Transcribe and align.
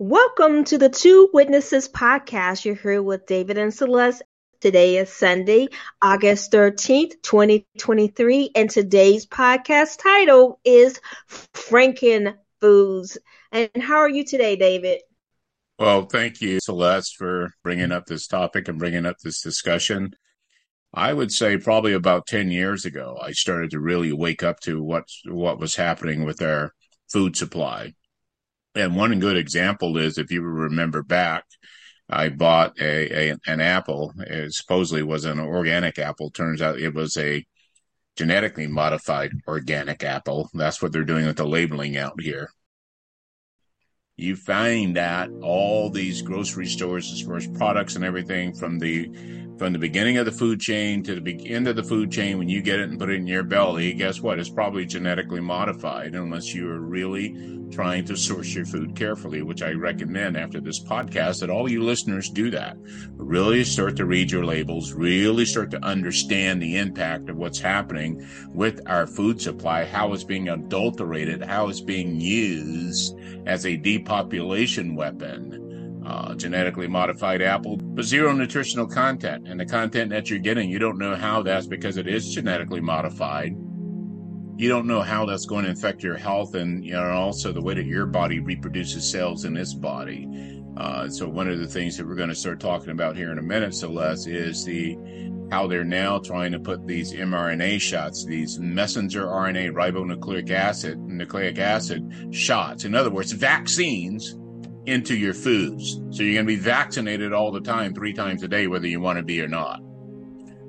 Welcome 0.00 0.64
to 0.64 0.78
the 0.78 0.88
Two 0.88 1.30
Witnesses 1.32 1.88
podcast. 1.88 2.64
You're 2.64 2.74
here 2.74 3.00
with 3.00 3.26
David 3.26 3.58
and 3.58 3.72
Celeste. 3.72 4.22
Today 4.60 4.96
is 4.96 5.08
Sunday, 5.08 5.68
August 6.02 6.50
13th, 6.50 7.22
2023, 7.22 8.50
and 8.56 8.68
today's 8.68 9.24
podcast 9.24 10.02
title 10.02 10.58
is 10.64 11.00
Franken 11.28 12.34
Foods. 12.60 13.18
And 13.52 13.70
how 13.78 13.98
are 13.98 14.08
you 14.08 14.24
today, 14.24 14.56
David? 14.56 15.02
Well, 15.78 16.06
thank 16.06 16.40
you, 16.40 16.58
Celeste, 16.60 17.14
for 17.16 17.52
bringing 17.62 17.92
up 17.92 18.06
this 18.06 18.26
topic 18.26 18.66
and 18.66 18.80
bringing 18.80 19.06
up 19.06 19.18
this 19.22 19.42
discussion. 19.42 20.16
I 20.92 21.12
would 21.12 21.30
say 21.30 21.56
probably 21.56 21.92
about 21.92 22.26
10 22.26 22.50
years 22.50 22.84
ago, 22.84 23.16
I 23.22 23.30
started 23.30 23.70
to 23.70 23.78
really 23.78 24.12
wake 24.12 24.42
up 24.42 24.58
to 24.62 24.82
what, 24.82 25.04
what 25.24 25.60
was 25.60 25.76
happening 25.76 26.24
with 26.24 26.42
our 26.42 26.74
food 27.12 27.36
supply. 27.36 27.92
And 28.74 28.96
one 28.96 29.18
good 29.20 29.36
example 29.36 29.96
is 29.98 30.18
if 30.18 30.30
you 30.30 30.42
remember 30.42 31.02
back, 31.02 31.44
I 32.08 32.28
bought 32.28 32.78
a, 32.80 33.30
a 33.30 33.36
an 33.46 33.60
apple. 33.60 34.12
It 34.18 34.52
supposedly 34.52 35.02
was 35.02 35.24
an 35.24 35.38
organic 35.38 35.98
apple. 35.98 36.30
Turns 36.30 36.60
out 36.60 36.78
it 36.78 36.94
was 36.94 37.16
a 37.16 37.44
genetically 38.16 38.66
modified 38.66 39.32
organic 39.48 40.02
apple. 40.04 40.50
That's 40.54 40.82
what 40.82 40.92
they're 40.92 41.04
doing 41.04 41.26
with 41.26 41.36
the 41.36 41.46
labeling 41.46 41.96
out 41.96 42.20
here. 42.20 42.50
You 44.16 44.36
find 44.36 44.94
that 44.94 45.28
all 45.42 45.90
these 45.90 46.22
grocery 46.22 46.66
stores, 46.66 47.12
as 47.12 47.22
far 47.22 47.34
as 47.34 47.48
products 47.48 47.96
and 47.96 48.04
everything, 48.04 48.54
from 48.54 48.78
the 48.78 49.10
from 49.58 49.72
the 49.72 49.78
beginning 49.78 50.18
of 50.18 50.26
the 50.26 50.32
food 50.32 50.60
chain 50.60 51.02
to 51.04 51.20
the 51.20 51.48
end 51.48 51.68
of 51.68 51.76
the 51.76 51.82
food 51.82 52.10
chain, 52.10 52.38
when 52.38 52.48
you 52.48 52.60
get 52.60 52.80
it 52.80 52.90
and 52.90 52.98
put 52.98 53.10
it 53.10 53.14
in 53.14 53.26
your 53.26 53.44
belly, 53.44 53.92
guess 53.92 54.20
what? 54.20 54.38
It's 54.38 54.48
probably 54.48 54.84
genetically 54.84 55.40
modified 55.40 56.14
unless 56.14 56.54
you 56.54 56.68
are 56.70 56.80
really 56.80 57.54
trying 57.70 58.04
to 58.04 58.16
source 58.16 58.54
your 58.54 58.64
food 58.64 58.94
carefully, 58.96 59.42
which 59.42 59.62
I 59.62 59.72
recommend 59.72 60.36
after 60.36 60.60
this 60.60 60.82
podcast 60.82 61.40
that 61.40 61.50
all 61.50 61.70
you 61.70 61.82
listeners 61.82 62.30
do 62.30 62.50
that. 62.50 62.76
Really 63.16 63.64
start 63.64 63.96
to 63.96 64.06
read 64.06 64.30
your 64.30 64.44
labels, 64.44 64.92
really 64.92 65.44
start 65.44 65.70
to 65.72 65.84
understand 65.84 66.62
the 66.62 66.76
impact 66.76 67.28
of 67.28 67.36
what's 67.36 67.60
happening 67.60 68.24
with 68.52 68.80
our 68.86 69.06
food 69.06 69.40
supply, 69.40 69.84
how 69.84 70.12
it's 70.12 70.24
being 70.24 70.48
adulterated, 70.48 71.42
how 71.42 71.68
it's 71.68 71.80
being 71.80 72.20
used 72.20 73.18
as 73.46 73.66
a 73.66 73.76
depopulation 74.04 74.94
weapon 74.94 76.02
uh, 76.06 76.34
genetically 76.34 76.86
modified 76.86 77.40
apple, 77.40 77.78
but 77.78 78.04
zero 78.04 78.32
nutritional 78.32 78.86
content. 78.86 79.48
And 79.48 79.58
the 79.58 79.64
content 79.64 80.10
that 80.10 80.28
you're 80.28 80.38
getting, 80.38 80.68
you 80.68 80.78
don't 80.78 80.98
know 80.98 81.14
how 81.14 81.42
that's 81.42 81.66
because 81.66 81.96
it 81.96 82.06
is 82.06 82.34
genetically 82.34 82.82
modified. 82.82 83.56
You 84.56 84.68
don't 84.68 84.86
know 84.86 85.00
how 85.00 85.24
that's 85.24 85.46
going 85.46 85.64
to 85.64 85.70
affect 85.70 86.02
your 86.02 86.16
health 86.16 86.54
and 86.54 86.84
you 86.84 86.92
know 86.92 87.10
also 87.10 87.52
the 87.52 87.62
way 87.62 87.74
that 87.74 87.86
your 87.86 88.06
body 88.06 88.38
reproduces 88.38 89.10
cells 89.10 89.46
in 89.46 89.56
its 89.56 89.74
body. 89.74 90.28
Uh, 90.76 91.08
so 91.08 91.28
one 91.28 91.48
of 91.48 91.58
the 91.58 91.68
things 91.68 91.96
that 91.96 92.06
we're 92.06 92.14
going 92.14 92.28
to 92.28 92.34
start 92.34 92.60
talking 92.60 92.90
about 92.90 93.16
here 93.16 93.30
in 93.30 93.38
a 93.38 93.42
minute, 93.42 93.74
Celeste, 93.74 94.26
is 94.28 94.64
the 94.64 94.98
how 95.50 95.66
they're 95.66 95.84
now 95.84 96.18
trying 96.18 96.50
to 96.52 96.58
put 96.58 96.86
these 96.86 97.12
mRNA 97.12 97.80
shots, 97.80 98.24
these 98.24 98.58
messenger 98.58 99.26
RNA 99.26 99.72
ribonucleic 99.72 100.50
acid, 100.50 100.98
nucleic 100.98 101.58
acid 101.58 102.28
shots. 102.32 102.84
In 102.84 102.94
other 102.94 103.10
words, 103.10 103.30
vaccines 103.32 104.36
into 104.86 105.16
your 105.16 105.34
foods. 105.34 106.00
So 106.10 106.22
you're 106.22 106.34
going 106.34 106.46
to 106.46 106.52
be 106.52 106.56
vaccinated 106.56 107.32
all 107.32 107.52
the 107.52 107.60
time, 107.60 107.94
three 107.94 108.12
times 108.12 108.42
a 108.42 108.48
day, 108.48 108.66
whether 108.66 108.86
you 108.86 109.00
want 109.00 109.18
to 109.18 109.22
be 109.22 109.40
or 109.40 109.48
not. 109.48 109.80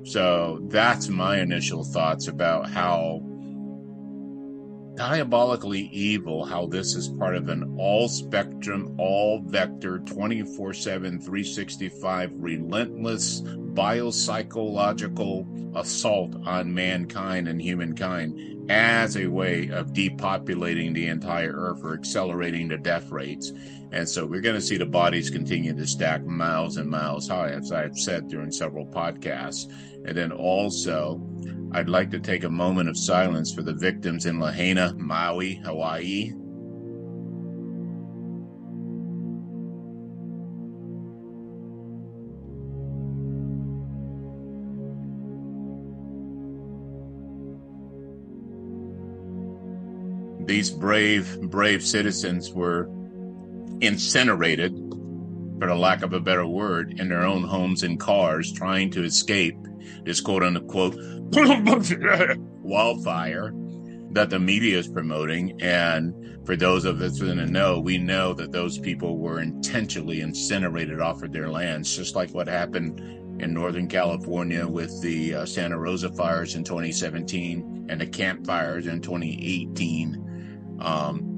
So 0.03 0.59
that's 0.69 1.07
my 1.07 1.39
initial 1.39 1.83
thoughts 1.83 2.27
about 2.27 2.69
how 2.69 3.21
diabolically 4.95 5.89
evil 5.91 6.45
how 6.45 6.65
this 6.65 6.95
is 6.95 7.09
part 7.09 7.35
of 7.35 7.49
an 7.49 7.75
all 7.77 8.07
spectrum, 8.07 8.95
all 8.97 9.41
vector, 9.45 9.99
24 9.99 10.73
7, 10.73 11.19
365, 11.19 12.31
relentless 12.35 13.41
biopsychological 13.41 15.75
assault 15.75 16.35
on 16.45 16.73
mankind 16.73 17.47
and 17.47 17.61
humankind 17.61 18.71
as 18.71 19.17
a 19.17 19.27
way 19.27 19.69
of 19.69 19.93
depopulating 19.93 20.93
the 20.93 21.07
entire 21.07 21.51
earth 21.51 21.81
or 21.83 21.93
accelerating 21.93 22.67
the 22.67 22.77
death 22.77 23.11
rates. 23.11 23.51
And 23.91 24.09
so 24.09 24.25
we're 24.25 24.41
going 24.41 24.55
to 24.55 24.61
see 24.61 24.77
the 24.77 24.85
bodies 24.85 25.29
continue 25.29 25.75
to 25.75 25.85
stack 25.85 26.25
miles 26.25 26.77
and 26.77 26.89
miles 26.89 27.27
high, 27.27 27.49
as 27.49 27.71
I've 27.71 27.97
said 27.97 28.27
during 28.27 28.51
several 28.51 28.85
podcasts. 28.85 29.71
And 30.05 30.17
then 30.17 30.31
also, 30.31 31.21
I'd 31.71 31.89
like 31.89 32.11
to 32.11 32.19
take 32.19 32.43
a 32.43 32.49
moment 32.49 32.87
of 32.87 32.97
silence 32.97 33.53
for 33.53 33.61
the 33.61 33.73
victims 33.73 34.25
in 34.25 34.39
Lahaina, 34.39 34.93
Maui, 34.97 35.55
Hawaii. 35.55 36.31
These 50.45 50.69
brave, 50.69 51.41
brave 51.41 51.83
citizens 51.83 52.53
were 52.53 52.87
incinerated, 53.81 54.73
for 55.59 55.67
the 55.67 55.75
lack 55.75 56.03
of 56.03 56.13
a 56.13 56.19
better 56.19 56.45
word, 56.45 56.99
in 56.99 57.09
their 57.09 57.25
own 57.25 57.43
homes 57.43 57.83
and 57.83 57.99
cars, 57.99 58.51
trying 58.53 58.91
to 58.91 59.03
escape 59.03 59.57
this 60.03 60.21
quote 60.21 60.43
unquote 60.43 60.95
wildfire 62.61 63.53
that 64.11 64.29
the 64.29 64.39
media 64.39 64.77
is 64.77 64.87
promoting. 64.87 65.61
And 65.61 66.45
for 66.45 66.55
those 66.55 66.85
of 66.85 67.01
us 67.01 67.19
in 67.21 67.37
the 67.37 67.45
know, 67.45 67.79
we 67.79 67.97
know 67.97 68.33
that 68.33 68.51
those 68.51 68.79
people 68.79 69.17
were 69.17 69.41
intentionally 69.41 70.21
incinerated 70.21 71.01
off 71.01 71.21
of 71.21 71.31
their 71.31 71.49
lands, 71.49 71.95
just 71.95 72.15
like 72.15 72.31
what 72.31 72.47
happened 72.47 72.99
in 73.41 73.53
Northern 73.53 73.87
California 73.87 74.65
with 74.65 75.01
the 75.01 75.35
uh, 75.35 75.45
Santa 75.45 75.77
Rosa 75.77 76.09
fires 76.13 76.55
in 76.55 76.63
2017 76.63 77.87
and 77.89 77.99
the 77.99 78.07
Camp 78.07 78.45
fires 78.47 78.87
in 78.87 79.01
2018. 79.01 80.77
Um, 80.79 81.34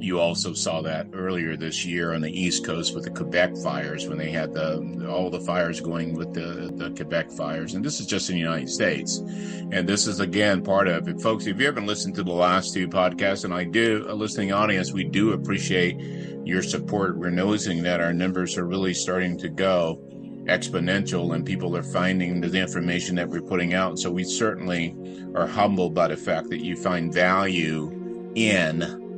you 0.00 0.18
also 0.18 0.54
saw 0.54 0.80
that 0.82 1.08
earlier 1.12 1.56
this 1.56 1.84
year 1.84 2.14
on 2.14 2.22
the 2.22 2.30
East 2.30 2.64
Coast 2.64 2.94
with 2.94 3.04
the 3.04 3.10
Quebec 3.10 3.56
fires 3.58 4.08
when 4.08 4.16
they 4.16 4.30
had 4.30 4.54
the 4.54 5.06
all 5.08 5.28
the 5.28 5.40
fires 5.40 5.80
going 5.80 6.14
with 6.14 6.32
the 6.32 6.72
the 6.74 6.90
Quebec 6.90 7.30
fires, 7.30 7.74
and 7.74 7.84
this 7.84 8.00
is 8.00 8.06
just 8.06 8.30
in 8.30 8.36
the 8.36 8.40
United 8.40 8.70
States. 8.70 9.18
And 9.18 9.88
this 9.88 10.06
is 10.06 10.20
again 10.20 10.62
part 10.62 10.88
of 10.88 11.06
it, 11.06 11.20
folks. 11.20 11.46
If 11.46 11.60
you 11.60 11.66
haven't 11.66 11.86
listened 11.86 12.14
to 12.16 12.22
the 12.22 12.32
last 12.32 12.72
two 12.72 12.88
podcasts, 12.88 13.44
and 13.44 13.52
I 13.52 13.64
do, 13.64 14.06
a 14.08 14.14
listening 14.14 14.52
audience, 14.52 14.92
we 14.92 15.04
do 15.04 15.32
appreciate 15.32 15.98
your 16.44 16.62
support. 16.62 17.18
We're 17.18 17.30
noticing 17.30 17.82
that 17.82 18.00
our 18.00 18.14
numbers 18.14 18.56
are 18.56 18.66
really 18.66 18.94
starting 18.94 19.36
to 19.38 19.48
go 19.48 20.00
exponential, 20.44 21.34
and 21.34 21.44
people 21.44 21.76
are 21.76 21.82
finding 21.82 22.40
the 22.40 22.58
information 22.58 23.16
that 23.16 23.28
we're 23.28 23.42
putting 23.42 23.74
out. 23.74 23.98
So 23.98 24.10
we 24.10 24.24
certainly 24.24 24.96
are 25.34 25.46
humbled 25.46 25.94
by 25.94 26.08
the 26.08 26.16
fact 26.16 26.48
that 26.48 26.64
you 26.64 26.76
find 26.76 27.12
value 27.12 28.32
in 28.34 29.09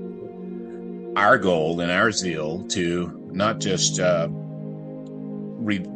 our 1.16 1.38
goal 1.38 1.80
and 1.80 1.90
our 1.90 2.10
zeal 2.10 2.64
to 2.68 3.28
not 3.32 3.60
just 3.60 4.00
uh, 4.00 4.28
re- 4.30 5.86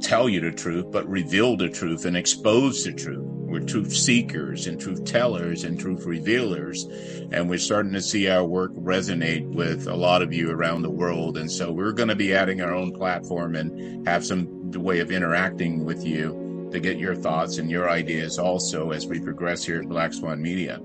tell 0.00 0.28
you 0.28 0.40
the 0.40 0.52
truth, 0.52 0.86
but 0.90 1.08
reveal 1.08 1.56
the 1.56 1.68
truth 1.68 2.04
and 2.04 2.16
expose 2.16 2.84
the 2.84 2.92
truth. 2.92 3.24
We're 3.24 3.60
truth 3.60 3.94
seekers 3.94 4.66
and 4.66 4.78
truth 4.78 5.04
tellers 5.04 5.64
and 5.64 5.80
truth 5.80 6.04
revealers. 6.04 6.84
And 7.32 7.48
we're 7.48 7.58
starting 7.58 7.92
to 7.92 8.02
see 8.02 8.28
our 8.28 8.44
work 8.44 8.72
resonate 8.74 9.48
with 9.48 9.88
a 9.88 9.96
lot 9.96 10.20
of 10.20 10.34
you 10.34 10.50
around 10.50 10.82
the 10.82 10.90
world. 10.90 11.38
And 11.38 11.50
so 11.50 11.72
we're 11.72 11.92
going 11.92 12.10
to 12.10 12.14
be 12.14 12.34
adding 12.34 12.60
our 12.60 12.74
own 12.74 12.92
platform 12.92 13.56
and 13.56 14.06
have 14.06 14.24
some 14.24 14.70
way 14.72 15.00
of 15.00 15.10
interacting 15.10 15.84
with 15.84 16.04
you 16.04 16.68
to 16.72 16.78
get 16.78 16.98
your 16.98 17.14
thoughts 17.14 17.56
and 17.56 17.70
your 17.70 17.88
ideas 17.88 18.38
also 18.38 18.90
as 18.90 19.06
we 19.06 19.18
progress 19.18 19.64
here 19.64 19.80
at 19.80 19.88
Black 19.88 20.12
Swan 20.12 20.42
Media 20.42 20.78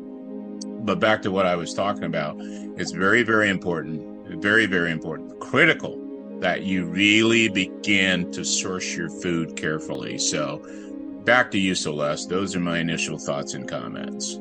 but 0.84 1.00
back 1.00 1.22
to 1.24 1.32
what 1.32 1.46
I 1.46 1.56
was 1.56 1.74
talking 1.74 2.04
about, 2.04 2.36
it's 2.40 2.92
very, 2.92 3.24
very 3.24 3.50
important, 3.50 4.42
very, 4.42 4.66
very 4.66 4.92
important, 4.92 5.40
critical 5.40 6.00
that 6.40 6.64
you 6.64 6.86
really 6.86 7.48
begin 7.48 8.30
to 8.32 8.44
source 8.44 8.96
your 8.96 9.10
food 9.10 9.56
carefully. 9.56 10.18
So, 10.18 10.62
back 11.24 11.52
to 11.52 11.58
you, 11.58 11.74
Celeste. 11.74 12.30
Those 12.30 12.56
are 12.56 12.60
my 12.60 12.80
initial 12.80 13.18
thoughts 13.18 13.54
and 13.54 13.68
comments. 13.68 14.38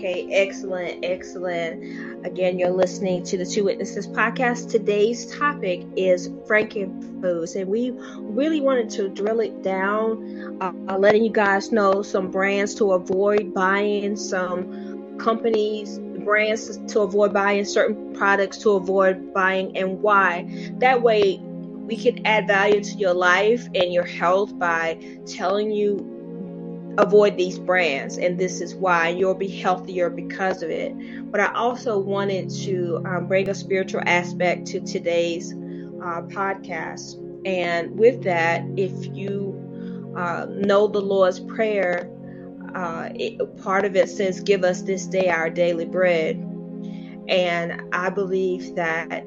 Okay, 0.00 0.28
excellent, 0.32 1.04
excellent. 1.04 2.24
Again, 2.24 2.58
you're 2.58 2.70
listening 2.70 3.22
to 3.24 3.36
the 3.36 3.44
Two 3.44 3.64
Witnesses 3.64 4.08
podcast. 4.08 4.70
Today's 4.70 5.26
topic 5.36 5.82
is 5.94 6.30
Frankenfoods, 6.48 7.54
and 7.54 7.68
we 7.68 7.90
really 8.20 8.62
wanted 8.62 8.88
to 8.92 9.10
drill 9.10 9.40
it 9.40 9.62
down, 9.62 10.56
uh, 10.62 10.96
letting 10.96 11.22
you 11.22 11.30
guys 11.30 11.70
know 11.70 12.00
some 12.00 12.30
brands 12.30 12.74
to 12.76 12.92
avoid 12.92 13.52
buying, 13.52 14.16
some 14.16 15.18
companies, 15.18 15.98
brands 15.98 16.78
to 16.94 17.00
avoid 17.00 17.34
buying, 17.34 17.66
certain 17.66 18.14
products 18.14 18.56
to 18.56 18.70
avoid 18.70 19.34
buying, 19.34 19.76
and 19.76 20.00
why. 20.00 20.70
That 20.78 21.02
way, 21.02 21.40
we 21.42 21.98
can 21.98 22.24
add 22.24 22.46
value 22.46 22.82
to 22.82 22.92
your 22.96 23.12
life 23.12 23.66
and 23.74 23.92
your 23.92 24.06
health 24.06 24.58
by 24.58 24.98
telling 25.26 25.70
you 25.70 26.09
avoid 26.98 27.36
these 27.36 27.58
brands 27.58 28.18
and 28.18 28.38
this 28.38 28.60
is 28.60 28.74
why 28.74 29.08
you'll 29.08 29.34
be 29.34 29.48
healthier 29.48 30.10
because 30.10 30.62
of 30.62 30.70
it. 30.70 30.94
But 31.30 31.40
i 31.40 31.52
also 31.54 31.98
wanted 31.98 32.50
to 32.64 33.02
um, 33.06 33.26
bring 33.28 33.48
a 33.48 33.54
spiritual 33.54 34.02
aspect 34.06 34.66
to 34.68 34.80
today's 34.80 35.52
uh, 35.52 36.22
podcast. 36.22 37.16
And 37.46 37.98
with 37.98 38.22
that 38.24 38.64
if 38.76 38.92
you 39.14 40.14
uh, 40.16 40.46
know 40.50 40.86
the 40.88 41.00
lord's 41.00 41.40
prayer 41.40 42.10
uh, 42.74 43.08
it, 43.14 43.56
part 43.62 43.84
of 43.84 43.96
it 43.96 44.08
says 44.08 44.40
give 44.40 44.64
us 44.64 44.82
this 44.82 45.06
day 45.06 45.28
our 45.28 45.50
daily 45.50 45.86
bread. 45.86 46.36
And 47.28 47.82
i 47.92 48.10
believe 48.10 48.74
that 48.76 49.22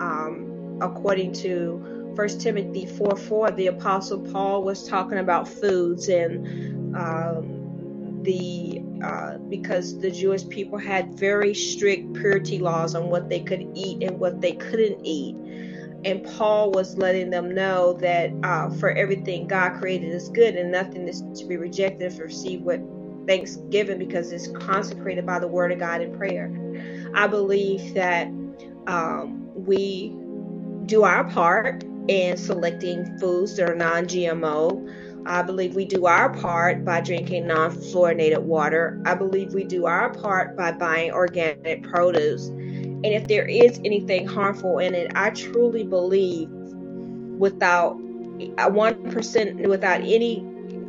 um, 0.00 0.78
according 0.80 1.32
to 1.32 1.93
First 2.16 2.40
Timothy 2.40 2.86
4 2.86 3.16
4, 3.16 3.50
the 3.52 3.68
Apostle 3.68 4.20
Paul 4.20 4.62
was 4.62 4.86
talking 4.88 5.18
about 5.18 5.48
foods 5.48 6.08
and 6.08 6.96
um, 6.96 8.22
the 8.22 8.82
uh, 9.04 9.38
because 9.48 9.98
the 10.00 10.10
Jewish 10.10 10.48
people 10.48 10.78
had 10.78 11.18
very 11.18 11.54
strict 11.54 12.14
purity 12.14 12.58
laws 12.58 12.94
on 12.94 13.10
what 13.10 13.28
they 13.28 13.40
could 13.40 13.66
eat 13.74 14.02
and 14.02 14.18
what 14.18 14.40
they 14.40 14.52
couldn't 14.52 15.04
eat. 15.04 15.36
And 16.04 16.24
Paul 16.36 16.70
was 16.70 16.96
letting 16.96 17.30
them 17.30 17.54
know 17.54 17.94
that 17.94 18.30
uh, 18.42 18.70
for 18.78 18.90
everything 18.90 19.46
God 19.46 19.74
created 19.80 20.12
is 20.12 20.28
good 20.28 20.54
and 20.54 20.70
nothing 20.70 21.08
is 21.08 21.22
to 21.36 21.46
be 21.46 21.56
rejected 21.56 22.18
or 22.20 22.24
received 22.24 22.64
with 22.64 22.80
thanksgiving 23.26 23.98
because 23.98 24.32
it's 24.32 24.48
consecrated 24.48 25.24
by 25.24 25.38
the 25.38 25.48
word 25.48 25.72
of 25.72 25.78
God 25.78 26.02
in 26.02 26.16
prayer. 26.16 26.52
I 27.14 27.26
believe 27.26 27.94
that 27.94 28.26
um, 28.86 29.50
we 29.54 30.14
do 30.86 31.04
our 31.04 31.24
part 31.24 31.84
in 32.08 32.36
selecting 32.36 33.18
foods 33.18 33.56
that 33.56 33.68
are 33.68 33.74
non 33.74 34.06
GMO. 34.06 35.02
I 35.26 35.42
believe 35.42 35.74
we 35.74 35.86
do 35.86 36.04
our 36.06 36.34
part 36.34 36.84
by 36.84 37.00
drinking 37.00 37.46
non 37.46 37.70
fluorinated 37.70 38.42
water. 38.42 39.00
I 39.06 39.14
believe 39.14 39.54
we 39.54 39.64
do 39.64 39.86
our 39.86 40.12
part 40.12 40.56
by 40.56 40.72
buying 40.72 41.12
organic 41.12 41.82
produce. 41.82 42.48
And 42.48 43.06
if 43.06 43.28
there 43.28 43.46
is 43.46 43.80
anything 43.84 44.26
harmful 44.26 44.78
in 44.78 44.94
it, 44.94 45.12
I 45.14 45.30
truly 45.30 45.84
believe 45.84 46.48
without 47.38 47.96
a 48.58 48.70
1%, 48.70 49.66
without 49.68 50.00
any 50.00 50.46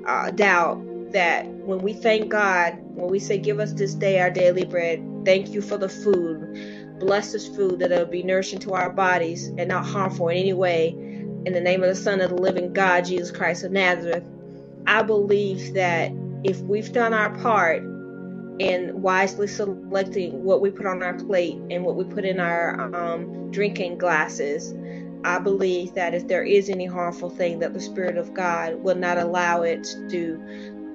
uh, 0.07 0.31
doubt, 0.31 0.81
that 1.11 1.45
when 1.47 1.79
we 1.79 1.93
thank 1.93 2.29
God, 2.29 2.77
when 2.93 3.09
we 3.09 3.19
say, 3.19 3.37
Give 3.37 3.59
us 3.59 3.73
this 3.73 3.93
day 3.93 4.19
our 4.19 4.29
daily 4.29 4.65
bread, 4.65 5.03
thank 5.23 5.49
you 5.49 5.61
for 5.61 5.77
the 5.77 5.89
food, 5.89 6.74
bless 6.99 7.31
this 7.33 7.47
food 7.47 7.79
that 7.79 7.91
it'll 7.91 8.05
be 8.05 8.23
nourishing 8.23 8.59
to 8.59 8.73
our 8.73 8.91
bodies 8.91 9.47
and 9.47 9.67
not 9.67 9.85
harmful 9.85 10.29
in 10.29 10.37
any 10.37 10.53
way 10.53 10.89
in 11.45 11.53
the 11.53 11.61
name 11.61 11.83
of 11.83 11.89
the 11.89 11.95
Son 11.95 12.21
of 12.21 12.31
the 12.31 12.37
living 12.41 12.73
God, 12.73 13.05
Jesus 13.05 13.31
Christ 13.31 13.63
of 13.63 13.71
Nazareth, 13.71 14.27
I 14.87 15.03
believe 15.03 15.73
that 15.75 16.11
if 16.43 16.59
we've 16.61 16.91
done 16.91 17.13
our 17.13 17.35
part 17.39 17.83
in 18.59 19.01
wisely 19.01 19.47
selecting 19.47 20.43
what 20.43 20.61
we 20.61 20.71
put 20.71 20.85
on 20.85 21.03
our 21.03 21.13
plate 21.13 21.57
and 21.69 21.83
what 21.83 21.95
we 21.95 22.03
put 22.03 22.25
in 22.25 22.39
our 22.39 22.95
um, 22.95 23.51
drinking 23.51 23.97
glasses, 23.97 24.73
I 25.23 25.39
believe 25.39 25.93
that 25.95 26.13
if 26.13 26.27
there 26.27 26.43
is 26.43 26.69
any 26.69 26.85
harmful 26.85 27.29
thing, 27.29 27.59
that 27.59 27.73
the 27.73 27.81
Spirit 27.81 28.17
of 28.17 28.33
God 28.33 28.75
will 28.75 28.95
not 28.95 29.17
allow 29.17 29.63
it 29.63 29.83
to. 30.09 30.41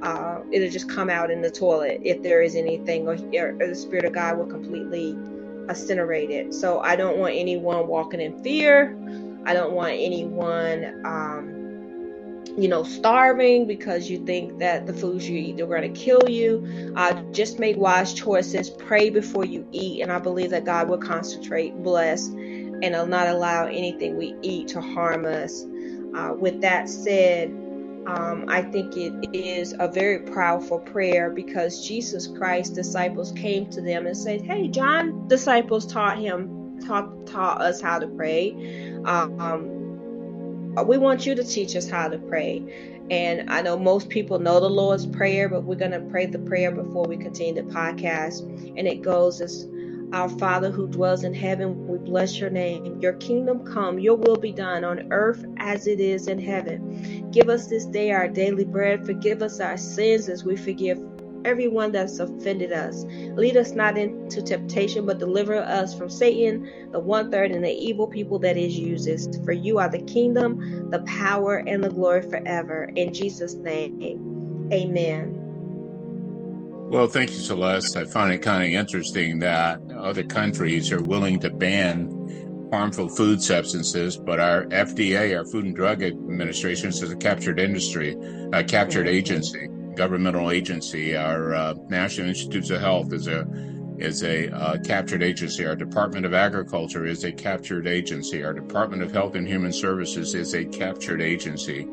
Uh, 0.02 0.41
it'll 0.50 0.70
just 0.70 0.88
come 0.88 1.11
out 1.11 1.31
in 1.31 1.43
the 1.43 1.50
toilet 1.50 2.00
if 2.05 2.23
there 2.23 2.43
is 2.43 2.56
anything, 2.56 3.06
or, 3.06 3.14
or 3.14 3.67
the 3.69 3.75
Spirit 3.75 4.05
of 4.05 4.12
God 4.14 4.38
will 4.38 4.47
completely 4.47 5.17
incinerate 5.70 6.31
it. 6.31 6.55
So 6.55 6.81
I 6.81 6.96
don't 6.96 7.19
want 7.19 7.34
anyone 7.34 7.87
walking 7.87 8.20
in 8.20 8.43
fear. 8.43 8.96
I 9.44 9.55
don't 9.55 9.72
want 9.72 9.93
anyone, 9.93 11.02
um, 11.05 11.56
you 12.58 12.69
know, 12.69 12.82
starving 12.82 13.67
because 13.67 14.11
you 14.11 14.25
think 14.26 14.58
that 14.58 14.87
the 14.87 14.93
foods 14.93 15.28
you 15.28 15.38
eat 15.38 15.61
are 15.61 15.67
going 15.67 15.93
to 15.93 16.00
kill 16.00 16.28
you. 16.28 16.93
Uh, 16.96 17.14
just 17.32 17.58
make 17.58 17.76
wise 17.76 18.12
choices. 18.12 18.70
Pray 18.70 19.08
before 19.11 19.44
you 19.44 19.67
eat, 19.72 20.02
and 20.02 20.12
I 20.12 20.19
believe 20.19 20.50
that 20.50 20.64
God 20.64 20.88
will 20.88 20.99
concentrate, 20.99 21.82
bless, 21.82 22.26
and 22.26 22.93
will 22.93 23.06
not 23.06 23.28
allow 23.28 23.66
anything 23.66 24.16
we 24.16 24.34
eat 24.43 24.69
to 24.69 24.81
harm 24.81 25.25
us. 25.25 25.64
Uh, 26.14 26.34
with 26.34 26.61
that 26.61 26.88
said, 26.88 27.50
um, 28.06 28.47
I 28.49 28.62
think 28.62 28.97
it 28.97 29.12
is 29.35 29.75
a 29.79 29.88
very 29.88 30.20
powerful 30.20 30.79
prayer 30.79 31.31
because 31.31 31.87
Jesus 31.87 32.26
Christ's 32.26 32.75
disciples 32.75 33.32
came 33.32 33.70
to 33.70 33.81
them 33.81 34.06
and 34.06 34.17
said, 34.17 34.43
"Hey, 34.43 34.69
John 34.69 35.29
disciples 35.29 35.87
taught 35.87 36.19
him 36.19 36.79
taught 36.81 37.26
taught 37.26 37.61
us 37.61 37.81
how 37.81 37.99
to 37.99 38.08
pray. 38.08 38.52
Um, 39.05 39.81
we 40.87 40.99
want 40.99 41.26
you 41.26 41.35
to 41.35 41.44
teach 41.44 41.76
us 41.76 41.88
how 41.88 42.08
to 42.08 42.19
pray. 42.19 42.99
And 43.11 43.50
I 43.50 43.61
know 43.61 43.76
most 43.76 44.08
people 44.08 44.38
know 44.38 44.61
the 44.61 44.70
Lord's 44.70 45.06
Prayer, 45.06 45.49
but 45.49 45.64
we're 45.64 45.75
going 45.75 45.91
to 45.91 46.00
pray 46.00 46.26
the 46.26 46.38
prayer 46.38 46.70
before 46.70 47.05
we 47.06 47.17
continue 47.17 47.55
the 47.55 47.69
podcast. 47.69 48.43
And 48.79 48.87
it 48.87 49.02
goes 49.02 49.41
as 49.41 49.67
Our 50.12 50.28
Father 50.30 50.70
who 50.70 50.88
dwells 50.88 51.24
in 51.24 51.34
heaven, 51.34 51.86
we 51.88 51.98
bless 51.98 52.38
your 52.40 52.50
name. 52.50 53.00
Your 53.00 53.14
kingdom 53.14 53.64
come, 53.64 53.98
your 53.98 54.16
will 54.16 54.36
be 54.38 54.52
done 54.52 54.84
on 54.84 55.12
earth 55.12 55.44
as 55.58 55.86
it 55.86 56.00
is 56.00 56.28
in 56.28 56.38
heaven. 56.40 57.30
Give 57.32 57.48
us 57.50 57.68
this 57.68 57.86
day 57.86 58.12
our 58.12 58.28
daily 58.28 58.64
bread. 58.64 59.06
Forgive 59.06 59.42
us 59.42 59.60
our 59.60 59.76
sins 59.76 60.28
as 60.28 60.44
we 60.44 60.56
forgive 60.56 60.98
everyone 61.44 61.92
that's 61.92 62.18
offended 62.20 62.72
us. 62.72 63.04
Lead 63.36 63.56
us 63.56 63.72
not 63.72 63.98
into 63.98 64.42
temptation, 64.42 65.06
but 65.06 65.18
deliver 65.18 65.56
us 65.56 65.96
from 65.96 66.10
Satan, 66.10 66.90
the 66.92 67.00
one 67.00 67.30
third, 67.30 67.52
and 67.52 67.64
the 67.64 67.70
evil 67.72 68.08
people 68.08 68.38
that 68.40 68.56
is 68.56 68.78
uses. 68.78 69.28
For 69.44 69.52
you 69.52 69.78
are 69.78 69.90
the 69.90 70.02
kingdom, 70.02 70.90
the 70.90 71.00
power, 71.00 71.58
and 71.58 71.84
the 71.84 71.90
glory 71.90 72.22
forever. 72.22 72.90
In 72.96 73.14
Jesus' 73.14 73.54
name, 73.54 74.16
amen. 74.72 75.39
Well, 76.90 77.06
thank 77.06 77.31
you, 77.31 77.37
Celeste. 77.37 77.96
I 77.96 78.04
find 78.04 78.32
it 78.32 78.42
kind 78.42 78.64
of 78.64 78.78
interesting 78.78 79.38
that 79.38 79.81
other 79.96 80.25
countries 80.25 80.90
are 80.90 81.00
willing 81.00 81.38
to 81.40 81.50
ban 81.50 82.69
harmful 82.72 83.08
food 83.08 83.40
substances, 83.42 84.16
but 84.16 84.40
our 84.40 84.66
FDA, 84.66 85.37
our 85.37 85.44
Food 85.44 85.66
and 85.66 85.76
Drug 85.76 86.02
Administration, 86.02 86.88
is 86.90 87.02
a 87.02 87.16
captured 87.16 87.60
industry, 87.60 88.16
a 88.52 88.64
captured 88.64 89.08
agency 89.08 89.69
governmental 89.94 90.50
agency. 90.50 91.16
Our 91.16 91.54
uh, 91.54 91.75
National 91.88 92.28
Institutes 92.28 92.70
of 92.70 92.81
Health 92.81 93.12
is 93.12 93.28
a 93.28 93.46
is 93.98 94.22
a 94.22 94.48
uh, 94.48 94.78
captured 94.78 95.22
agency. 95.22 95.66
Our 95.66 95.76
Department 95.76 96.25
of 96.25 96.32
Agriculture 96.32 97.04
is 97.04 97.25
a 97.25 97.32
captured 97.32 97.87
agency. 97.87 98.42
Our 98.42 98.54
Department 98.54 99.02
of 99.02 99.12
Health 99.12 99.34
and 99.34 99.46
Human 99.46 99.72
Services 99.72 100.34
is 100.34 100.54
a 100.54 100.64
captured 100.64 101.20
agency. 101.20 101.87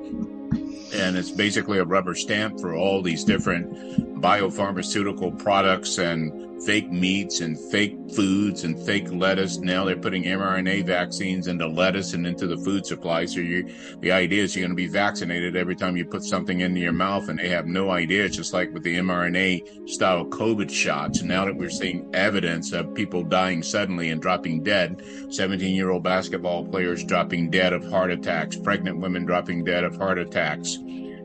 And 0.93 1.17
it's 1.17 1.31
basically 1.31 1.79
a 1.79 1.83
rubber 1.83 2.15
stamp 2.15 2.59
for 2.59 2.75
all 2.75 3.01
these 3.01 3.23
different 3.23 4.21
biopharmaceutical 4.21 5.37
products 5.37 5.97
and 5.97 6.46
fake 6.65 6.91
meats 6.91 7.41
and 7.41 7.57
fake 7.71 7.97
foods 8.15 8.63
and 8.63 8.79
fake 8.85 9.11
lettuce. 9.11 9.57
Now 9.57 9.85
they're 9.85 9.95
putting 9.95 10.23
mRNA 10.23 10.85
vaccines 10.85 11.47
into 11.47 11.67
lettuce 11.67 12.13
and 12.13 12.25
into 12.25 12.47
the 12.47 12.57
food 12.57 12.85
supply. 12.85 13.25
So 13.25 13.39
you, 13.39 13.69
the 13.99 14.11
idea 14.11 14.43
is 14.43 14.55
you're 14.55 14.63
going 14.63 14.71
to 14.71 14.75
be 14.75 14.87
vaccinated 14.87 15.55
every 15.55 15.75
time 15.75 15.97
you 15.97 16.05
put 16.05 16.23
something 16.23 16.61
into 16.61 16.79
your 16.79 16.93
mouth, 16.93 17.29
and 17.29 17.39
they 17.39 17.49
have 17.49 17.67
no 17.67 17.91
idea. 17.91 18.25
It's 18.25 18.37
just 18.37 18.53
like 18.53 18.73
with 18.73 18.83
the 18.83 18.97
mRNA 18.97 19.89
style 19.89 20.25
COVID 20.25 20.69
shots. 20.69 21.21
Now 21.21 21.45
that 21.45 21.55
we're 21.55 21.69
seeing 21.69 22.09
evidence 22.13 22.73
of 22.73 22.93
people 22.93 23.23
dying 23.23 23.63
suddenly 23.63 24.09
and 24.09 24.21
dropping 24.21 24.63
dead, 24.63 25.03
17 25.29 25.75
year 25.75 25.91
old 25.91 26.03
basketball 26.03 26.65
players 26.65 27.03
dropping 27.03 27.49
dead 27.49 27.73
of 27.73 27.89
heart 27.89 28.11
attacks, 28.11 28.55
pregnant 28.55 28.99
women 28.99 29.25
dropping 29.25 29.63
dead 29.63 29.83
of 29.83 29.95
heart 29.95 30.19
attacks. 30.19 30.77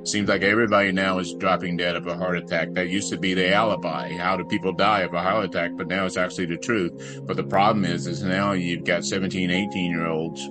Seems 0.05 0.29
like 0.29 0.43
everybody 0.43 0.91
now 0.91 1.19
is 1.19 1.33
dropping 1.35 1.77
dead 1.77 1.95
of 1.95 2.09
a 2.09 2.17
heart 2.17 2.37
attack. 2.37 2.73
That 2.73 2.89
used 2.89 3.11
to 3.11 3.19
be 3.19 3.35
the 3.35 3.55
alibi. 3.55 4.13
How 4.17 4.37
do 4.37 4.45
people 4.45 4.73
die 4.73 5.01
of 5.01 5.15
a 5.15 5.23
heart 5.23 5.45
attack? 5.45 5.73
But 5.77 5.87
now 5.87 6.07
it's 6.07 6.17
actually 6.17 6.47
the 6.47 6.57
truth. 6.57 7.21
But 7.25 7.37
the 7.37 7.45
problem 7.45 7.85
is, 7.85 8.09
is 8.09 8.23
now 8.23 8.53
you've 8.53 8.85
got 8.85 9.05
17, 9.05 9.51
18 9.51 9.91
year 9.91 10.07
olds 10.07 10.43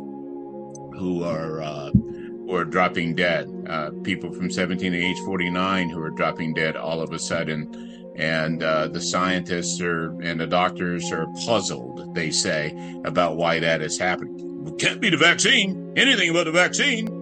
who 0.98 1.24
are, 1.26 1.62
uh, 1.62 1.92
who 1.92 2.56
are 2.56 2.64
dropping 2.64 3.16
dead. 3.16 3.50
Uh, 3.68 3.92
people 4.04 4.32
from 4.32 4.50
17 4.50 4.94
to 4.94 4.98
age 4.98 5.20
49 5.20 5.90
who 5.90 6.02
are 6.02 6.12
dropping 6.12 6.54
dead 6.54 6.78
all 6.78 7.02
of 7.02 7.12
a 7.12 7.20
sudden. 7.20 8.14
And 8.16 8.64
uh, 8.64 8.88
the 8.88 9.02
scientists 9.02 9.82
are 9.82 10.12
and 10.22 10.40
the 10.40 10.48
doctors 10.48 11.12
are 11.12 11.28
puzzled, 11.46 12.16
they 12.16 12.32
say, 12.32 12.74
about 13.04 13.36
why 13.36 13.60
that 13.60 13.82
is 13.82 14.00
happening. 14.00 14.66
It 14.66 14.80
can't 14.80 15.02
be 15.02 15.10
the 15.10 15.18
vaccine. 15.18 15.92
Anything 15.98 16.30
about 16.30 16.46
the 16.46 16.52
vaccine 16.52 17.21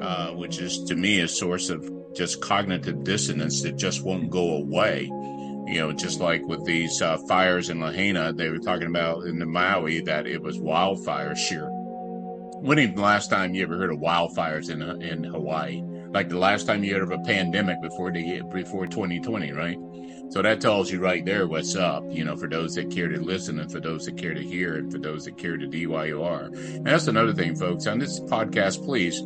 uh, 0.00 0.30
which 0.30 0.58
is 0.58 0.82
to 0.84 0.94
me 0.94 1.20
a 1.20 1.28
source 1.28 1.70
of 1.70 1.90
just 2.14 2.40
cognitive 2.40 3.04
dissonance 3.04 3.62
that 3.62 3.76
just 3.76 4.02
won't 4.04 4.30
go 4.30 4.56
away. 4.56 5.04
You 5.04 5.80
know, 5.80 5.92
just 5.92 6.20
like 6.20 6.42
with 6.46 6.64
these 6.64 7.02
uh, 7.02 7.18
fires 7.28 7.68
in 7.68 7.80
Lahaina, 7.80 8.32
they 8.32 8.48
were 8.48 8.58
talking 8.58 8.86
about 8.86 9.24
in 9.24 9.38
the 9.38 9.46
Maui 9.46 10.00
that 10.00 10.26
it 10.26 10.42
was 10.42 10.58
wildfire 10.58 11.36
shear. 11.36 11.68
When 12.60 12.76
the 12.76 13.00
last 13.00 13.28
time 13.28 13.54
you 13.54 13.62
ever 13.62 13.76
heard 13.76 13.92
of 13.92 13.98
wildfires 13.98 14.70
in 14.70 14.82
in 15.02 15.24
Hawaii? 15.24 15.82
Like 16.10 16.30
the 16.30 16.38
last 16.38 16.66
time 16.66 16.82
you 16.82 16.94
heard 16.94 17.02
of 17.02 17.10
a 17.10 17.18
pandemic 17.18 17.82
before 17.82 18.10
the 18.10 18.42
before 18.52 18.86
2020, 18.86 19.52
right? 19.52 19.78
So 20.30 20.42
that 20.42 20.60
tells 20.60 20.90
you 20.90 21.00
right 21.00 21.24
there 21.24 21.46
what's 21.46 21.74
up, 21.74 22.04
you 22.08 22.24
know, 22.24 22.36
for 22.36 22.48
those 22.48 22.74
that 22.74 22.90
care 22.90 23.08
to 23.08 23.18
listen 23.18 23.58
and 23.60 23.72
for 23.72 23.80
those 23.80 24.04
that 24.04 24.18
care 24.18 24.34
to 24.34 24.42
hear 24.42 24.76
and 24.76 24.92
for 24.92 24.98
those 24.98 25.24
that 25.24 25.38
care 25.38 25.56
to 25.56 25.66
are. 26.22 26.44
And 26.44 26.86
that's 26.86 27.06
another 27.06 27.32
thing, 27.32 27.56
folks. 27.56 27.86
On 27.86 27.98
this 27.98 28.20
podcast, 28.20 28.84
please 28.84 29.22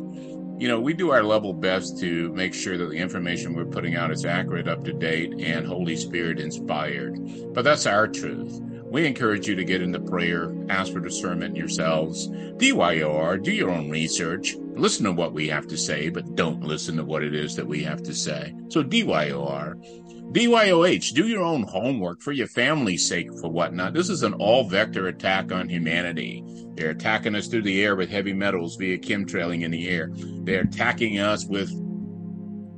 you 0.63 0.69
know, 0.69 0.79
we 0.79 0.93
do 0.93 1.11
our 1.11 1.23
level 1.23 1.51
best 1.51 1.99
to 1.99 2.31
make 2.31 2.53
sure 2.53 2.77
that 2.77 2.89
the 2.89 2.95
information 2.95 3.53
we're 3.53 3.65
putting 3.65 3.97
out 3.97 4.11
is 4.11 4.23
accurate, 4.23 4.69
up 4.69 4.81
to 4.85 4.93
date, 4.93 5.33
and 5.37 5.67
Holy 5.67 5.97
Spirit 5.97 6.39
inspired. 6.39 7.19
But 7.53 7.65
that's 7.65 7.85
our 7.85 8.07
truth. 8.07 8.61
We 8.85 9.05
encourage 9.05 9.45
you 9.45 9.55
to 9.55 9.65
get 9.65 9.81
into 9.81 9.99
prayer, 9.99 10.55
ask 10.69 10.93
for 10.93 11.01
discernment 11.01 11.57
yourselves. 11.57 12.29
DYOR, 12.29 13.43
do 13.43 13.51
your 13.51 13.71
own 13.71 13.89
research. 13.89 14.55
Listen 14.75 15.03
to 15.03 15.11
what 15.11 15.33
we 15.33 15.49
have 15.49 15.67
to 15.67 15.77
say, 15.77 16.07
but 16.07 16.33
don't 16.35 16.63
listen 16.63 16.95
to 16.95 17.03
what 17.03 17.23
it 17.23 17.35
is 17.35 17.57
that 17.57 17.67
we 17.67 17.83
have 17.83 18.01
to 18.03 18.13
say. 18.13 18.55
So 18.69 18.85
DYOR, 18.85 20.02
DYOH, 20.31 21.13
do 21.13 21.27
your 21.27 21.43
own 21.43 21.63
homework 21.63 22.21
for 22.21 22.31
your 22.31 22.47
family's 22.47 23.07
sake, 23.07 23.27
for 23.39 23.49
whatnot. 23.49 23.93
This 23.93 24.09
is 24.09 24.23
an 24.23 24.33
all 24.33 24.67
vector 24.67 25.07
attack 25.07 25.51
on 25.51 25.69
humanity. 25.69 26.43
They're 26.75 26.89
attacking 26.89 27.35
us 27.35 27.47
through 27.47 27.61
the 27.63 27.83
air 27.83 27.95
with 27.95 28.09
heavy 28.09 28.33
metals 28.33 28.75
via 28.77 28.97
chemtrailing 28.97 29.61
in 29.61 29.69
the 29.69 29.87
air. 29.87 30.09
They're 30.43 30.61
attacking 30.61 31.19
us 31.19 31.45
with 31.45 31.71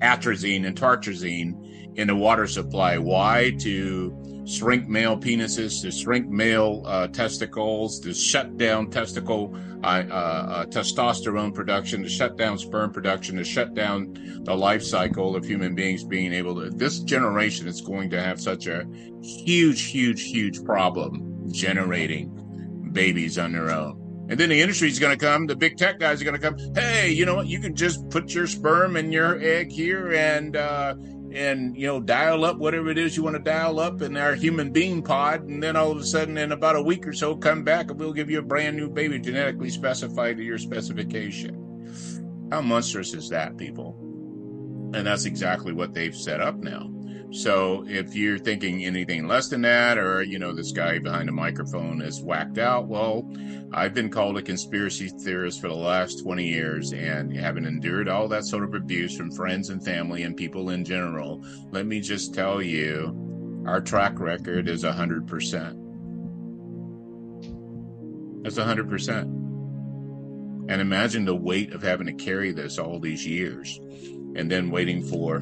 atrazine 0.01 0.67
and 0.67 0.77
tartrazine 0.77 1.95
in 1.95 2.07
the 2.07 2.15
water 2.15 2.47
supply. 2.47 2.97
Why? 2.97 3.55
To 3.59 4.24
shrink 4.45 4.87
male 4.87 5.17
penises, 5.17 5.81
to 5.81 5.91
shrink 5.91 6.27
male 6.27 6.83
uh, 6.85 7.07
testicles, 7.07 7.99
to 7.99 8.13
shut 8.13 8.57
down 8.57 8.89
testicle 8.89 9.55
uh, 9.83 9.87
uh, 9.87 10.13
uh, 10.13 10.65
testosterone 10.65 11.53
production, 11.53 12.03
to 12.03 12.09
shut 12.09 12.37
down 12.37 12.57
sperm 12.57 12.91
production, 12.91 13.35
to 13.37 13.43
shut 13.43 13.73
down 13.73 14.13
the 14.43 14.55
life 14.55 14.83
cycle 14.83 15.35
of 15.35 15.43
human 15.43 15.75
beings 15.75 16.03
being 16.03 16.33
able 16.33 16.55
to. 16.55 16.69
This 16.69 16.99
generation 16.99 17.67
is 17.67 17.81
going 17.81 18.09
to 18.11 18.21
have 18.21 18.39
such 18.39 18.67
a 18.67 18.85
huge, 19.21 19.83
huge, 19.83 20.23
huge 20.23 20.63
problem 20.63 21.51
generating 21.51 22.89
babies 22.91 23.37
on 23.37 23.51
their 23.51 23.71
own. 23.71 24.04
And 24.27 24.39
then 24.39 24.49
the 24.49 24.59
industry 24.59 24.87
is 24.87 24.97
going 24.97 25.17
to 25.17 25.23
come. 25.23 25.45
The 25.45 25.55
big 25.55 25.77
tech 25.77 25.99
guys 25.99 26.21
are 26.21 26.25
going 26.25 26.39
to 26.39 26.41
come. 26.41 26.57
Hey, 26.73 27.11
you 27.11 27.25
know 27.25 27.35
what? 27.35 27.47
You 27.47 27.59
can 27.59 27.75
just 27.75 28.09
put 28.09 28.33
your 28.33 28.47
sperm 28.47 28.95
and 28.95 29.13
your 29.13 29.39
egg 29.39 29.71
here, 29.71 30.13
and 30.13 30.55
uh, 30.55 30.95
and 31.35 31.75
you 31.75 31.85
know 31.85 31.99
dial 31.99 32.45
up 32.45 32.57
whatever 32.57 32.89
it 32.89 32.97
is 32.97 33.17
you 33.17 33.23
want 33.23 33.35
to 33.35 33.41
dial 33.41 33.79
up 33.79 34.01
in 34.01 34.15
our 34.15 34.35
human 34.35 34.71
being 34.71 35.03
pod 35.03 35.41
and 35.43 35.61
then 35.61 35.75
all 35.75 35.91
of 35.91 35.97
a 35.97 36.03
sudden 36.03 36.37
in 36.37 36.53
about 36.53 36.77
a 36.77 36.81
week 36.81 37.05
or 37.05 37.11
so 37.11 37.35
come 37.35 37.63
back 37.63 37.91
and 37.91 37.99
we'll 37.99 38.13
give 38.13 38.29
you 38.29 38.39
a 38.39 38.43
brand 38.43 38.77
new 38.77 38.89
baby 38.89 39.19
genetically 39.19 39.69
specified 39.69 40.37
to 40.37 40.43
your 40.43 40.57
specification 40.57 42.47
how 42.51 42.61
monstrous 42.61 43.13
is 43.13 43.29
that 43.29 43.57
people 43.57 43.97
and 44.93 45.05
that's 45.05 45.25
exactly 45.25 45.73
what 45.73 45.93
they've 45.93 46.15
set 46.15 46.39
up 46.39 46.55
now 46.57 46.89
so 47.31 47.85
if 47.87 48.15
you're 48.15 48.37
thinking 48.37 48.85
anything 48.85 49.27
less 49.27 49.49
than 49.49 49.61
that, 49.61 49.97
or, 49.97 50.21
you 50.21 50.39
know, 50.39 50.53
this 50.53 50.71
guy 50.71 50.99
behind 50.99 51.27
the 51.27 51.33
microphone 51.33 52.01
is 52.01 52.21
whacked 52.21 52.57
out, 52.57 52.87
well, 52.87 53.29
I've 53.73 53.93
been 53.93 54.09
called 54.09 54.37
a 54.37 54.41
conspiracy 54.41 55.09
theorist 55.09 55.59
for 55.59 55.67
the 55.67 55.73
last 55.73 56.23
20 56.23 56.47
years 56.47 56.93
and 56.93 57.35
having 57.35 57.65
endured 57.65 58.07
all 58.07 58.27
that 58.29 58.45
sort 58.45 58.63
of 58.63 58.73
abuse 58.73 59.17
from 59.17 59.31
friends 59.31 59.69
and 59.69 59.83
family 59.83 60.23
and 60.23 60.37
people 60.37 60.69
in 60.69 60.85
general, 60.85 61.43
let 61.71 61.85
me 61.85 61.99
just 61.99 62.33
tell 62.33 62.61
you, 62.61 63.63
our 63.67 63.81
track 63.81 64.19
record 64.19 64.69
is 64.69 64.83
100%. 64.83 65.81
That's 68.43 68.57
100%. 68.57 69.21
And 70.67 70.81
imagine 70.81 71.25
the 71.25 71.35
weight 71.35 71.73
of 71.73 71.81
having 71.81 72.07
to 72.07 72.13
carry 72.13 72.51
this 72.51 72.77
all 72.77 72.99
these 72.99 73.25
years 73.25 73.79
and 74.35 74.49
then 74.49 74.69
waiting 74.69 75.03
for 75.03 75.41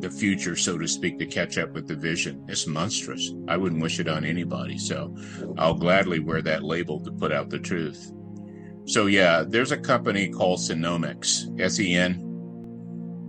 the 0.00 0.10
future, 0.10 0.56
so 0.56 0.78
to 0.78 0.88
speak, 0.88 1.18
to 1.18 1.26
catch 1.26 1.58
up 1.58 1.72
with 1.72 1.86
the 1.86 1.96
vision. 1.96 2.44
It's 2.48 2.66
monstrous. 2.66 3.32
I 3.48 3.56
wouldn't 3.56 3.82
wish 3.82 4.00
it 4.00 4.08
on 4.08 4.24
anybody. 4.24 4.78
So 4.78 5.16
I'll 5.58 5.74
gladly 5.74 6.20
wear 6.20 6.42
that 6.42 6.62
label 6.62 7.00
to 7.00 7.12
put 7.12 7.32
out 7.32 7.50
the 7.50 7.58
truth. 7.58 8.12
So 8.86 9.06
yeah, 9.06 9.44
there's 9.46 9.72
a 9.72 9.78
company 9.78 10.28
called 10.28 10.58
Senomyx, 10.58 11.60
S-E-N 11.60 12.26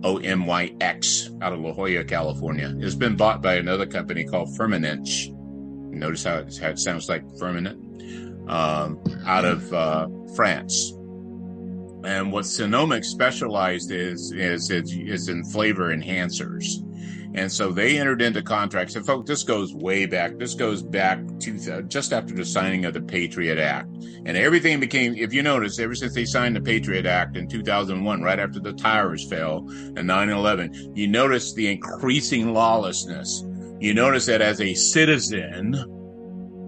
O-M-Y-X 0.04 1.30
out 1.40 1.52
of 1.52 1.60
La 1.60 1.72
Jolla, 1.72 2.04
California. 2.04 2.74
It's 2.78 2.94
been 2.94 3.16
bought 3.16 3.42
by 3.42 3.54
another 3.54 3.86
company 3.86 4.24
called 4.24 4.48
Firmenich. 4.58 5.32
Notice 5.32 6.24
how 6.24 6.38
it, 6.38 6.78
sounds 6.78 7.08
like 7.08 7.24
Firmenich 7.38 8.50
um, 8.50 9.00
out 9.26 9.44
of 9.44 9.72
uh, 9.72 10.08
France. 10.34 10.92
And 12.04 12.32
what 12.32 12.44
Senomyx 12.44 13.04
specialized 13.04 13.90
is, 13.90 14.32
is, 14.32 14.70
is 14.70 15.28
in 15.28 15.44
flavor 15.44 15.94
enhancers. 15.94 16.78
And 17.34 17.50
so 17.50 17.72
they 17.72 17.98
entered 17.98 18.20
into 18.20 18.42
contracts. 18.42 18.94
And 18.94 19.06
folks, 19.06 19.26
this 19.26 19.42
goes 19.42 19.74
way 19.74 20.04
back. 20.04 20.38
This 20.38 20.54
goes 20.54 20.82
back 20.82 21.18
to 21.40 21.82
just 21.84 22.12
after 22.12 22.34
the 22.34 22.44
signing 22.44 22.84
of 22.84 22.92
the 22.92 23.00
Patriot 23.00 23.58
Act. 23.58 23.88
And 24.26 24.36
everything 24.36 24.80
became, 24.80 25.14
if 25.14 25.32
you 25.32 25.42
notice, 25.42 25.78
ever 25.78 25.94
since 25.94 26.14
they 26.14 26.26
signed 26.26 26.56
the 26.56 26.60
Patriot 26.60 27.06
Act 27.06 27.36
in 27.36 27.48
2001, 27.48 28.22
right 28.22 28.38
after 28.38 28.60
the 28.60 28.74
towers 28.74 29.26
fell 29.28 29.58
and 29.68 29.98
9-11, 29.98 30.96
you 30.96 31.08
notice 31.08 31.54
the 31.54 31.70
increasing 31.70 32.52
lawlessness. 32.52 33.44
You 33.80 33.94
notice 33.94 34.26
that 34.26 34.42
as 34.42 34.60
a 34.60 34.74
citizen, 34.74 35.72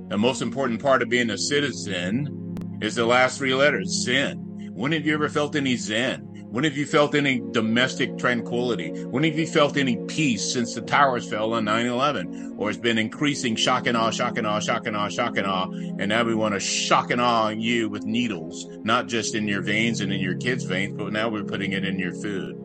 the 0.08 0.18
most 0.18 0.40
important 0.40 0.80
part 0.82 1.02
of 1.02 1.10
being 1.10 1.30
a 1.30 1.38
citizen 1.38 2.78
is 2.80 2.94
the 2.94 3.04
last 3.04 3.36
three 3.38 3.54
letters, 3.54 4.04
sin. 4.04 4.43
When 4.74 4.90
have 4.90 5.06
you 5.06 5.14
ever 5.14 5.28
felt 5.28 5.54
any 5.54 5.76
zen? 5.76 6.46
When 6.50 6.64
have 6.64 6.76
you 6.76 6.84
felt 6.84 7.14
any 7.14 7.40
domestic 7.52 8.18
tranquility? 8.18 8.90
When 9.04 9.22
have 9.22 9.38
you 9.38 9.46
felt 9.46 9.76
any 9.76 9.96
peace 10.08 10.52
since 10.52 10.74
the 10.74 10.80
towers 10.80 11.28
fell 11.28 11.52
on 11.54 11.64
9 11.64 11.86
11? 11.86 12.56
Or 12.58 12.70
it's 12.70 12.78
been 12.78 12.98
increasing 12.98 13.54
shock 13.54 13.86
and 13.86 13.96
awe, 13.96 14.10
shock 14.10 14.36
and 14.36 14.48
awe, 14.48 14.58
shock 14.58 14.88
and 14.88 14.96
awe, 14.96 15.08
shock 15.08 15.36
and 15.36 15.46
awe. 15.46 15.70
And 15.70 16.08
now 16.08 16.24
we 16.24 16.34
want 16.34 16.54
to 16.54 16.60
shock 16.60 17.12
and 17.12 17.20
awe 17.20 17.50
you 17.50 17.88
with 17.88 18.04
needles, 18.04 18.66
not 18.82 19.06
just 19.06 19.36
in 19.36 19.46
your 19.46 19.62
veins 19.62 20.00
and 20.00 20.12
in 20.12 20.18
your 20.18 20.34
kids' 20.34 20.64
veins, 20.64 20.96
but 20.98 21.12
now 21.12 21.28
we're 21.28 21.44
putting 21.44 21.70
it 21.70 21.84
in 21.84 21.96
your 21.96 22.12
food. 22.12 22.56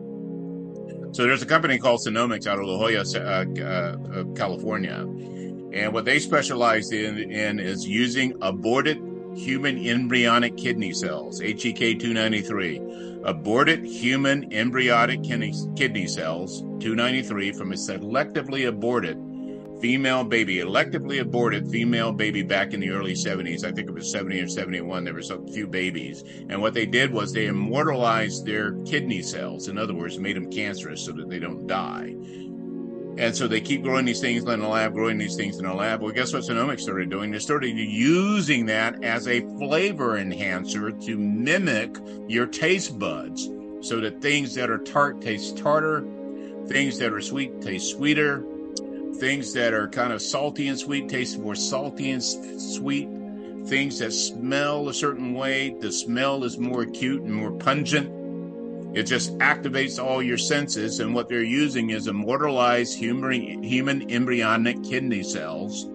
So 1.12 1.22
there's 1.22 1.42
a 1.42 1.46
company 1.46 1.78
called 1.78 2.00
Senomyx 2.00 2.44
out 2.48 2.58
of 2.58 2.66
La 2.66 2.76
Jolla, 2.76 3.04
uh, 3.14 4.20
uh, 4.20 4.24
California. 4.34 5.06
And 5.72 5.92
what 5.92 6.04
they 6.04 6.18
specialize 6.18 6.90
in, 6.90 7.30
in 7.30 7.60
is 7.60 7.86
using 7.86 8.34
aborted 8.42 8.98
human 9.40 9.78
embryonic 9.86 10.56
kidney 10.56 10.92
cells, 10.92 11.40
HEK 11.40 11.98
293. 11.98 13.20
Aborted 13.24 13.84
human 13.84 14.52
embryonic 14.52 15.22
kidney 15.22 16.06
cells, 16.06 16.60
293, 16.80 17.52
from 17.52 17.72
a 17.72 17.74
selectively 17.74 18.68
aborted 18.68 19.18
female 19.80 20.24
baby, 20.24 20.56
electively 20.56 21.20
aborted 21.20 21.68
female 21.68 22.12
baby 22.12 22.42
back 22.42 22.74
in 22.74 22.80
the 22.80 22.90
early 22.90 23.14
70s. 23.14 23.64
I 23.64 23.72
think 23.72 23.88
it 23.88 23.94
was 23.94 24.10
70 24.12 24.40
or 24.40 24.48
71. 24.48 25.04
There 25.04 25.14
was 25.14 25.30
a 25.30 25.40
few 25.48 25.66
babies. 25.66 26.22
And 26.48 26.60
what 26.60 26.74
they 26.74 26.86
did 26.86 27.12
was 27.12 27.32
they 27.32 27.46
immortalized 27.46 28.44
their 28.44 28.72
kidney 28.84 29.22
cells. 29.22 29.68
In 29.68 29.78
other 29.78 29.94
words, 29.94 30.18
made 30.18 30.36
them 30.36 30.50
cancerous 30.50 31.04
so 31.04 31.12
that 31.12 31.30
they 31.30 31.38
don't 31.38 31.66
die. 31.66 32.14
And 33.20 33.36
so 33.36 33.46
they 33.46 33.60
keep 33.60 33.82
growing 33.82 34.06
these 34.06 34.22
things 34.22 34.44
in 34.44 34.60
the 34.60 34.66
lab, 34.66 34.94
growing 34.94 35.18
these 35.18 35.36
things 35.36 35.58
in 35.58 35.66
the 35.66 35.74
lab. 35.74 36.00
Well, 36.00 36.10
guess 36.10 36.32
what 36.32 36.42
Senomyx 36.42 36.80
started 36.80 37.10
doing? 37.10 37.30
They 37.30 37.38
started 37.38 37.76
using 37.76 38.64
that 38.66 39.04
as 39.04 39.28
a 39.28 39.42
flavor 39.58 40.16
enhancer 40.16 40.90
to 40.90 41.18
mimic 41.18 41.98
your 42.28 42.46
taste 42.46 42.98
buds 42.98 43.50
so 43.82 44.00
that 44.00 44.22
things 44.22 44.54
that 44.54 44.70
are 44.70 44.78
tart 44.78 45.20
taste 45.20 45.58
tartar, 45.58 46.02
things 46.66 46.98
that 46.98 47.12
are 47.12 47.20
sweet 47.20 47.60
taste 47.60 47.90
sweeter, 47.90 48.42
things 49.16 49.52
that 49.52 49.74
are 49.74 49.86
kind 49.86 50.14
of 50.14 50.22
salty 50.22 50.68
and 50.68 50.78
sweet 50.78 51.06
taste 51.10 51.38
more 51.38 51.54
salty 51.54 52.12
and 52.12 52.24
sweet, 52.24 53.06
things 53.66 53.98
that 53.98 54.14
smell 54.14 54.88
a 54.88 54.94
certain 54.94 55.34
way, 55.34 55.76
the 55.78 55.92
smell 55.92 56.42
is 56.42 56.56
more 56.56 56.80
acute 56.80 57.20
and 57.20 57.34
more 57.34 57.52
pungent 57.52 58.19
it 58.92 59.04
just 59.04 59.36
activates 59.38 60.02
all 60.02 60.22
your 60.22 60.38
senses, 60.38 61.00
and 61.00 61.14
what 61.14 61.28
they're 61.28 61.42
using 61.42 61.90
is 61.90 62.08
immortalized 62.08 62.98
human, 62.98 64.10
embryonic 64.10 64.82
kidney 64.82 65.22
cells, 65.22 65.88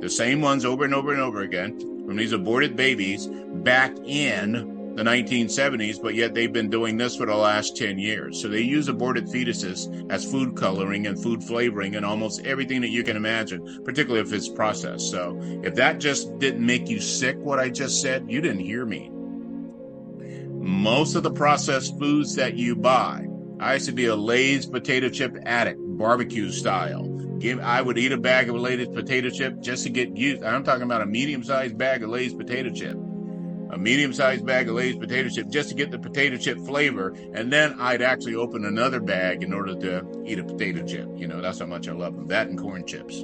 the 0.00 0.10
same 0.10 0.42
ones 0.42 0.64
over 0.64 0.84
and 0.84 0.94
over 0.94 1.12
and 1.12 1.22
over 1.22 1.40
again 1.40 1.78
from 2.04 2.16
these 2.16 2.32
aborted 2.32 2.76
babies 2.76 3.26
back 3.26 3.96
in 4.04 4.74
the 4.94 5.02
1970s, 5.02 6.00
but 6.00 6.14
yet 6.14 6.34
they've 6.34 6.52
been 6.52 6.70
doing 6.70 6.96
this 6.96 7.16
for 7.16 7.26
the 7.26 7.34
last 7.34 7.76
10 7.76 7.98
years. 7.98 8.40
So 8.40 8.46
they 8.48 8.60
use 8.60 8.86
aborted 8.88 9.26
fetuses 9.26 10.08
as 10.12 10.30
food 10.30 10.54
coloring 10.54 11.06
and 11.06 11.20
food 11.20 11.42
flavoring 11.42 11.96
and 11.96 12.04
almost 12.04 12.44
everything 12.46 12.80
that 12.82 12.90
you 12.90 13.02
can 13.02 13.16
imagine, 13.16 13.82
particularly 13.84 14.20
if 14.20 14.32
it's 14.32 14.48
processed. 14.48 15.10
So 15.10 15.36
if 15.64 15.74
that 15.76 15.98
just 15.98 16.38
didn't 16.38 16.64
make 16.64 16.88
you 16.88 17.00
sick, 17.00 17.36
what 17.38 17.58
I 17.58 17.70
just 17.70 18.02
said, 18.02 18.30
you 18.30 18.40
didn't 18.40 18.60
hear 18.60 18.86
me 18.86 19.10
most 20.64 21.14
of 21.14 21.22
the 21.22 21.30
processed 21.30 21.98
foods 21.98 22.34
that 22.36 22.56
you 22.56 22.74
buy. 22.74 23.26
I 23.60 23.74
used 23.74 23.86
to 23.86 23.92
be 23.92 24.06
a 24.06 24.16
Lay's 24.16 24.64
potato 24.64 25.10
chip 25.10 25.36
addict, 25.44 25.78
barbecue 25.78 26.50
style. 26.50 27.06
Give, 27.38 27.60
I 27.60 27.82
would 27.82 27.98
eat 27.98 28.12
a 28.12 28.16
bag 28.16 28.48
of 28.48 28.56
Lay's 28.56 28.88
potato 28.88 29.28
chip 29.28 29.60
just 29.60 29.84
to 29.84 29.90
get 29.90 30.16
used. 30.16 30.42
I'm 30.42 30.64
talking 30.64 30.84
about 30.84 31.02
a 31.02 31.06
medium-sized 31.06 31.76
bag 31.76 32.02
of 32.02 32.08
Lay's 32.08 32.32
potato 32.32 32.70
chip, 32.70 32.94
a 32.94 33.76
medium-sized 33.76 34.46
bag 34.46 34.70
of 34.70 34.76
Lay's 34.76 34.96
potato 34.96 35.28
chip 35.28 35.48
just 35.50 35.68
to 35.68 35.74
get 35.74 35.90
the 35.90 35.98
potato 35.98 36.38
chip 36.38 36.58
flavor, 36.60 37.14
and 37.34 37.52
then 37.52 37.78
I'd 37.78 38.00
actually 38.00 38.36
open 38.36 38.64
another 38.64 39.00
bag 39.00 39.42
in 39.42 39.52
order 39.52 39.74
to 39.74 40.22
eat 40.24 40.38
a 40.38 40.44
potato 40.44 40.82
chip. 40.86 41.08
You 41.14 41.28
know, 41.28 41.42
that's 41.42 41.58
how 41.58 41.66
much 41.66 41.88
I 41.88 41.92
love 41.92 42.16
them. 42.16 42.28
That 42.28 42.48
and 42.48 42.58
corn 42.58 42.86
chips. 42.86 43.20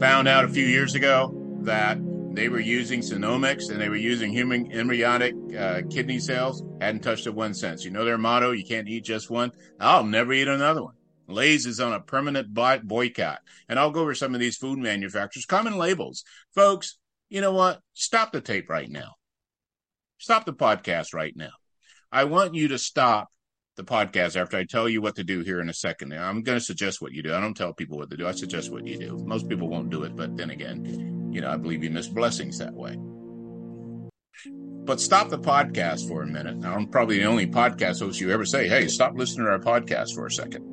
Found 0.00 0.26
out 0.26 0.44
a 0.44 0.48
few 0.48 0.64
years 0.64 0.94
ago 0.94 1.34
that 1.64 1.98
they 2.34 2.48
were 2.48 2.60
using 2.60 3.00
Senomyx 3.00 3.70
and 3.70 3.80
they 3.80 3.88
were 3.88 3.96
using 3.96 4.32
human 4.32 4.72
embryonic 4.72 5.34
uh, 5.56 5.82
kidney 5.90 6.18
cells. 6.18 6.62
Hadn't 6.80 7.02
touched 7.02 7.26
it 7.26 7.34
one 7.34 7.54
since. 7.54 7.84
You 7.84 7.90
know 7.90 8.04
their 8.04 8.18
motto: 8.18 8.52
"You 8.52 8.64
can't 8.64 8.88
eat 8.88 9.04
just 9.04 9.30
one." 9.30 9.52
I'll 9.78 10.04
never 10.04 10.32
eat 10.32 10.48
another 10.48 10.82
one. 10.82 10.94
Lay's 11.28 11.66
is 11.66 11.80
on 11.80 11.92
a 11.92 12.00
permanent 12.00 12.52
boycott, 12.52 13.40
and 13.68 13.78
I'll 13.78 13.90
go 13.90 14.00
over 14.00 14.14
some 14.14 14.34
of 14.34 14.40
these 14.40 14.56
food 14.56 14.78
manufacturers. 14.78 15.46
Common 15.46 15.76
labels, 15.76 16.24
folks. 16.54 16.98
You 17.28 17.40
know 17.40 17.52
what? 17.52 17.80
Stop 17.94 18.32
the 18.32 18.40
tape 18.40 18.68
right 18.68 18.90
now. 18.90 19.14
Stop 20.18 20.44
the 20.44 20.52
podcast 20.52 21.14
right 21.14 21.34
now. 21.34 21.50
I 22.10 22.24
want 22.24 22.54
you 22.54 22.68
to 22.68 22.78
stop 22.78 23.28
the 23.76 23.84
podcast 23.84 24.36
after 24.36 24.56
I 24.56 24.64
tell 24.64 24.88
you 24.88 25.00
what 25.00 25.16
to 25.16 25.24
do 25.24 25.40
here 25.40 25.60
in 25.60 25.68
a 25.68 25.74
second. 25.74 26.12
I'm 26.12 26.42
going 26.42 26.58
to 26.58 26.64
suggest 26.64 27.00
what 27.00 27.12
you 27.12 27.22
do. 27.22 27.34
I 27.34 27.40
don't 27.40 27.56
tell 27.56 27.72
people 27.72 27.98
what 27.98 28.10
to 28.10 28.16
do. 28.16 28.26
I 28.26 28.32
suggest 28.32 28.70
what 28.70 28.86
you 28.86 28.98
do. 28.98 29.16
Most 29.24 29.48
people 29.48 29.68
won't 29.68 29.90
do 29.90 30.02
it, 30.02 30.14
but 30.14 30.36
then 30.36 30.50
again, 30.50 31.11
you 31.32 31.40
know, 31.40 31.50
I 31.50 31.56
believe 31.56 31.82
you 31.82 31.90
miss 31.90 32.08
blessings 32.08 32.58
that 32.58 32.74
way. 32.74 32.96
But 34.84 35.00
stop 35.00 35.30
the 35.30 35.38
podcast 35.38 36.08
for 36.08 36.22
a 36.22 36.26
minute. 36.26 36.56
Now, 36.56 36.74
I'm 36.74 36.88
probably 36.88 37.18
the 37.18 37.24
only 37.24 37.46
podcast 37.46 38.00
host 38.00 38.20
you 38.20 38.30
ever 38.30 38.44
say, 38.44 38.68
hey, 38.68 38.88
stop 38.88 39.16
listening 39.16 39.46
to 39.46 39.52
our 39.52 39.60
podcast 39.60 40.14
for 40.14 40.26
a 40.26 40.30
second. 40.30 40.64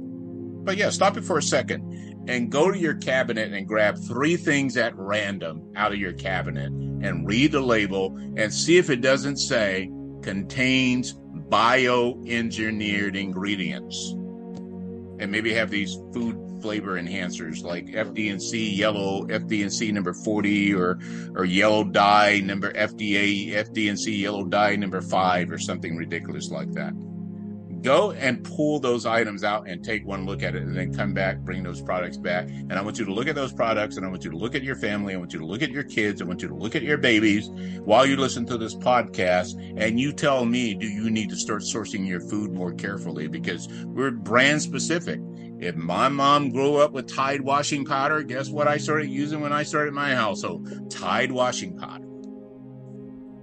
But 0.66 0.78
yeah, 0.78 0.90
stop 0.90 1.16
it 1.16 1.24
for 1.24 1.38
a 1.38 1.44
second 1.44 2.26
and 2.28 2.52
go 2.52 2.72
to 2.72 2.78
your 2.78 2.96
cabinet 2.96 3.54
and 3.54 3.68
grab 3.68 3.98
three 4.08 4.36
things 4.36 4.78
at 4.78 4.96
random 4.96 5.72
out 5.76 5.94
of 5.94 6.00
your 6.00 6.14
cabinet 6.14 6.72
and 6.72 7.26
read 7.28 7.52
the 7.52 7.62
label 7.62 8.16
and 8.36 8.54
see 8.54 8.78
if 8.78 8.90
it 8.90 9.02
doesn't 9.02 9.38
say 9.38 9.90
contains 10.22 11.14
bioengineered 11.50 13.16
ingredients. 13.16 14.12
And 15.22 15.32
maybe 15.32 15.54
have 15.54 15.70
these 15.70 15.96
food 16.14 16.36
flavor 16.62 17.00
enhancers 17.00 17.64
like 17.64 17.88
FD&C 17.88 18.76
yellow, 18.76 19.26
FD&C 19.28 19.92
number 19.92 20.14
40 20.14 20.74
or 20.74 21.00
or 21.36 21.46
yellow 21.46 21.84
dye 21.84 22.40
number 22.40 22.72
FDA, 22.74 23.54
FD&C 23.54 24.16
yellow 24.16 24.46
dye 24.46 24.76
number 24.76 25.02
5 25.02 25.52
or 25.52 25.58
something 25.58 25.96
ridiculous 25.96 26.50
like 26.50 26.72
that. 26.74 26.94
Go 27.82 28.12
and 28.12 28.44
pull 28.44 28.82
those 28.82 29.06
items 29.06 29.44
out 29.46 29.70
and 29.70 29.84
take 29.84 30.06
one 30.06 30.26
look 30.26 30.44
at 30.44 30.54
it 30.54 30.64
and 30.64 30.76
then 30.76 30.94
come 30.94 31.14
back 31.14 31.40
bring 31.40 31.64
those 31.64 31.82
products 31.82 32.18
back. 32.18 32.50
And 32.50 32.74
i 32.74 32.82
want 32.82 33.00
you 33.00 33.06
to 33.06 33.14
look 33.14 33.28
at 33.28 33.36
those 33.36 33.54
products 33.54 33.96
and 33.96 34.06
i 34.06 34.10
want 34.10 34.26
you 34.26 34.32
to 34.32 34.38
look 34.38 34.54
at 34.54 34.64
your 34.64 34.76
family 34.76 35.14
i 35.14 35.18
want 35.18 35.32
you 35.32 35.40
to 35.40 35.46
look 35.46 35.62
at 35.62 35.70
your 35.70 35.84
kids 35.84 36.22
i 36.22 36.26
want 36.26 36.42
you 36.42 36.50
to 36.50 36.56
look 36.56 36.76
at 36.76 36.82
your 36.82 36.98
babies 36.98 37.50
while 37.86 38.06
you 38.06 38.18
listen 38.18 38.46
to 38.46 38.58
this 38.58 38.76
podcast 38.76 39.56
and 39.78 39.98
you 39.98 40.12
tell 40.12 40.44
me 40.44 40.74
do 40.74 40.88
you 40.88 41.10
need 41.10 41.30
to 41.30 41.38
start 41.38 41.62
sourcing 41.62 42.06
your 42.06 42.20
food 42.20 42.52
more 42.52 42.74
carefully? 42.74 43.28
Because 43.28 43.68
we're 43.86 44.12
brand 44.12 44.62
specific 44.62 45.20
if 45.60 45.76
my 45.76 46.08
mom 46.08 46.50
grew 46.50 46.78
up 46.78 46.92
with 46.92 47.08
tide 47.08 47.42
washing 47.42 47.86
powder 47.86 48.24
guess 48.24 48.50
what 48.50 48.68
i 48.68 48.78
started 48.78 49.10
using 49.10 49.42
when 49.42 49.54
i 49.54 49.64
started 49.64 49.94
my 49.94 50.16
household 50.16 50.90
tide 50.90 51.32
washing 51.32 51.78
powder 51.78 52.10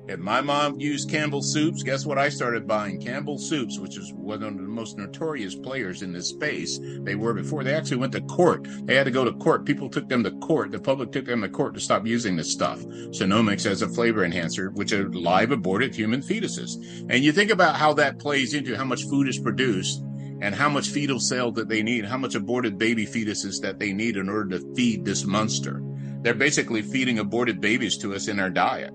if 0.08 0.20
my 0.20 0.40
mom 0.40 0.78
used 0.78 1.10
Campbell 1.10 1.42
Soups, 1.42 1.82
guess 1.82 2.06
what 2.06 2.16
I 2.16 2.28
started 2.28 2.68
buying? 2.68 3.00
Campbell 3.00 3.38
Soups, 3.38 3.80
which 3.80 3.98
is 3.98 4.12
one 4.12 4.40
of 4.40 4.56
the 4.56 4.62
most 4.62 4.96
notorious 4.96 5.56
players 5.56 6.02
in 6.02 6.12
this 6.12 6.28
space. 6.28 6.78
They 7.00 7.16
were 7.16 7.34
before. 7.34 7.64
They 7.64 7.74
actually 7.74 7.96
went 7.96 8.12
to 8.12 8.20
court. 8.20 8.68
They 8.86 8.94
had 8.94 9.06
to 9.06 9.10
go 9.10 9.24
to 9.24 9.32
court. 9.32 9.64
People 9.64 9.88
took 9.88 10.08
them 10.08 10.22
to 10.22 10.30
court. 10.30 10.70
The 10.70 10.78
public 10.78 11.10
took 11.10 11.24
them 11.24 11.42
to 11.42 11.48
court 11.48 11.74
to 11.74 11.80
stop 11.80 12.06
using 12.06 12.36
this 12.36 12.52
stuff. 12.52 12.78
Senomyx 12.84 13.66
as 13.66 13.82
a 13.82 13.88
flavor 13.88 14.24
enhancer, 14.24 14.70
which 14.70 14.92
are 14.92 15.08
live 15.08 15.50
aborted 15.50 15.92
human 15.92 16.20
fetuses. 16.20 16.76
And 17.10 17.24
you 17.24 17.32
think 17.32 17.50
about 17.50 17.74
how 17.74 17.92
that 17.94 18.20
plays 18.20 18.54
into 18.54 18.76
how 18.76 18.84
much 18.84 19.06
food 19.06 19.26
is 19.26 19.40
produced 19.40 20.04
and 20.40 20.54
how 20.54 20.68
much 20.68 20.88
fetal 20.88 21.18
cell 21.18 21.50
that 21.52 21.68
they 21.68 21.82
need, 21.82 22.04
how 22.04 22.18
much 22.18 22.34
aborted 22.34 22.78
baby 22.78 23.06
fetuses 23.06 23.60
that 23.62 23.78
they 23.78 23.92
need 23.92 24.16
in 24.16 24.28
order 24.28 24.58
to 24.58 24.74
feed 24.74 25.04
this 25.04 25.24
monster. 25.24 25.82
They're 26.22 26.34
basically 26.34 26.82
feeding 26.82 27.18
aborted 27.18 27.60
babies 27.60 27.96
to 27.98 28.14
us 28.14 28.28
in 28.28 28.40
our 28.40 28.50
diet. 28.50 28.92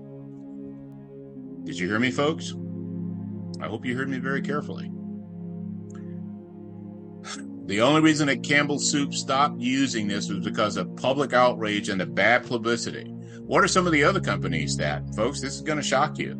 Did 1.64 1.78
you 1.78 1.88
hear 1.88 1.98
me, 1.98 2.10
folks? 2.10 2.54
I 3.60 3.66
hope 3.68 3.86
you 3.86 3.96
heard 3.96 4.08
me 4.08 4.18
very 4.18 4.42
carefully. 4.42 4.90
The 7.66 7.80
only 7.80 8.00
reason 8.00 8.26
that 8.26 8.42
Campbell 8.42 8.80
Soup 8.80 9.14
stopped 9.14 9.60
using 9.60 10.08
this 10.08 10.28
was 10.28 10.44
because 10.44 10.76
of 10.76 10.94
public 10.96 11.32
outrage 11.32 11.88
and 11.88 12.00
the 12.00 12.06
bad 12.06 12.44
publicity. 12.44 13.04
What 13.38 13.62
are 13.62 13.68
some 13.68 13.86
of 13.86 13.92
the 13.92 14.02
other 14.02 14.20
companies 14.20 14.76
that, 14.76 15.02
folks, 15.14 15.40
this 15.40 15.54
is 15.54 15.62
going 15.62 15.78
to 15.78 15.82
shock 15.82 16.18
you? 16.18 16.34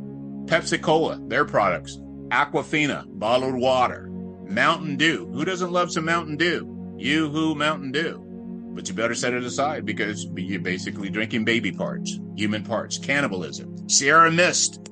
Pepsi 0.47 0.83
Cola, 0.83 1.21
their 1.29 1.45
products, 1.45 1.99
Aquafina, 2.29 3.07
bottled 3.07 3.55
water, 3.55 4.09
Mountain 4.47 4.97
Dew. 4.97 5.31
Who 5.33 5.45
doesn't 5.45 5.73
love 5.73 5.93
some 5.93 6.05
Mountain 6.05 6.37
Dew? 6.37 6.95
You 6.99 7.29
who 7.31 7.55
Mountain 7.55 7.93
Dew. 7.93 8.23
But 8.75 8.89
you 8.89 8.95
better 8.95 9.15
set 9.15 9.35
it 9.35 9.45
aside 9.45 9.85
because 9.85 10.25
you're 10.35 10.61
basically 10.61 11.11
drinking 11.11 11.45
baby 11.45 11.73
parts, 11.73 12.19
human 12.37 12.65
parts, 12.65 12.99
cannibalism. 12.99 13.89
Sierra 13.89 14.31
Mist, 14.31 14.83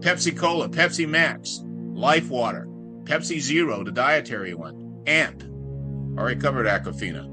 Pepsi 0.00 0.36
Cola, 0.36 0.68
Pepsi 0.68 1.08
Max, 1.08 1.62
Life 1.64 2.28
Water, 2.28 2.66
Pepsi 3.04 3.40
Zero, 3.40 3.82
the 3.82 3.90
dietary 3.90 4.54
one, 4.54 5.02
AMP. 5.06 5.42
Already 6.18 6.40
covered 6.40 6.66
Aquafina. 6.66 7.24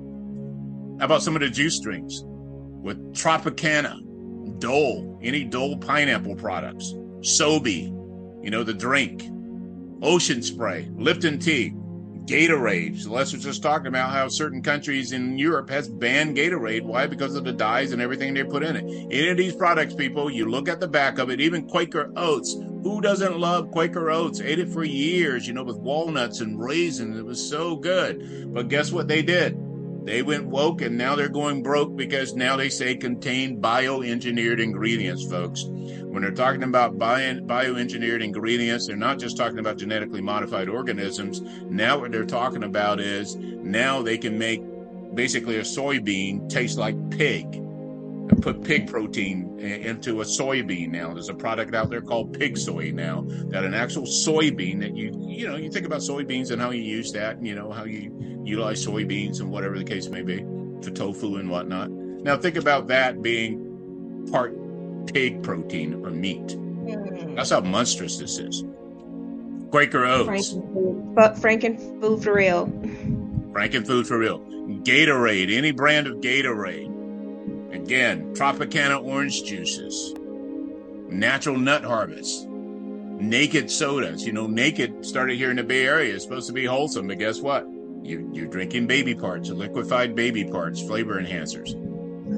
How 0.99 1.05
about 1.05 1.23
some 1.23 1.36
of 1.36 1.41
the 1.41 1.49
juice 1.49 1.79
drinks 1.79 2.21
with 2.25 3.13
Tropicana, 3.13 3.99
Dole, 4.59 5.19
any 5.21 5.43
Dole 5.43 5.77
pineapple 5.77 6.36
products, 6.36 6.93
Sobe, 7.21 7.88
you 8.43 8.49
know, 8.49 8.63
the 8.63 8.73
drink, 8.73 9.23
Ocean 10.04 10.42
Spray, 10.42 10.89
Lipton 10.98 11.39
Tea, 11.39 11.74
Gatorade. 12.26 13.00
Celeste 13.00 13.36
was 13.36 13.44
just 13.44 13.63
talking 13.63 13.88
about 13.88 14.12
how 14.12 14.28
certain 14.28 14.62
countries 14.62 15.13
in 15.13 15.38
Europe 15.38 15.70
has 15.70 15.88
banned 15.88 16.36
Gatorade. 16.36 16.84
Why? 16.84 17.08
Because 17.08 17.36
of 17.36 17.46
the 17.46 17.54
dyes 17.54 17.94
and 17.94 18.02
everything 18.02 18.34
they 18.34 18.44
put 18.44 18.63
in 18.63 18.76
it. 18.76 18.84
Any 18.84 19.30
of 19.30 19.38
these 19.38 19.56
products, 19.56 19.94
people, 19.94 20.30
you 20.30 20.50
look 20.50 20.68
at 20.68 20.82
the 20.82 20.89
back 20.89 21.20
of 21.20 21.30
it, 21.30 21.39
even 21.39 21.70
Quaker 21.70 22.12
Oats. 22.18 22.54
Who 22.54 23.00
doesn't 23.00 23.39
love 23.39 23.72
Quaker 23.72 24.12
Oats? 24.12 24.42
Ate 24.42 24.60
it 24.60 24.70
for 24.70 24.84
years, 24.84 25.48
you 25.48 25.54
know, 25.54 25.63
with 25.63 25.78
walnuts 25.78 26.42
and 26.42 26.62
raisins. 26.62 27.18
It 27.18 27.26
was 27.26 27.42
so 27.42 27.78
good. 27.78 28.54
But 28.54 28.68
guess 28.68 28.92
what 28.92 29.08
they 29.08 29.22
did? 29.22 29.58
They 30.06 30.22
went 30.22 30.48
woke 30.48 30.82
and 30.82 30.98
now 30.98 31.16
they're 31.16 31.30
going 31.30 31.63
broke 31.63 31.96
because 31.96 32.36
now 32.36 32.58
they 32.58 32.68
say 32.68 32.96
contain 32.96 33.62
bioengineered 33.62 34.62
ingredients, 34.62 35.24
folks. 35.26 35.63
When 36.13 36.21
they're 36.21 36.32
talking 36.32 36.62
about 36.62 36.99
bio, 36.99 37.39
bioengineered 37.39 38.23
ingredients, 38.23 38.86
they're 38.86 38.95
not 38.95 39.17
just 39.17 39.36
talking 39.36 39.58
about 39.58 39.80
genetically 39.80 40.21
modified 40.21 40.69
organisms. 40.69 41.41
Now 41.71 41.97
what 41.97 42.12
they're 42.12 42.23
talking 42.23 42.65
about 42.65 42.99
is 42.99 43.36
now 43.36 44.04
they 44.04 44.19
can 44.19 44.38
make 44.38 44.62
basically 45.15 45.58
a 45.58 45.63
soybean 45.63 46.47
taste 46.49 46.78
like 46.78 46.95
pig 47.10 47.60
put 48.41 48.63
pig 48.63 48.88
protein 48.88 49.60
into 49.60 50.21
a 50.21 50.23
soybean 50.23 50.89
now. 50.89 51.15
There's 51.15 51.30
a 51.30 51.34
product 51.34 51.73
out 51.73 51.89
there 51.89 52.02
called 52.02 52.38
pig 52.38 52.60
soy 52.60 52.91
now 52.91 53.26
that 53.49 53.63
an 53.63 53.73
actual 53.73 54.04
soybean 54.04 54.82
that 54.82 54.95
you 54.95 55.12
you 55.28 55.47
know 55.47 55.56
you 55.56 55.71
think 55.71 55.88
about 55.88 56.02
soybeans 56.02 56.52
and 56.52 56.62
how 56.62 56.69
you 56.69 56.84
use 56.84 57.12
that 57.13 57.38
and 57.38 57.47
you 57.47 57.56
know 57.56 57.71
how 57.71 57.86
you 57.86 58.41
utilize 58.43 58.86
soybeans 58.86 59.39
and 59.39 59.49
whatever 59.49 59.80
the 59.80 59.84
case 59.84 60.10
may 60.10 60.21
be 60.21 60.45
for 60.84 60.91
tofu 60.91 61.38
and 61.38 61.49
whatnot. 61.49 61.89
Now 61.89 62.38
think 62.38 62.56
about 62.56 62.88
that 62.89 63.23
being 63.23 64.28
part 64.32 64.56
pig 65.08 65.44
protein 65.44 66.06
or 66.06 66.10
meat. 66.10 66.48
Mm. 66.48 67.36
That's 67.36 67.50
how 67.50 67.62
monstrous 67.62 68.18
this 68.18 68.38
is. 68.38 68.63
Quaker 69.72 70.06
Oats. 70.06 70.54
Franken, 70.54 71.16
but 71.16 71.36
Franken 71.36 72.02
food 72.02 72.24
for 72.24 72.34
real. 72.34 72.68
Franken 73.54 73.86
food 73.86 74.08
for 74.08 74.18
real. 74.18 74.39
Gatorade, 74.84 75.56
any 75.56 75.72
brand 75.72 76.08
of 76.08 76.18
Gatorade 76.18 76.94
Again, 77.74 78.36
Tropicana 78.36 79.04
orange 79.04 79.44
juices, 79.44 80.13
natural 81.10 81.58
nut 81.58 81.84
harvest, 81.84 82.48
naked 82.48 83.70
sodas. 83.70 84.26
You 84.26 84.32
know, 84.32 84.46
naked 84.46 85.04
started 85.04 85.38
here 85.38 85.50
in 85.50 85.58
the 85.58 85.63
Bay 85.63 85.86
Area. 85.88 86.13
It's 86.13 86.24
supposed 86.24 86.48
to 86.48 86.54
be 86.54 86.66
wholesome, 86.66 87.08
but 87.08 87.18
guess 87.18 87.42
what? 87.42 87.68
You, 88.04 88.30
you're 88.32 88.48
drinking 88.48 88.86
baby 88.86 89.16
parts, 89.16 89.50
liquefied 89.50 90.16
baby 90.16 90.46
parts, 90.46 90.82
flavor 90.82 91.20
enhancers. 91.20 91.74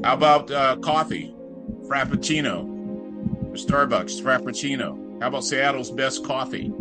How 0.06 0.14
about 0.14 0.50
uh, 0.52 0.78
coffee? 0.78 1.35
Frappuccino. 1.88 2.72
Starbucks, 3.54 4.22
Frappuccino. 4.22 5.22
How 5.22 5.28
about 5.28 5.46
Seattle's 5.46 5.92
best 5.92 6.26
coffee? 6.26 6.72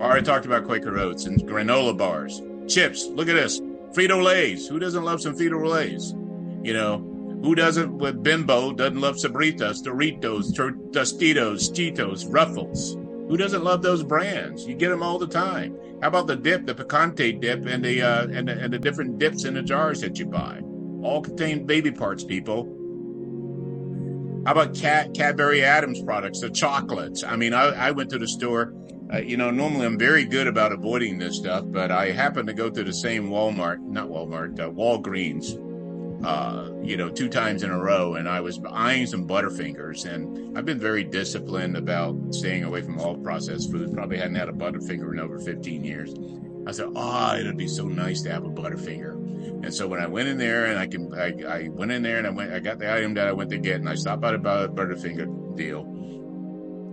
I 0.00 0.04
already 0.04 0.24
talked 0.24 0.46
about 0.46 0.66
Quaker 0.66 0.98
Oats 0.98 1.26
and 1.26 1.40
granola 1.42 1.96
bars. 1.96 2.42
Chips, 2.68 3.06
look 3.06 3.28
at 3.28 3.34
this. 3.34 3.60
Frito 3.92 4.22
Lays. 4.22 4.68
Who 4.68 4.78
doesn't 4.78 5.04
love 5.04 5.20
some 5.20 5.36
Frito 5.36 5.66
Lays? 5.66 6.14
You 6.62 6.74
know, 6.74 6.98
who 7.42 7.54
doesn't 7.54 7.96
with 7.96 8.22
Bimbo 8.22 8.72
doesn't 8.72 9.00
love 9.00 9.16
Sabritas, 9.16 9.82
Doritos, 9.82 10.52
Tostitos, 10.92 11.70
Cheetos, 11.70 12.26
Ruffles? 12.28 12.94
Who 13.28 13.36
doesn't 13.36 13.64
love 13.64 13.82
those 13.82 14.02
brands? 14.02 14.66
You 14.66 14.74
get 14.74 14.90
them 14.90 15.02
all 15.02 15.18
the 15.18 15.26
time. 15.26 15.78
How 16.02 16.08
about 16.08 16.26
the 16.26 16.36
dip, 16.36 16.66
the 16.66 16.74
picante 16.74 17.40
dip, 17.40 17.66
and 17.66 17.84
the 17.84 18.02
uh, 18.02 18.26
and 18.28 18.48
the, 18.48 18.52
and 18.52 18.72
the 18.72 18.78
different 18.78 19.18
dips 19.18 19.44
in 19.44 19.54
the 19.54 19.62
jars 19.62 20.00
that 20.02 20.18
you 20.18 20.26
buy? 20.26 20.60
All 21.02 21.22
contain 21.22 21.66
baby 21.66 21.90
parts, 21.90 22.22
people. 22.22 22.75
How 24.46 24.52
about 24.52 24.76
Cat 24.76 25.12
Cadbury 25.12 25.64
Adams 25.64 26.00
products, 26.00 26.40
the 26.40 26.48
chocolates? 26.48 27.24
I 27.24 27.34
mean, 27.34 27.52
I, 27.52 27.64
I 27.64 27.90
went 27.90 28.10
to 28.10 28.18
the 28.18 28.28
store. 28.28 28.72
Uh, 29.12 29.18
you 29.18 29.36
know, 29.36 29.50
normally 29.50 29.84
I'm 29.84 29.98
very 29.98 30.24
good 30.24 30.46
about 30.46 30.70
avoiding 30.70 31.18
this 31.18 31.36
stuff, 31.36 31.64
but 31.66 31.90
I 31.90 32.12
happened 32.12 32.46
to 32.46 32.54
go 32.54 32.70
to 32.70 32.84
the 32.84 32.92
same 32.92 33.28
Walmart, 33.28 33.80
not 33.80 34.08
Walmart, 34.08 34.60
uh, 34.60 34.70
Walgreens, 34.70 35.56
uh, 36.24 36.70
you 36.80 36.96
know, 36.96 37.08
two 37.08 37.28
times 37.28 37.64
in 37.64 37.72
a 37.72 37.78
row, 37.78 38.14
and 38.14 38.28
I 38.28 38.40
was 38.40 38.60
eyeing 38.70 39.06
some 39.06 39.26
Butterfingers, 39.26 40.04
and 40.04 40.56
I've 40.56 40.64
been 40.64 40.78
very 40.78 41.02
disciplined 41.02 41.76
about 41.76 42.16
staying 42.32 42.62
away 42.62 42.82
from 42.82 43.00
all 43.00 43.16
processed 43.16 43.72
food. 43.72 43.92
Probably 43.94 44.16
hadn't 44.16 44.36
had 44.36 44.48
a 44.48 44.52
Butterfinger 44.52 45.12
in 45.12 45.18
over 45.18 45.40
15 45.40 45.82
years. 45.82 46.14
I 46.66 46.72
said, 46.72 46.88
"Oh, 46.94 47.36
it'd 47.36 47.56
be 47.56 47.68
so 47.68 47.86
nice 47.86 48.22
to 48.22 48.32
have 48.32 48.44
a 48.44 48.50
Butterfinger." 48.50 49.12
And 49.64 49.72
so 49.72 49.86
when 49.86 50.00
I 50.00 50.06
went 50.06 50.28
in 50.28 50.38
there, 50.38 50.66
and 50.66 50.78
I 50.78 50.86
can, 50.86 51.14
I, 51.14 51.32
I 51.48 51.68
went 51.68 51.92
in 51.92 52.02
there, 52.02 52.18
and 52.18 52.26
I 52.26 52.30
went, 52.30 52.52
I 52.52 52.58
got 52.58 52.78
the 52.78 52.92
item 52.92 53.14
that 53.14 53.26
I 53.28 53.32
went 53.32 53.50
to 53.50 53.58
get, 53.58 53.76
and 53.76 53.88
I 53.88 53.94
stopped 53.94 54.22
by 54.22 54.34
a 54.34 54.38
Butterfinger 54.38 55.56
deal, 55.56 55.82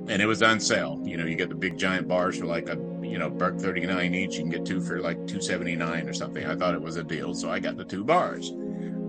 and 0.07 0.21
it 0.21 0.25
was 0.25 0.41
on 0.41 0.59
sale. 0.59 1.01
You 1.03 1.17
know, 1.17 1.25
you 1.25 1.35
get 1.35 1.49
the 1.49 1.55
big 1.55 1.77
giant 1.77 2.07
bars 2.07 2.37
for 2.37 2.45
like 2.45 2.69
a, 2.69 2.75
you 3.01 3.17
know, 3.17 3.29
buck 3.29 3.57
39 3.57 4.13
each. 4.13 4.35
You 4.35 4.41
can 4.41 4.49
get 4.49 4.65
two 4.65 4.81
for 4.81 5.01
like 5.01 5.17
279 5.27 6.07
or 6.07 6.13
something. 6.13 6.45
I 6.45 6.55
thought 6.55 6.73
it 6.73 6.81
was 6.81 6.95
a 6.97 7.03
deal, 7.03 7.33
so 7.33 7.49
I 7.49 7.59
got 7.59 7.77
the 7.77 7.85
two 7.85 8.03
bars 8.03 8.51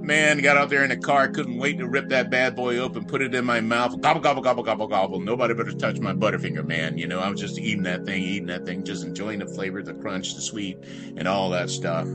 man, 0.05 0.39
got 0.39 0.57
out 0.57 0.69
there 0.69 0.85
in 0.85 0.91
the 0.91 0.97
car, 0.97 1.29
couldn't 1.29 1.59
wait 1.59 1.79
to 1.79 1.89
rip 1.89 2.09
that 2.11 2.31
bad 2.31 2.55
boy 2.55 2.79
open, 2.79 3.05
put 3.05 3.23
it 3.23 3.35
in 3.35 3.45
my 3.45 3.61
mouth, 3.61 4.01
gobble, 4.01 4.21
gobble, 4.21 4.43
gobble, 4.43 4.63
gobble, 4.63 4.87
gobble. 4.87 5.21
Nobody 5.21 5.55
better 5.55 5.73
touch 5.73 5.99
my 5.99 6.13
Butterfinger, 6.13 6.67
man. 6.67 6.99
You 6.99 7.09
know, 7.09 7.21
I 7.21 7.29
was 7.29 7.41
just 7.41 7.59
eating 7.59 7.85
that 7.85 8.05
thing, 8.05 8.23
eating 8.23 8.47
that 8.47 8.67
thing, 8.67 8.85
just 8.85 9.05
enjoying 9.05 9.41
the 9.41 9.47
flavor, 9.47 9.83
the 9.83 9.95
crunch, 9.95 10.35
the 10.35 10.41
sweet, 10.41 10.79
and 11.17 11.27
all 11.27 11.51
that 11.51 11.71
stuff. 11.71 12.07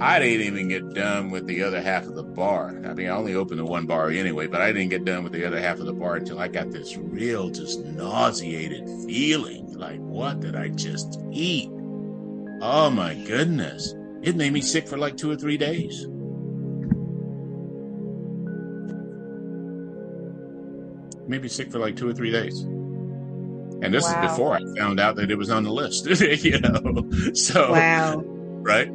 I 0.00 0.18
didn't 0.18 0.46
even 0.46 0.68
get 0.68 0.94
done 0.94 1.30
with 1.30 1.46
the 1.46 1.62
other 1.62 1.80
half 1.80 2.06
of 2.06 2.16
the 2.16 2.24
bar. 2.24 2.70
I 2.84 2.92
mean, 2.92 3.06
I 3.06 3.10
only 3.10 3.36
opened 3.36 3.60
the 3.60 3.64
one 3.64 3.86
bar 3.86 4.10
anyway, 4.10 4.48
but 4.48 4.60
I 4.60 4.72
didn't 4.72 4.88
get 4.88 5.04
done 5.04 5.22
with 5.22 5.32
the 5.32 5.44
other 5.46 5.60
half 5.60 5.78
of 5.78 5.86
the 5.86 5.92
bar 5.92 6.16
until 6.16 6.40
I 6.40 6.48
got 6.48 6.72
this 6.72 6.96
real, 6.96 7.50
just 7.50 7.84
nauseated 7.84 8.88
feeling. 9.06 9.72
Like, 9.74 10.00
what 10.00 10.40
did 10.40 10.56
I 10.56 10.70
just 10.70 11.20
eat? 11.30 11.70
Oh 12.60 12.90
my 12.90 13.14
goodness. 13.14 13.94
It 14.22 14.34
made 14.34 14.52
me 14.52 14.60
sick 14.60 14.88
for 14.88 14.98
like 14.98 15.16
two 15.16 15.30
or 15.30 15.36
three 15.36 15.56
days. 15.56 16.06
Maybe 21.32 21.48
sick 21.48 21.72
for 21.72 21.78
like 21.78 21.96
two 21.96 22.06
or 22.06 22.12
three 22.12 22.30
days. 22.30 22.60
And 22.60 23.86
this 23.94 24.04
wow. 24.04 24.22
is 24.22 24.30
before 24.30 24.54
I 24.54 24.60
found 24.76 25.00
out 25.00 25.16
that 25.16 25.30
it 25.30 25.38
was 25.38 25.48
on 25.48 25.62
the 25.64 25.72
list, 25.72 26.04
you 26.44 26.60
know. 26.60 27.32
So, 27.32 27.72
wow. 27.72 28.20
right? 28.20 28.88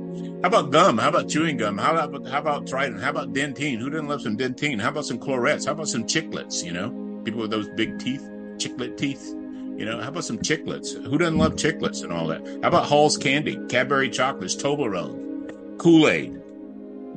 How 0.43 0.47
about 0.50 0.69
gum? 0.69 1.00
How 1.00 1.10
about 1.10 1.30
chewing 1.30 1.58
gum? 1.58 1.80
How 1.80 1.97
about 1.97 2.28
how 2.28 2.38
about 2.38 2.67
Trident? 2.67 3.02
How 3.02 3.10
about 3.10 3.34
Dentyne? 3.34 3.80
Who 3.80 3.89
doesn't 3.89 4.08
love 4.08 4.21
some 4.21 4.38
Dentyne? 4.38 4.80
How 4.80 4.89
about 4.89 5.08
some 5.08 5.17
Clorets? 5.17 5.65
How 5.65 5.71
about 5.71 5.88
some 5.88 6.04
chiclets? 6.04 6.63
You 6.63 6.73
know, 6.73 7.21
people 7.26 7.41
with 7.41 7.50
those 7.50 7.69
big 7.69 7.97
teeth, 7.97 8.21
chiclet 8.58 8.97
teeth. 8.97 9.34
You 9.76 9.86
know, 9.86 10.00
how 10.00 10.10
about 10.10 10.23
some 10.23 10.38
chiclets? 10.38 10.93
Who 11.04 11.17
doesn't 11.17 11.39
love 11.39 11.54
chiclets 11.54 12.04
and 12.04 12.13
all 12.13 12.28
that? 12.28 12.45
How 12.62 12.67
about 12.67 12.86
Halls 12.86 13.17
candy, 13.17 13.58
Cadbury 13.67 14.12
chocolates, 14.12 14.56
Toblerone, 14.56 15.80
Kool 15.80 16.08
Aid, 16.08 16.39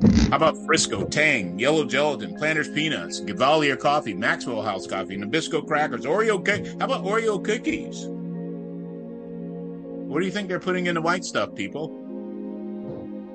how 0.01 0.37
about 0.37 0.57
Frisco, 0.65 1.05
Tang, 1.05 1.59
Yellow 1.59 1.85
Gelatin, 1.85 2.35
Planters 2.35 2.69
Peanuts, 2.69 3.19
Gevalia 3.19 3.77
Coffee, 3.77 4.13
Maxwell 4.13 4.61
House 4.61 4.87
Coffee, 4.87 5.17
Nabisco 5.17 5.65
Crackers, 5.67 6.05
Oreo 6.05 6.43
cake? 6.43 6.65
How 6.79 6.85
about 6.85 7.03
Oreo 7.03 7.43
cookies? 7.43 8.05
What 10.07 10.19
do 10.19 10.25
you 10.25 10.31
think 10.31 10.47
they're 10.47 10.59
putting 10.59 10.87
in 10.87 10.95
the 10.95 11.01
white 11.01 11.25
stuff, 11.25 11.53
people? 11.53 11.97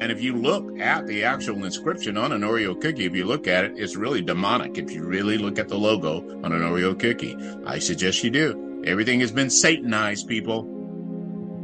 And 0.01 0.11
if 0.11 0.23
you 0.23 0.37
look 0.37 0.79
at 0.81 1.07
the 1.07 1.25
actual 1.25 1.65
inscription 1.65 2.17
on 2.17 2.33
an 2.33 2.41
Oreo 2.41 2.81
cookie, 2.81 3.05
if 3.05 3.15
you 3.15 3.27
look 3.27 3.47
at 3.47 3.65
it, 3.65 3.75
it's 3.77 3.95
really 3.95 4.23
demonic. 4.23 4.77
If 4.77 4.91
you 4.91 5.05
really 5.05 5.39
look 5.39 5.59
at 5.59 5.69
the 5.69 5.77
logo 5.77 6.19
on 6.43 6.53
an 6.53 6.63
Oreo 6.63 6.99
cookie, 6.99 7.37
I 7.67 7.79
suggest 7.79 8.25
you 8.25 8.31
do. 8.31 8.83
Everything 8.87 9.21
has 9.21 9.31
been 9.31 9.51
satanized, 9.51 10.29
people. 10.29 10.67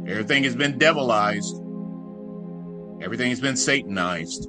Everything 0.07 0.43
has 0.43 0.55
been 0.55 0.77
devilized. 0.77 1.55
Everything 3.01 3.31
has 3.31 3.39
been 3.39 3.57
satanized 3.57 4.47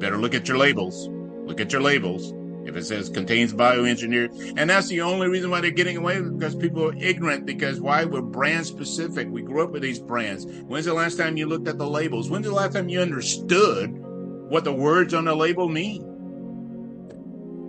better 0.00 0.18
look 0.18 0.34
at 0.34 0.48
your 0.48 0.58
labels. 0.58 1.08
Look 1.46 1.60
at 1.60 1.72
your 1.72 1.82
labels. 1.82 2.34
If 2.66 2.76
it 2.76 2.84
says 2.84 3.08
contains 3.08 3.54
bioengineered, 3.54 4.54
and 4.56 4.68
that's 4.68 4.88
the 4.88 5.00
only 5.00 5.28
reason 5.28 5.50
why 5.50 5.60
they're 5.60 5.70
getting 5.70 5.96
away 5.96 6.20
because 6.20 6.54
people 6.54 6.86
are 6.88 6.94
ignorant. 6.96 7.46
Because 7.46 7.80
why? 7.80 8.04
We're 8.04 8.20
brand 8.20 8.66
specific. 8.66 9.28
We 9.30 9.42
grew 9.42 9.64
up 9.64 9.70
with 9.70 9.82
these 9.82 9.98
brands. 9.98 10.44
When's 10.44 10.84
the 10.84 10.94
last 10.94 11.16
time 11.16 11.36
you 11.36 11.46
looked 11.46 11.68
at 11.68 11.78
the 11.78 11.88
labels? 11.88 12.28
When's 12.28 12.46
the 12.46 12.52
last 12.52 12.74
time 12.74 12.88
you 12.88 13.00
understood 13.00 13.90
what 13.90 14.64
the 14.64 14.72
words 14.72 15.14
on 15.14 15.24
the 15.24 15.34
label 15.34 15.68
mean? 15.68 16.06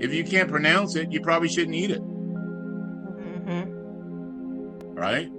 If 0.02 0.14
you 0.14 0.24
can't 0.24 0.50
pronounce 0.50 0.96
it, 0.96 1.12
you 1.12 1.22
probably 1.22 1.48
shouldn't 1.48 1.76
eat 1.76 1.92
it. 1.92 2.02
Mm-hmm. 3.52 3.72
Right? 4.94 5.30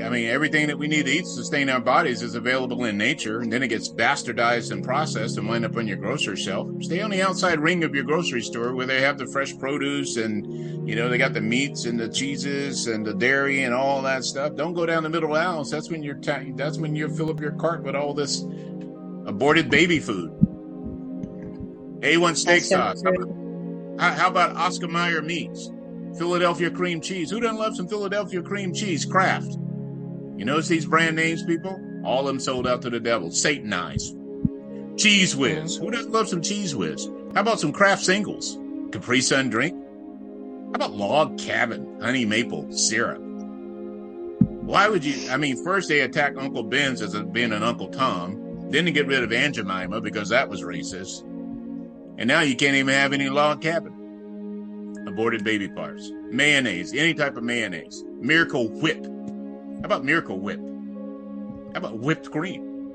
I 0.00 0.08
mean, 0.08 0.28
everything 0.28 0.68
that 0.68 0.78
we 0.78 0.88
need 0.88 1.06
to 1.06 1.12
eat 1.12 1.24
to 1.24 1.30
sustain 1.30 1.68
our 1.68 1.80
bodies 1.80 2.22
is 2.22 2.34
available 2.34 2.84
in 2.84 2.96
nature, 2.96 3.40
and 3.40 3.52
then 3.52 3.62
it 3.62 3.68
gets 3.68 3.92
bastardized 3.92 4.70
and 4.70 4.82
processed 4.82 5.36
and 5.36 5.46
wind 5.46 5.64
up 5.64 5.76
on 5.76 5.86
your 5.86 5.98
grocery 5.98 6.36
shelf. 6.36 6.68
Stay 6.80 7.02
on 7.02 7.10
the 7.10 7.20
outside 7.20 7.60
ring 7.60 7.84
of 7.84 7.94
your 7.94 8.04
grocery 8.04 8.40
store 8.40 8.74
where 8.74 8.86
they 8.86 9.02
have 9.02 9.18
the 9.18 9.26
fresh 9.26 9.58
produce 9.58 10.16
and, 10.16 10.88
you 10.88 10.96
know, 10.96 11.08
they 11.08 11.18
got 11.18 11.34
the 11.34 11.40
meats 11.40 11.84
and 11.84 12.00
the 12.00 12.08
cheeses 12.08 12.86
and 12.86 13.04
the 13.04 13.12
dairy 13.12 13.64
and 13.64 13.74
all 13.74 14.00
that 14.02 14.24
stuff. 14.24 14.54
Don't 14.54 14.72
go 14.72 14.86
down 14.86 15.02
the 15.02 15.10
middle 15.10 15.34
aisles. 15.34 15.70
That's 15.70 15.90
when 15.90 16.02
you're 16.02 16.16
ta- 16.16 16.44
that's 16.54 16.78
when 16.78 16.96
you 16.96 17.08
fill 17.14 17.28
up 17.28 17.40
your 17.40 17.52
cart 17.52 17.82
with 17.82 17.94
all 17.94 18.14
this 18.14 18.42
aborted 19.26 19.68
baby 19.68 19.98
food. 19.98 20.30
A1 22.00 22.36
steak 22.36 22.62
sauce. 22.62 23.02
How 23.98 24.12
how 24.12 24.28
about 24.28 24.56
Oscar 24.56 24.88
Mayer 24.88 25.22
meats? 25.22 25.70
Philadelphia 26.18 26.70
cream 26.70 27.00
cheese. 27.00 27.30
Who 27.30 27.40
doesn't 27.40 27.58
love 27.58 27.76
some 27.76 27.88
Philadelphia 27.88 28.42
cream 28.42 28.72
cheese? 28.74 29.04
Kraft. 29.04 29.56
You 30.42 30.46
notice 30.46 30.66
these 30.66 30.86
brand 30.86 31.14
names, 31.14 31.44
people? 31.44 31.80
All 32.02 32.22
of 32.22 32.26
them 32.26 32.40
sold 32.40 32.66
out 32.66 32.82
to 32.82 32.90
the 32.90 32.98
devil, 32.98 33.30
satanized. 33.30 34.16
Cheez 34.96 35.36
Whiz. 35.36 35.76
Who 35.76 35.88
doesn't 35.92 36.10
love 36.10 36.28
some 36.28 36.40
Cheez 36.40 36.74
Whiz? 36.74 37.06
How 37.32 37.42
about 37.42 37.60
some 37.60 37.70
Kraft 37.70 38.02
singles? 38.02 38.58
Capri 38.90 39.20
Sun 39.20 39.50
drink? 39.50 39.72
How 39.72 40.72
about 40.74 40.94
log 40.94 41.38
cabin, 41.38 42.00
honey 42.00 42.24
maple 42.24 42.72
syrup? 42.72 43.20
Why 43.22 44.88
would 44.88 45.04
you? 45.04 45.30
I 45.30 45.36
mean, 45.36 45.62
first 45.62 45.88
they 45.88 46.00
attack 46.00 46.34
Uncle 46.36 46.64
Ben's 46.64 47.02
as 47.02 47.14
being 47.14 47.52
an 47.52 47.62
Uncle 47.62 47.86
Tom, 47.86 48.68
then 48.68 48.84
they 48.84 48.90
get 48.90 49.06
rid 49.06 49.22
of 49.22 49.32
Aunt 49.32 49.54
Jemima 49.54 50.00
because 50.00 50.30
that 50.30 50.48
was 50.48 50.62
racist, 50.62 51.20
and 52.18 52.26
now 52.26 52.40
you 52.40 52.56
can't 52.56 52.74
even 52.74 52.92
have 52.92 53.12
any 53.12 53.28
log 53.28 53.62
cabin 53.62 55.04
aborted 55.06 55.44
baby 55.44 55.68
parts, 55.68 56.10
mayonnaise, 56.32 56.92
any 56.94 57.14
type 57.14 57.36
of 57.36 57.44
mayonnaise, 57.44 58.02
Miracle 58.18 58.68
Whip. 58.68 59.06
How 59.82 59.86
about 59.86 60.04
Miracle 60.04 60.38
Whip? 60.38 60.60
How 61.72 61.78
about 61.78 61.98
whipped 61.98 62.30
cream? 62.30 62.94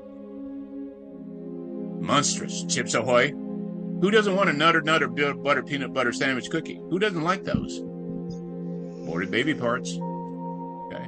Monstrous 2.00 2.64
Chips 2.64 2.94
Ahoy. 2.94 3.28
Who 3.30 4.10
doesn't 4.10 4.34
want 4.34 4.48
a 4.48 4.54
nutter 4.54 4.80
nutter 4.80 5.08
butter 5.08 5.62
peanut 5.62 5.92
butter 5.92 6.12
sandwich 6.12 6.48
cookie? 6.48 6.80
Who 6.88 6.98
doesn't 6.98 7.22
like 7.22 7.44
those? 7.44 7.78
Aborted 7.78 9.30
baby 9.30 9.54
parts. 9.54 9.90
Okay. 9.90 11.04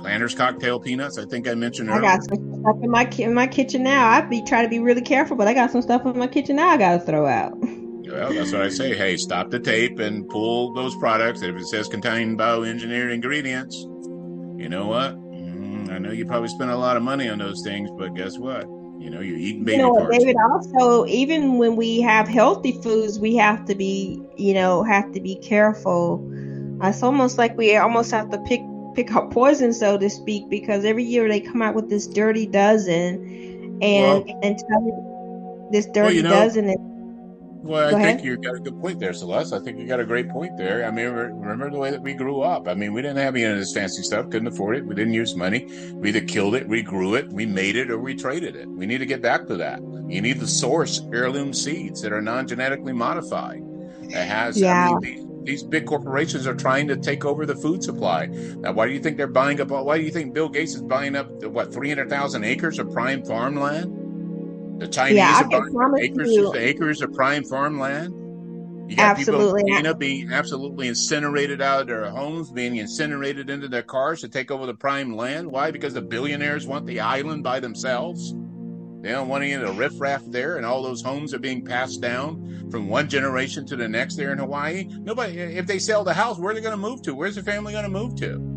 Planters 0.00 0.34
cocktail 0.34 0.80
peanuts. 0.80 1.16
I 1.16 1.24
think 1.24 1.48
I 1.48 1.54
mentioned 1.54 1.88
earlier. 1.88 2.04
I 2.04 2.16
got 2.16 2.24
some 2.24 2.60
stuff 2.60 2.76
in 2.82 2.90
my 2.90 3.10
in 3.18 3.32
my 3.32 3.46
kitchen 3.46 3.82
now. 3.84 4.08
I 4.08 4.20
be 4.20 4.42
trying 4.42 4.64
to 4.64 4.68
be 4.68 4.80
really 4.80 5.00
careful, 5.00 5.34
but 5.36 5.48
I 5.48 5.54
got 5.54 5.70
some 5.70 5.80
stuff 5.80 6.04
in 6.04 6.18
my 6.18 6.26
kitchen 6.26 6.56
now. 6.56 6.68
I 6.68 6.76
got 6.76 6.92
to 6.92 7.00
throw 7.00 7.26
out. 7.26 7.56
Well, 8.08 8.32
that's 8.32 8.52
what 8.52 8.62
I 8.62 8.68
say. 8.68 8.94
Hey, 8.96 9.16
stop 9.16 9.50
the 9.50 9.58
tape 9.58 9.98
and 9.98 10.28
pull 10.28 10.72
those 10.72 10.94
products. 10.94 11.42
If 11.42 11.56
it 11.56 11.66
says 11.66 11.88
contain 11.88 12.38
bioengineered 12.38 13.12
ingredients, 13.12 13.84
you 14.56 14.68
know 14.68 14.86
what? 14.86 15.16
Mm, 15.16 15.90
I 15.90 15.98
know 15.98 16.10
you 16.10 16.26
probably 16.26 16.48
spent 16.48 16.70
a 16.70 16.76
lot 16.76 16.96
of 16.96 17.02
money 17.02 17.28
on 17.28 17.38
those 17.38 17.62
things, 17.62 17.90
but 17.96 18.14
guess 18.14 18.38
what? 18.38 18.66
You 18.98 19.10
know, 19.10 19.20
you're 19.20 19.38
eating 19.38 19.64
baby 19.64 19.78
you 19.78 19.82
know, 19.82 19.94
parts. 19.94 20.18
David, 20.18 20.36
also, 20.50 21.06
even 21.06 21.58
when 21.58 21.76
we 21.76 22.00
have 22.00 22.26
healthy 22.26 22.80
foods, 22.82 23.18
we 23.18 23.36
have 23.36 23.66
to 23.66 23.74
be, 23.74 24.22
you 24.36 24.54
know, 24.54 24.82
have 24.82 25.12
to 25.12 25.20
be 25.20 25.36
careful. 25.36 26.26
It's 26.82 27.02
almost 27.02 27.38
like 27.38 27.56
we 27.56 27.76
almost 27.76 28.10
have 28.10 28.30
to 28.30 28.38
pick 28.40 28.60
pick 28.94 29.14
our 29.14 29.28
poison, 29.28 29.74
so 29.74 29.98
to 29.98 30.08
speak, 30.08 30.48
because 30.48 30.84
every 30.84 31.04
year 31.04 31.28
they 31.28 31.40
come 31.40 31.60
out 31.60 31.74
with 31.74 31.90
this 31.90 32.06
dirty 32.06 32.46
dozen, 32.46 33.78
and 33.82 34.24
well, 34.24 34.40
and 34.42 34.58
tell 34.58 35.68
this 35.70 35.86
dirty 35.86 36.00
well, 36.00 36.12
you 36.12 36.22
know, 36.22 36.30
dozen. 36.30 36.68
And, 36.70 36.95
well, 37.62 37.90
Go 37.90 37.96
I 37.96 38.00
ahead. 38.00 38.16
think 38.16 38.24
you 38.26 38.36
got 38.36 38.54
a 38.54 38.60
good 38.60 38.80
point 38.80 39.00
there, 39.00 39.12
Celeste. 39.12 39.52
I 39.52 39.58
think 39.58 39.78
you 39.78 39.86
got 39.86 40.00
a 40.00 40.04
great 40.04 40.28
point 40.28 40.56
there. 40.56 40.84
I 40.84 40.90
mean, 40.90 41.08
remember 41.08 41.70
the 41.70 41.78
way 41.78 41.90
that 41.90 42.02
we 42.02 42.14
grew 42.14 42.42
up. 42.42 42.68
I 42.68 42.74
mean, 42.74 42.92
we 42.92 43.02
didn't 43.02 43.16
have 43.18 43.34
any 43.34 43.44
of 43.44 43.56
this 43.58 43.72
fancy 43.72 44.02
stuff, 44.02 44.30
couldn't 44.30 44.48
afford 44.48 44.76
it. 44.76 44.86
We 44.86 44.94
didn't 44.94 45.14
use 45.14 45.34
money. 45.34 45.66
We 45.94 46.10
either 46.10 46.20
killed 46.20 46.54
it, 46.54 46.68
we 46.68 46.82
grew 46.82 47.14
it, 47.14 47.28
we 47.32 47.46
made 47.46 47.76
it, 47.76 47.90
or 47.90 47.98
we 47.98 48.14
traded 48.14 48.56
it. 48.56 48.68
We 48.68 48.86
need 48.86 48.98
to 48.98 49.06
get 49.06 49.22
back 49.22 49.46
to 49.48 49.56
that. 49.56 49.80
You 50.08 50.20
need 50.20 50.40
the 50.40 50.46
source 50.46 51.02
heirloom 51.12 51.52
seeds 51.52 52.02
that 52.02 52.12
are 52.12 52.22
non 52.22 52.46
genetically 52.46 52.92
modified. 52.92 53.62
That 54.10 54.28
has, 54.28 54.60
yeah. 54.60 54.90
I 54.90 54.98
mean, 55.00 55.00
these, 55.00 55.26
these 55.42 55.62
big 55.62 55.86
corporations 55.86 56.46
are 56.46 56.54
trying 56.54 56.86
to 56.88 56.96
take 56.96 57.24
over 57.24 57.46
the 57.46 57.56
food 57.56 57.82
supply. 57.82 58.26
Now, 58.26 58.72
why 58.72 58.86
do 58.86 58.92
you 58.92 59.00
think 59.00 59.16
they're 59.16 59.26
buying 59.26 59.60
up? 59.60 59.68
Why 59.68 59.98
do 59.98 60.04
you 60.04 60.10
think 60.10 60.34
Bill 60.34 60.48
Gates 60.48 60.74
is 60.74 60.82
buying 60.82 61.16
up 61.16 61.28
what 61.44 61.72
300,000 61.72 62.44
acres 62.44 62.78
of 62.78 62.92
prime 62.92 63.24
farmland? 63.24 64.05
The 64.78 64.88
Chinese 64.88 65.16
yeah, 65.16 65.42
are 65.42 65.70
buying 65.70 66.04
acres, 66.04 66.32
you. 66.32 66.54
acres 66.54 67.00
of 67.00 67.12
prime 67.14 67.44
farmland. 67.44 68.12
You 68.90 68.96
got 68.96 69.18
absolutely. 69.18 69.62
people 69.64 69.78
end 69.78 69.86
up 69.86 69.98
being 69.98 70.32
absolutely 70.32 70.88
incinerated 70.88 71.60
out 71.60 71.80
of 71.80 71.86
their 71.88 72.08
homes, 72.10 72.52
being 72.52 72.76
incinerated 72.76 73.50
into 73.50 73.68
their 73.68 73.82
cars 73.82 74.20
to 74.20 74.28
take 74.28 74.50
over 74.50 74.64
the 74.66 74.74
prime 74.74 75.16
land. 75.16 75.50
Why? 75.50 75.70
Because 75.70 75.94
the 75.94 76.02
billionaires 76.02 76.66
want 76.66 76.86
the 76.86 77.00
island 77.00 77.42
by 77.42 77.58
themselves. 77.58 78.34
They 79.02 79.10
don't 79.10 79.28
want 79.28 79.44
any 79.44 79.54
of 79.54 79.62
the 79.62 79.72
riffraff 79.72 80.22
there, 80.26 80.56
and 80.56 80.66
all 80.66 80.82
those 80.82 81.02
homes 81.02 81.34
are 81.34 81.38
being 81.38 81.64
passed 81.64 82.00
down 82.00 82.68
from 82.70 82.88
one 82.88 83.08
generation 83.08 83.66
to 83.66 83.76
the 83.76 83.88
next 83.88 84.16
there 84.16 84.32
in 84.32 84.38
Hawaii. 84.38 84.88
Nobody, 84.88 85.38
if 85.38 85.66
they 85.66 85.78
sell 85.78 86.04
the 86.04 86.14
house, 86.14 86.38
where 86.38 86.50
are 86.50 86.54
they 86.54 86.60
going 86.60 86.72
to 86.72 86.76
move 86.76 87.02
to? 87.02 87.14
Where's 87.14 87.36
the 87.36 87.42
family 87.42 87.72
going 87.72 87.84
to 87.84 87.90
move 87.90 88.16
to? 88.16 88.55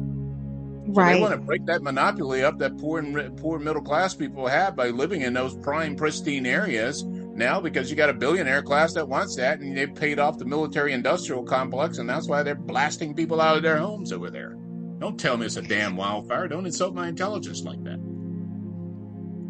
Right. 0.92 1.14
They 1.14 1.22
want 1.22 1.34
to 1.34 1.40
break 1.40 1.68
that 1.68 1.84
monopoly 1.84 2.44
up 2.44 2.58
that 2.60 2.80
poor 2.80 2.98
and 2.98 3.38
poor 3.38 3.60
middle 3.60 3.82
class 3.82 4.16
people 4.16 4.48
have 4.48 4.76
by 4.76 4.88
living 4.88 5.22
in 5.22 5.34
those 5.34 5.56
prime, 5.56 5.96
pristine 5.96 6.48
areas 6.48 7.04
now 7.04 7.62
because 7.62 7.92
you 7.92 7.96
got 7.96 8.10
a 8.10 8.14
billionaire 8.14 8.64
class 8.64 8.94
that 8.94 9.08
wants 9.08 9.36
that, 9.36 9.60
and 9.60 9.78
they've 9.78 9.94
paid 9.94 10.18
off 10.18 10.40
the 10.40 10.46
military 10.46 10.94
industrial 10.94 11.44
complex, 11.44 12.00
and 12.00 12.10
that's 12.10 12.28
why 12.28 12.42
they're 12.42 12.56
blasting 12.56 13.14
people 13.14 13.40
out 13.40 13.56
of 13.56 13.62
their 13.62 13.78
homes 13.78 14.12
over 14.12 14.32
there. 14.32 14.56
Don't 14.98 15.20
tell 15.20 15.38
me 15.38 15.46
it's 15.46 15.58
a 15.58 15.62
damn 15.62 15.96
wildfire. 15.96 16.48
Don't 16.48 16.66
insult 16.66 16.96
my 16.96 17.08
intelligence 17.08 17.62
like 17.62 17.84
that. 17.84 18.00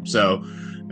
So, 0.04 0.44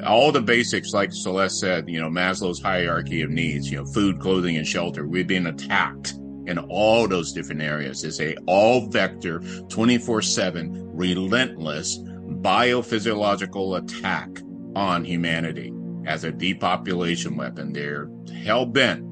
all 0.07 0.33
the 0.33 0.41
basics, 0.41 0.95
like 0.95 1.13
Celeste 1.13 1.61
said, 1.61 1.91
you 1.91 2.01
know, 2.01 2.09
Maslow's 2.09 2.61
hierarchy 2.61 3.21
of 3.21 3.29
needs, 3.29 3.71
you 3.71 3.77
know, 3.77 3.85
food, 3.85 4.19
clothing, 4.19 4.57
and 4.57 4.67
shelter, 4.67 5.07
we've 5.07 5.27
been 5.27 5.47
attacked 5.47 6.15
in 6.49 6.59
all 6.59 7.07
those 7.07 7.33
different 7.33 7.63
areas. 7.63 8.03
It's 8.03 8.21
a 8.21 8.35
all 8.47 8.89
vector, 8.89 9.41
24 9.69 10.23
7, 10.23 10.97
relentless 10.97 11.99
biophysiological 11.99 13.79
attack 13.79 14.29
on 14.75 15.05
humanity 15.05 15.73
as 16.07 16.25
a 16.25 16.33
depopulation 16.33 17.37
weapon. 17.37 17.73
They're 17.73 18.09
hell 18.45 18.65
bent 18.65 19.05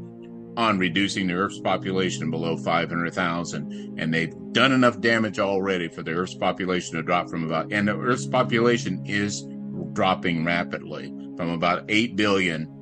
on 0.57 0.79
reducing 0.79 1.27
the 1.27 1.35
Earth's 1.35 1.61
population 1.61 2.31
below 2.31 2.57
500,000, 2.57 3.99
and 3.99 4.15
they've 4.15 4.33
done 4.53 4.73
enough 4.73 5.01
damage 5.01 5.39
already 5.39 5.89
for 5.89 6.03
the 6.03 6.13
Earth's 6.13 6.35
population 6.35 6.97
to 6.97 7.03
drop 7.03 7.29
from 7.29 7.45
about, 7.45 7.71
and 7.71 7.87
the 7.87 7.97
Earth's 7.97 8.27
population 8.27 9.05
is 9.05 9.47
dropping 9.93 10.45
rapidly 10.45 11.13
from 11.37 11.51
about 11.51 11.85
8 11.91 12.17
billion 12.17 12.76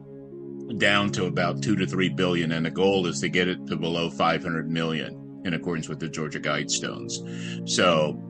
down 0.79 1.11
to 1.13 1.27
about 1.27 1.63
2 1.63 1.77
to 1.77 1.87
3 1.87 2.09
billion, 2.11 2.53
and 2.53 2.67
the 2.67 2.71
goal 2.71 3.07
is 3.07 3.21
to 3.21 3.29
get 3.29 3.49
it 3.49 3.67
to 3.67 3.77
below 3.77 4.11
500 4.11 4.71
million 4.71 5.43
in 5.45 5.55
accordance 5.55 5.89
with 5.89 6.01
the 6.01 6.09
Georgia 6.09 6.41
Guidestones. 6.41 7.69
So 7.69 8.21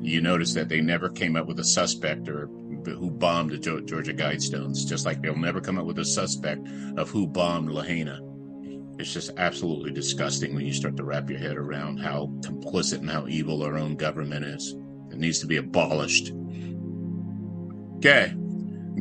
you 0.00 0.20
notice 0.20 0.54
that 0.54 0.68
they 0.68 0.80
never 0.80 1.08
came 1.08 1.36
up 1.36 1.46
with 1.46 1.60
a 1.60 1.64
suspect 1.64 2.28
or 2.28 2.48
who 2.84 3.10
bombed 3.10 3.50
the 3.50 3.58
Georgia 3.58 4.14
Guidestones, 4.14 4.86
just 4.86 5.04
like 5.04 5.20
they'll 5.20 5.36
never 5.36 5.60
come 5.60 5.78
up 5.78 5.86
with 5.86 5.98
a 5.98 6.04
suspect 6.04 6.66
of 6.96 7.10
who 7.10 7.26
bombed 7.26 7.70
Lahaina. 7.70 8.20
It's 8.98 9.12
just 9.12 9.32
absolutely 9.36 9.90
disgusting 9.90 10.54
when 10.54 10.64
you 10.64 10.72
start 10.72 10.96
to 10.96 11.04
wrap 11.04 11.28
your 11.28 11.38
head 11.38 11.56
around 11.56 11.98
how 11.98 12.28
complicit 12.40 12.98
and 12.98 13.10
how 13.10 13.26
evil 13.26 13.62
our 13.62 13.76
own 13.76 13.96
government 13.96 14.44
is. 14.44 14.74
It 15.10 15.18
needs 15.18 15.40
to 15.40 15.46
be 15.46 15.56
abolished. 15.56 16.32
Okay, 17.96 18.34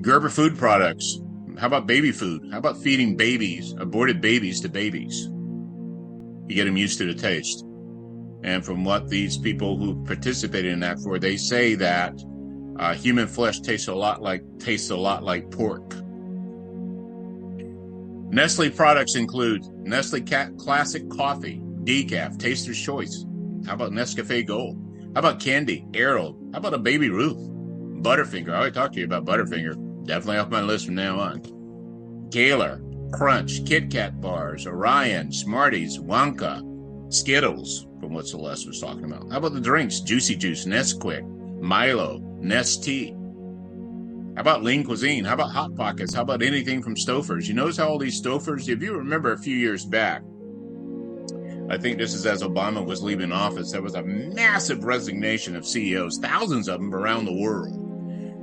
Gerber 0.02 0.30
Food 0.30 0.58
Products. 0.58 1.20
How 1.58 1.68
about 1.68 1.88
baby 1.88 2.12
food? 2.12 2.50
How 2.52 2.58
about 2.58 2.82
feeding 2.82 3.16
babies, 3.16 3.74
aborted 3.80 4.22
babies 4.22 4.60
to 4.62 4.70
babies? 4.70 5.30
You 6.48 6.56
get 6.56 6.66
them 6.66 6.78
used 6.78 6.98
to 7.00 7.06
the 7.06 7.20
taste. 7.20 7.64
And 8.44 8.64
from 8.64 8.84
what 8.84 9.10
these 9.10 9.38
people 9.38 9.78
who 9.78 10.04
participated 10.04 10.72
in 10.72 10.80
that 10.82 11.00
for, 11.00 11.18
they 11.18 11.38
say 11.38 11.76
that 11.76 12.14
uh, 12.78 12.94
human 12.94 13.28
flesh 13.28 13.60
tastes 13.62 13.88
a 13.88 13.96
lot 13.96 14.22
like 14.22 14.44
tastes 14.60 14.90
a 14.90 14.96
lot 14.96 15.24
like 15.24 15.50
pork. 15.50 15.96
Nestle 18.32 18.70
products 18.70 19.16
include 19.16 19.64
Nestle 19.78 20.22
Cat 20.22 20.58
Classic 20.58 21.10
Coffee, 21.10 21.62
Decaf, 21.84 22.38
Taster's 22.38 22.80
Choice. 22.80 23.26
How 23.66 23.76
about 23.76 23.92
Nescafe 23.92 24.46
Gold? 24.46 24.78
How 25.14 25.20
about 25.20 25.40
Candy, 25.40 25.86
Aero? 25.94 26.38
How 26.52 26.60
about 26.60 26.74
a 26.74 26.78
Baby 26.78 27.10
Ruth? 27.10 27.38
Butterfinger. 28.04 28.50
I 28.50 28.58
already 28.58 28.74
talked 28.74 28.96
to 28.96 29.00
you 29.00 29.06
about 29.06 29.26
Butterfinger. 29.26 29.85
Definitely 30.06 30.38
off 30.38 30.50
my 30.50 30.62
list 30.62 30.86
from 30.86 30.96
now 30.96 31.20
on. 31.20 31.42
Gaylor, 32.30 32.82
Crunch, 33.12 33.66
Kit 33.66 33.90
Kat 33.90 34.22
bars, 34.22 34.68
Orion, 34.68 35.32
Smarties, 35.32 35.98
Wonka, 35.98 36.62
Skittles, 37.14 37.88
from 38.00 38.14
what 38.14 38.28
Celeste 38.28 38.68
was 38.68 38.80
talking 38.80 39.06
about. 39.06 39.32
How 39.32 39.38
about 39.38 39.54
the 39.54 39.62
drinks? 39.62 40.00
Juicy 40.02 40.36
Juice, 40.36 40.66
Nesquik, 40.66 41.26
Milo, 41.62 42.20
Nestea. 42.40 43.14
How 44.36 44.42
about 44.42 44.64
lean 44.64 44.84
cuisine? 44.84 45.24
How 45.24 45.34
about 45.34 45.52
hot 45.52 45.76
pockets? 45.76 46.14
How 46.14 46.22
about 46.22 46.44
anything 46.44 46.84
from 46.84 46.96
Stouffer's? 46.96 47.48
You 47.48 47.54
notice 47.56 47.78
how 47.78 47.88
all 47.88 47.98
these 47.98 48.22
Stouffer's, 48.22 48.68
if 48.68 48.82
you 48.84 48.96
remember 48.98 49.32
a 49.32 49.38
few 49.38 49.56
years 49.56 49.86
back, 49.86 50.24
I 51.70 51.78
think 51.78 51.98
this 51.98 52.14
is 52.14 52.26
as 52.26 52.44
Obama 52.44 52.86
was 52.86 53.02
leaving 53.02 53.32
office, 53.32 53.72
there 53.72 53.82
was 53.82 53.96
a 53.96 54.04
massive 54.04 54.84
resignation 54.84 55.56
of 55.56 55.66
CEOs, 55.66 56.20
thousands 56.20 56.68
of 56.68 56.80
them 56.80 56.94
around 56.94 57.26
the 57.26 57.34
world 57.34 57.85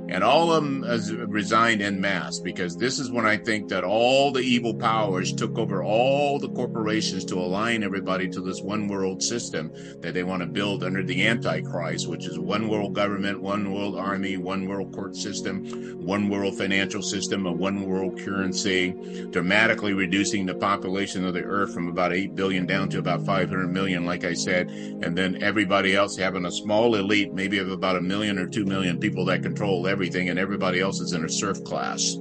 and 0.09 0.23
all 0.23 0.51
of 0.51 0.63
them 0.63 0.83
resigned 1.29 1.81
en 1.81 1.99
masse 1.99 2.39
because 2.39 2.75
this 2.75 2.99
is 2.99 3.09
when 3.09 3.25
I 3.25 3.37
think 3.37 3.69
that 3.69 3.83
all 3.83 4.31
the 4.31 4.41
evil 4.41 4.73
powers 4.73 5.31
took 5.33 5.57
over 5.57 5.83
all 5.83 6.39
the 6.39 6.49
corporations 6.49 7.23
to 7.25 7.35
align 7.35 7.83
everybody 7.83 8.27
to 8.29 8.41
this 8.41 8.61
one 8.61 8.87
world 8.87 9.23
system 9.23 9.71
that 10.01 10.13
they 10.13 10.23
want 10.23 10.41
to 10.41 10.45
build 10.45 10.83
under 10.83 11.03
the 11.03 11.25
Antichrist, 11.25 12.07
which 12.07 12.25
is 12.27 12.37
one 12.37 12.67
world 12.67 12.93
government, 12.93 13.41
one 13.41 13.73
world 13.73 13.95
army, 13.95 14.37
one 14.37 14.67
world 14.67 14.93
court 14.93 15.15
system, 15.15 15.65
one 16.05 16.29
world 16.29 16.57
financial 16.57 17.01
system, 17.01 17.45
a 17.45 17.51
one 17.51 17.87
world 17.87 18.19
currency, 18.19 18.91
dramatically 19.31 19.93
reducing 19.93 20.45
the 20.45 20.55
population 20.55 21.25
of 21.25 21.33
the 21.33 21.43
earth 21.43 21.73
from 21.73 21.87
about 21.87 22.13
8 22.13 22.35
billion 22.35 22.65
down 22.65 22.89
to 22.89 22.99
about 22.99 23.25
500 23.25 23.67
million, 23.69 24.05
like 24.05 24.25
I 24.25 24.33
said, 24.33 24.69
and 24.69 25.17
then 25.17 25.41
everybody 25.41 25.95
else 25.95 26.17
having 26.17 26.45
a 26.45 26.51
small 26.51 26.95
elite, 26.95 27.33
maybe 27.33 27.57
of 27.57 27.71
about 27.71 27.95
a 27.95 28.01
million 28.01 28.37
or 28.37 28.47
two 28.47 28.65
million 28.65 28.99
people 28.99 29.25
that 29.25 29.41
control 29.41 29.87
everything 29.87 29.92
everything 29.93 30.29
and 30.29 30.39
everybody 30.39 30.79
else 30.79 30.99
is 30.99 31.13
in 31.13 31.23
a 31.23 31.29
serf 31.29 31.63
class 31.63 32.17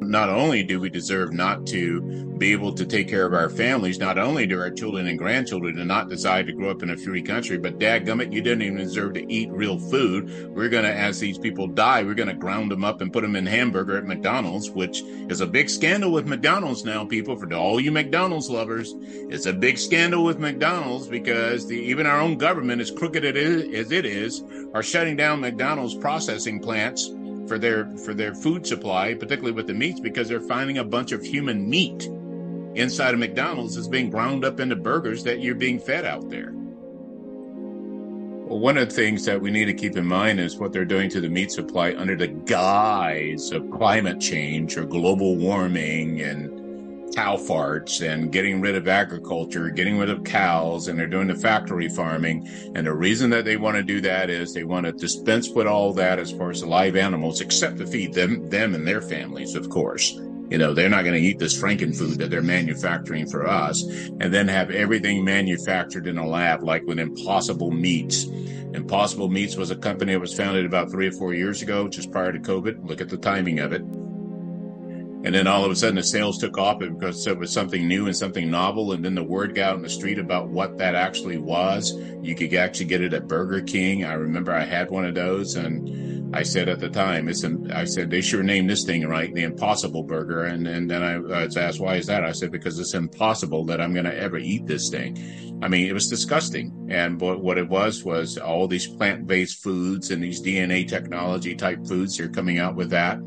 not 0.00 0.28
only 0.28 0.62
do 0.62 0.80
we 0.80 0.90
deserve 0.90 1.32
not 1.32 1.66
to 1.66 2.00
be 2.38 2.52
able 2.52 2.72
to 2.74 2.84
take 2.84 3.08
care 3.08 3.24
of 3.24 3.32
our 3.32 3.48
families, 3.48 3.98
not 3.98 4.18
only 4.18 4.46
do 4.46 4.60
our 4.60 4.70
children 4.70 5.06
and 5.06 5.18
grandchildren 5.18 5.76
to 5.76 5.84
not 5.84 6.08
decide 6.08 6.46
to 6.46 6.52
grow 6.52 6.70
up 6.70 6.82
in 6.82 6.90
a 6.90 6.96
free 6.96 7.22
country, 7.22 7.56
but 7.56 7.78
dadgummit, 7.78 8.32
you 8.32 8.42
didn't 8.42 8.62
even 8.62 8.76
deserve 8.76 9.14
to 9.14 9.32
eat 9.32 9.50
real 9.50 9.78
food. 9.78 10.54
We're 10.54 10.68
going 10.68 10.84
to, 10.84 10.92
as 10.92 11.18
these 11.18 11.38
people 11.38 11.66
die, 11.66 12.02
we're 12.02 12.14
going 12.14 12.28
to 12.28 12.34
ground 12.34 12.70
them 12.70 12.84
up 12.84 13.00
and 13.00 13.12
put 13.12 13.22
them 13.22 13.36
in 13.36 13.46
hamburger 13.46 13.96
at 13.96 14.04
McDonald's, 14.04 14.70
which 14.70 15.02
is 15.02 15.40
a 15.40 15.46
big 15.46 15.70
scandal 15.70 16.12
with 16.12 16.26
McDonald's 16.26 16.84
now, 16.84 17.04
people. 17.04 17.36
For 17.36 17.52
all 17.54 17.80
you 17.80 17.90
McDonald's 17.90 18.50
lovers, 18.50 18.94
it's 18.98 19.46
a 19.46 19.52
big 19.52 19.78
scandal 19.78 20.24
with 20.24 20.38
McDonald's 20.38 21.08
because 21.08 21.66
the, 21.66 21.78
even 21.78 22.06
our 22.06 22.20
own 22.20 22.36
government, 22.36 22.80
as 22.80 22.90
crooked 22.90 23.24
as 23.24 23.92
it 23.92 24.06
is, 24.06 24.44
are 24.74 24.82
shutting 24.82 25.16
down 25.16 25.40
McDonald's 25.40 25.94
processing 25.94 26.60
plants 26.60 27.10
for 27.46 27.58
their 27.58 27.86
for 27.98 28.14
their 28.14 28.34
food 28.34 28.66
supply, 28.66 29.14
particularly 29.14 29.52
with 29.52 29.66
the 29.66 29.74
meats, 29.74 30.00
because 30.00 30.28
they're 30.28 30.40
finding 30.40 30.78
a 30.78 30.84
bunch 30.84 31.12
of 31.12 31.24
human 31.24 31.68
meat 31.68 32.08
inside 32.74 33.14
of 33.14 33.20
McDonald's 33.20 33.76
is 33.76 33.88
being 33.88 34.10
ground 34.10 34.44
up 34.44 34.60
into 34.60 34.76
burgers 34.76 35.24
that 35.24 35.40
you're 35.40 35.54
being 35.54 35.78
fed 35.78 36.04
out 36.04 36.28
there. 36.28 36.52
Well, 38.46 38.60
one 38.60 38.76
of 38.76 38.88
the 38.88 38.94
things 38.94 39.24
that 39.24 39.40
we 39.40 39.50
need 39.50 39.64
to 39.64 39.74
keep 39.74 39.96
in 39.96 40.06
mind 40.06 40.38
is 40.38 40.56
what 40.56 40.72
they're 40.72 40.84
doing 40.84 41.10
to 41.10 41.20
the 41.20 41.28
meat 41.28 41.50
supply 41.50 41.94
under 41.96 42.14
the 42.14 42.28
guise 42.28 43.50
of 43.50 43.68
climate 43.72 44.20
change 44.20 44.76
or 44.76 44.84
global 44.84 45.34
warming 45.36 46.20
and 46.20 46.55
cow 47.14 47.36
farts 47.36 48.06
and 48.06 48.32
getting 48.32 48.60
rid 48.60 48.74
of 48.74 48.88
agriculture, 48.88 49.70
getting 49.70 49.98
rid 49.98 50.10
of 50.10 50.24
cows, 50.24 50.88
and 50.88 50.98
they're 50.98 51.06
doing 51.06 51.28
the 51.28 51.34
factory 51.34 51.88
farming. 51.88 52.48
And 52.74 52.86
the 52.86 52.92
reason 52.92 53.30
that 53.30 53.44
they 53.44 53.56
want 53.56 53.76
to 53.76 53.82
do 53.82 54.00
that 54.02 54.30
is 54.30 54.52
they 54.52 54.64
want 54.64 54.86
to 54.86 54.92
dispense 54.92 55.48
with 55.48 55.66
all 55.66 55.92
that 55.94 56.18
as 56.18 56.32
far 56.32 56.50
as 56.50 56.60
the 56.60 56.66
live 56.66 56.96
animals, 56.96 57.40
except 57.40 57.78
to 57.78 57.86
feed 57.86 58.12
them, 58.12 58.48
them 58.50 58.74
and 58.74 58.86
their 58.86 59.00
families, 59.00 59.54
of 59.54 59.68
course. 59.70 60.12
You 60.48 60.58
know, 60.58 60.74
they're 60.74 60.88
not 60.88 61.02
going 61.02 61.20
to 61.20 61.28
eat 61.28 61.38
this 61.38 61.60
frankenfood 61.60 62.18
that 62.18 62.30
they're 62.30 62.42
manufacturing 62.42 63.26
for 63.26 63.48
us 63.48 63.82
and 63.82 64.32
then 64.32 64.46
have 64.46 64.70
everything 64.70 65.24
manufactured 65.24 66.06
in 66.06 66.18
a 66.18 66.26
lab, 66.26 66.62
like 66.62 66.84
with 66.84 67.00
Impossible 67.00 67.72
Meats. 67.72 68.24
Impossible 68.74 69.28
Meats 69.28 69.56
was 69.56 69.70
a 69.70 69.76
company 69.76 70.12
that 70.12 70.20
was 70.20 70.34
founded 70.34 70.64
about 70.64 70.90
three 70.90 71.08
or 71.08 71.12
four 71.12 71.34
years 71.34 71.62
ago, 71.62 71.88
just 71.88 72.12
prior 72.12 72.30
to 72.30 72.38
COVID. 72.38 72.86
Look 72.86 73.00
at 73.00 73.08
the 73.08 73.16
timing 73.16 73.58
of 73.58 73.72
it 73.72 73.82
and 75.26 75.34
then 75.34 75.48
all 75.48 75.64
of 75.64 75.72
a 75.72 75.74
sudden 75.74 75.96
the 75.96 76.04
sales 76.04 76.38
took 76.38 76.56
off 76.56 76.78
because 76.78 77.26
it 77.26 77.36
was 77.36 77.52
something 77.52 77.88
new 77.88 78.06
and 78.06 78.16
something 78.16 78.48
novel. 78.48 78.92
And 78.92 79.04
then 79.04 79.16
the 79.16 79.24
word 79.24 79.56
got 79.56 79.70
out 79.70 79.76
in 79.76 79.82
the 79.82 79.88
street 79.88 80.20
about 80.20 80.50
what 80.50 80.78
that 80.78 80.94
actually 80.94 81.36
was. 81.36 81.94
You 82.22 82.36
could 82.36 82.54
actually 82.54 82.86
get 82.86 83.00
it 83.00 83.12
at 83.12 83.26
Burger 83.26 83.60
King. 83.60 84.04
I 84.04 84.12
remember 84.12 84.52
I 84.52 84.64
had 84.64 84.88
one 84.88 85.04
of 85.04 85.16
those 85.16 85.56
and 85.56 86.32
I 86.32 86.44
said 86.44 86.68
at 86.68 86.78
the 86.78 86.88
time, 86.88 87.28
it's, 87.28 87.44
I 87.72 87.84
said, 87.86 88.08
they 88.08 88.20
sure 88.20 88.44
named 88.44 88.70
this 88.70 88.84
thing 88.84 89.04
right, 89.04 89.34
the 89.34 89.42
Impossible 89.42 90.04
Burger. 90.04 90.44
And, 90.44 90.64
and 90.68 90.88
then 90.88 91.02
I 91.02 91.18
was 91.18 91.56
asked, 91.56 91.80
why 91.80 91.96
is 91.96 92.06
that? 92.06 92.24
I 92.24 92.30
said, 92.30 92.52
because 92.52 92.78
it's 92.78 92.94
impossible 92.94 93.64
that 93.64 93.80
I'm 93.80 93.94
going 93.94 94.04
to 94.04 94.16
ever 94.16 94.38
eat 94.38 94.68
this 94.68 94.90
thing. 94.90 95.60
I 95.60 95.66
mean, 95.66 95.88
it 95.88 95.92
was 95.92 96.08
disgusting. 96.08 96.86
And 96.88 97.20
what 97.20 97.58
it 97.58 97.68
was, 97.68 98.04
was 98.04 98.38
all 98.38 98.68
these 98.68 98.86
plant 98.86 99.26
based 99.26 99.60
foods 99.60 100.12
and 100.12 100.22
these 100.22 100.40
DNA 100.40 100.86
technology 100.86 101.56
type 101.56 101.84
foods, 101.84 102.16
they're 102.16 102.28
coming 102.28 102.60
out 102.60 102.76
with 102.76 102.90
that. 102.90 103.18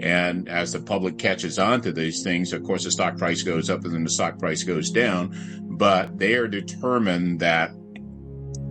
And 0.00 0.48
as 0.48 0.72
the 0.72 0.80
public 0.80 1.18
catches 1.18 1.58
on 1.58 1.80
to 1.82 1.92
these 1.92 2.22
things, 2.22 2.52
of 2.52 2.64
course, 2.64 2.84
the 2.84 2.90
stock 2.90 3.16
price 3.16 3.42
goes 3.42 3.70
up 3.70 3.84
and 3.84 3.94
then 3.94 4.04
the 4.04 4.10
stock 4.10 4.38
price 4.38 4.62
goes 4.62 4.90
down. 4.90 5.34
But 5.62 6.18
they 6.18 6.34
are 6.34 6.48
determined 6.48 7.40
that 7.40 7.70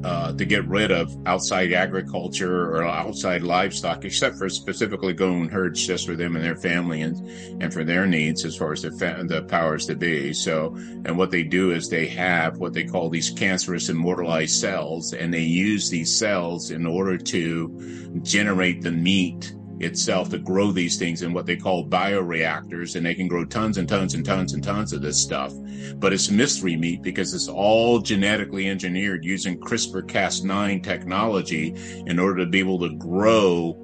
uh, 0.03 0.33
to 0.33 0.43
get 0.43 0.67
rid 0.67 0.91
of 0.91 1.15
outside 1.25 1.71
agriculture 1.71 2.75
or 2.75 2.83
outside 2.83 3.41
livestock, 3.41 4.03
except 4.03 4.38
for 4.38 4.49
specifically 4.49 5.13
going 5.13 5.47
herds 5.47 5.86
just 5.86 6.05
for 6.05 6.15
them 6.15 6.36
and 6.36 6.43
their 6.43 6.57
family 6.57 7.01
and, 7.01 7.15
and 7.62 7.73
for 7.73 7.86
their 7.86 8.05
needs 8.05 8.43
as 8.43 8.55
far 8.55 8.73
as 8.73 8.81
the, 8.81 8.91
fa- 8.91 9.23
the 9.25 9.43
powers 9.43 9.86
to 9.86 9.95
be. 9.95 10.33
So, 10.33 10.75
and 11.05 11.17
what 11.17 11.31
they 11.31 11.43
do 11.43 11.71
is 11.71 11.88
they 11.88 12.07
have 12.07 12.57
what 12.57 12.73
they 12.73 12.83
call 12.83 13.09
these 13.09 13.29
cancerous 13.29 13.88
immortalized 13.88 14.59
cells, 14.59 15.13
and 15.13 15.33
they 15.33 15.39
use 15.39 15.89
these 15.89 16.13
cells 16.13 16.71
in 16.71 16.86
order 16.86 17.17
to 17.17 18.19
generate 18.23 18.81
the 18.81 18.91
meat 18.91 19.53
itself 19.79 20.29
to 20.29 20.38
grow 20.38 20.71
these 20.71 20.97
things 20.97 21.21
in 21.21 21.33
what 21.33 21.45
they 21.45 21.55
call 21.55 21.88
bioreactors, 21.88 22.95
and 22.95 23.05
they 23.05 23.15
can 23.15 23.27
grow 23.27 23.45
tons 23.45 23.77
and 23.77 23.88
tons 23.88 24.13
and 24.13 24.25
tons 24.25 24.53
and 24.53 24.63
tons 24.63 24.93
of 24.93 25.01
this 25.01 25.21
stuff. 25.21 25.53
But 25.95 26.13
it's 26.13 26.29
mystery 26.29 26.75
meat 26.75 27.01
because 27.01 27.33
it's 27.33 27.47
all 27.47 27.99
genetically 27.99 28.69
engineered 28.69 29.25
using 29.25 29.59
CRISPR 29.59 30.03
Cas9 30.03 30.83
technology 30.83 31.75
in 32.05 32.19
order 32.19 32.43
to 32.43 32.49
be 32.49 32.59
able 32.59 32.79
to 32.79 32.95
grow 32.95 33.79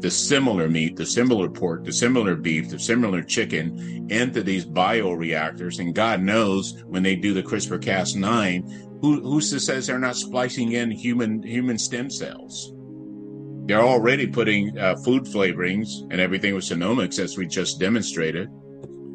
the 0.00 0.10
similar 0.10 0.68
meat, 0.68 0.96
the 0.96 1.06
similar 1.06 1.48
pork, 1.48 1.84
the 1.84 1.92
similar 1.92 2.34
beef, 2.34 2.68
the 2.68 2.78
similar 2.78 3.22
chicken 3.22 4.10
into 4.10 4.42
these 4.42 4.66
bioreactors. 4.66 5.78
And 5.78 5.94
God 5.94 6.20
knows 6.20 6.82
when 6.86 7.04
they 7.04 7.14
do 7.14 7.32
the 7.32 7.42
CRISPR 7.42 7.80
Cas9, 7.80 9.00
who, 9.00 9.20
who 9.20 9.40
says 9.40 9.86
they're 9.86 9.98
not 9.98 10.16
splicing 10.16 10.72
in 10.72 10.90
human 10.90 11.42
human 11.42 11.78
stem 11.78 12.10
cells? 12.10 12.72
They're 13.66 13.80
already 13.80 14.26
putting 14.26 14.76
uh, 14.76 14.96
food 14.96 15.24
flavorings 15.24 15.88
and 16.10 16.20
everything 16.20 16.54
with 16.54 16.64
genomics, 16.64 17.18
as 17.18 17.38
we 17.38 17.46
just 17.46 17.78
demonstrated. 17.78 18.48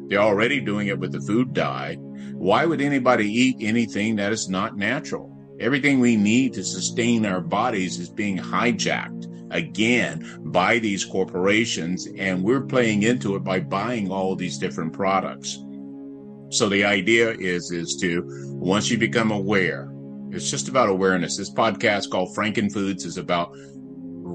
They're 0.08 0.20
already 0.20 0.60
doing 0.60 0.88
it 0.88 0.98
with 0.98 1.12
the 1.12 1.20
food 1.20 1.52
dye. 1.52 1.96
Why 2.32 2.64
would 2.64 2.80
anybody 2.80 3.30
eat 3.30 3.56
anything 3.60 4.16
that 4.16 4.32
is 4.32 4.48
not 4.48 4.76
natural? 4.76 5.36
Everything 5.60 6.00
we 6.00 6.16
need 6.16 6.54
to 6.54 6.64
sustain 6.64 7.26
our 7.26 7.40
bodies 7.40 7.98
is 7.98 8.08
being 8.08 8.38
hijacked 8.38 9.26
again 9.50 10.40
by 10.46 10.78
these 10.78 11.04
corporations, 11.04 12.06
and 12.16 12.42
we're 12.42 12.62
playing 12.62 13.02
into 13.02 13.34
it 13.36 13.44
by 13.44 13.60
buying 13.60 14.10
all 14.10 14.34
these 14.34 14.56
different 14.56 14.92
products. 14.92 15.58
So 16.50 16.68
the 16.68 16.84
idea 16.84 17.32
is 17.32 17.70
is 17.70 17.96
to 18.00 18.22
once 18.54 18.90
you 18.90 18.96
become 18.98 19.30
aware, 19.30 19.92
it's 20.30 20.50
just 20.50 20.68
about 20.68 20.88
awareness. 20.88 21.36
This 21.36 21.52
podcast 21.52 22.10
called 22.10 22.34
Franken 22.34 22.72
Foods 22.72 23.04
is 23.04 23.18
about 23.18 23.54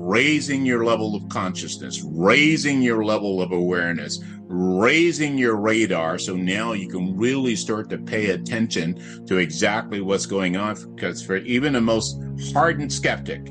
raising 0.03 0.65
your 0.65 0.83
level 0.83 1.15
of 1.15 1.27
consciousness, 1.29 2.03
raising 2.05 2.81
your 2.81 3.05
level 3.05 3.41
of 3.41 3.53
awareness, 3.53 4.19
raising 4.47 5.37
your 5.37 5.55
radar. 5.55 6.19
So 6.19 6.35
now 6.35 6.73
you 6.73 6.89
can 6.89 7.17
really 7.17 7.55
start 7.55 7.89
to 7.89 7.97
pay 7.97 8.31
attention 8.31 9.25
to 9.27 9.37
exactly 9.37 10.01
what's 10.01 10.25
going 10.25 10.57
on. 10.57 10.75
Because 10.93 11.23
for 11.23 11.37
even 11.37 11.73
the 11.73 11.81
most 11.81 12.21
hardened 12.53 12.91
skeptic, 12.91 13.47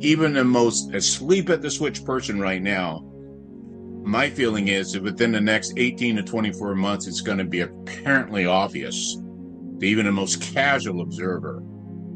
even 0.00 0.32
the 0.32 0.44
most 0.44 0.92
asleep 0.92 1.48
at 1.50 1.62
the 1.62 1.70
switch 1.70 2.04
person 2.04 2.40
right 2.40 2.62
now, 2.62 3.08
my 4.04 4.28
feeling 4.28 4.66
is 4.68 4.92
that 4.92 5.02
within 5.04 5.30
the 5.30 5.40
next 5.40 5.74
18 5.76 6.16
to 6.16 6.22
24 6.24 6.74
months, 6.74 7.06
it's 7.06 7.20
going 7.20 7.38
to 7.38 7.44
be 7.44 7.60
apparently 7.60 8.44
obvious 8.44 9.14
to 9.78 9.86
even 9.86 10.06
the 10.06 10.12
most 10.12 10.42
casual 10.42 11.02
observer 11.02 11.62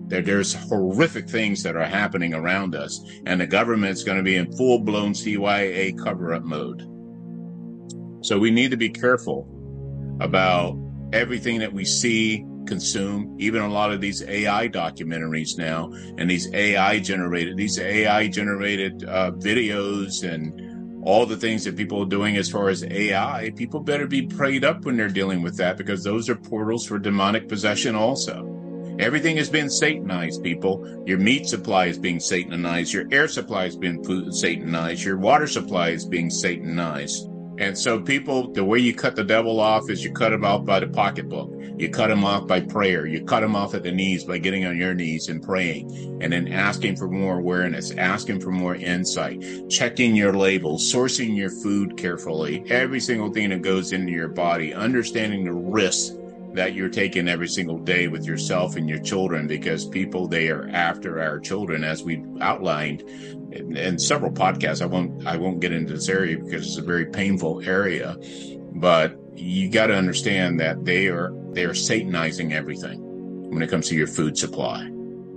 that 0.08 0.24
there's 0.24 0.54
horrific 0.54 1.28
things 1.28 1.62
that 1.62 1.76
are 1.76 1.84
happening 1.84 2.34
around 2.34 2.74
us, 2.74 3.04
and 3.26 3.40
the 3.40 3.46
government's 3.46 4.04
going 4.04 4.18
to 4.18 4.22
be 4.22 4.36
in 4.36 4.52
full 4.56 4.78
blown 4.78 5.12
CYA 5.12 6.02
cover 6.02 6.34
up 6.34 6.42
mode. 6.42 6.82
So 8.24 8.38
we 8.38 8.50
need 8.50 8.70
to 8.70 8.76
be 8.76 8.88
careful 8.88 9.48
about 10.20 10.76
everything 11.12 11.58
that 11.60 11.72
we 11.72 11.84
see, 11.84 12.44
consume, 12.66 13.36
even 13.38 13.62
a 13.62 13.68
lot 13.68 13.92
of 13.92 14.00
these 14.00 14.22
AI 14.22 14.68
documentaries 14.68 15.56
now, 15.56 15.92
and 16.18 16.28
these 16.28 16.52
AI 16.52 16.98
generated, 16.98 17.56
these 17.56 17.78
AI 17.78 18.28
generated 18.28 19.04
uh, 19.04 19.30
videos 19.32 20.28
and 20.28 21.04
all 21.06 21.24
the 21.24 21.36
things 21.36 21.62
that 21.62 21.76
people 21.76 22.02
are 22.02 22.08
doing 22.08 22.36
as 22.36 22.50
far 22.50 22.68
as 22.68 22.82
AI, 22.82 23.52
people 23.54 23.78
better 23.78 24.08
be 24.08 24.22
prayed 24.22 24.64
up 24.64 24.84
when 24.84 24.96
they're 24.96 25.08
dealing 25.08 25.40
with 25.40 25.56
that 25.56 25.76
because 25.76 26.02
those 26.02 26.28
are 26.28 26.34
portals 26.34 26.84
for 26.84 26.98
demonic 26.98 27.48
possession 27.48 27.94
also. 27.94 28.55
Everything 28.98 29.36
has 29.36 29.50
been 29.50 29.68
satanized, 29.68 30.42
people. 30.42 31.04
Your 31.06 31.18
meat 31.18 31.46
supply 31.46 31.86
is 31.86 31.98
being 31.98 32.20
satanized. 32.20 32.92
Your 32.92 33.06
air 33.10 33.28
supply 33.28 33.66
is 33.66 33.76
being 33.76 34.02
satanized. 34.32 35.04
Your 35.04 35.18
water 35.18 35.46
supply 35.46 35.90
is 35.90 36.06
being 36.06 36.30
satanized. 36.30 37.28
And 37.58 37.76
so, 37.76 38.00
people, 38.00 38.52
the 38.52 38.64
way 38.64 38.78
you 38.78 38.94
cut 38.94 39.16
the 39.16 39.24
devil 39.24 39.60
off 39.60 39.88
is 39.88 40.04
you 40.04 40.12
cut 40.12 40.32
him 40.32 40.44
off 40.44 40.66
by 40.66 40.80
the 40.80 40.88
pocketbook. 40.88 41.50
You 41.78 41.88
cut 41.88 42.10
him 42.10 42.24
off 42.24 42.46
by 42.46 42.60
prayer. 42.60 43.06
You 43.06 43.24
cut 43.24 43.42
him 43.42 43.56
off 43.56 43.74
at 43.74 43.82
the 43.82 43.92
knees 43.92 44.24
by 44.24 44.38
getting 44.38 44.66
on 44.66 44.76
your 44.76 44.94
knees 44.94 45.28
and 45.28 45.42
praying 45.42 46.18
and 46.20 46.32
then 46.32 46.48
asking 46.48 46.96
for 46.96 47.08
more 47.08 47.38
awareness, 47.38 47.92
asking 47.92 48.40
for 48.40 48.50
more 48.50 48.74
insight, 48.74 49.42
checking 49.70 50.14
your 50.14 50.34
labels, 50.34 50.90
sourcing 50.92 51.36
your 51.36 51.50
food 51.50 51.96
carefully, 51.96 52.62
every 52.68 53.00
single 53.00 53.30
thing 53.32 53.50
that 53.50 53.62
goes 53.62 53.92
into 53.92 54.12
your 54.12 54.28
body, 54.28 54.74
understanding 54.74 55.44
the 55.44 55.52
risks 55.52 56.16
that 56.56 56.74
you're 56.74 56.88
taking 56.88 57.28
every 57.28 57.48
single 57.48 57.78
day 57.78 58.08
with 58.08 58.24
yourself 58.24 58.76
and 58.76 58.88
your 58.88 58.98
children 58.98 59.46
because 59.46 59.86
people 59.86 60.26
they 60.26 60.48
are 60.48 60.68
after 60.68 61.22
our 61.22 61.38
children 61.38 61.84
as 61.84 62.02
we 62.02 62.24
outlined 62.40 63.02
in, 63.52 63.76
in, 63.76 63.98
several 63.98 64.32
podcasts. 64.32 64.82
I 64.82 64.86
won't 64.86 65.26
i 65.26 65.36
won't 65.36 65.60
get 65.60 65.72
into 65.72 65.94
this 65.94 66.08
area 66.08 66.38
because 66.38 66.66
it's 66.66 66.78
a 66.78 66.82
very 66.82 67.06
painful 67.06 67.62
area 67.64 68.16
but 68.74 69.16
you 69.34 69.70
got 69.70 69.86
to 69.86 69.94
understand 69.94 70.60
that 70.60 70.84
they 70.84 71.08
are 71.08 71.32
they 71.52 71.64
are 71.64 71.74
satanizing 71.74 72.52
everything 72.52 73.00
when 73.50 73.62
it 73.62 73.70
comes 73.70 73.88
to 73.88 73.94
your 73.94 74.08
food 74.08 74.36
supply 74.36 74.90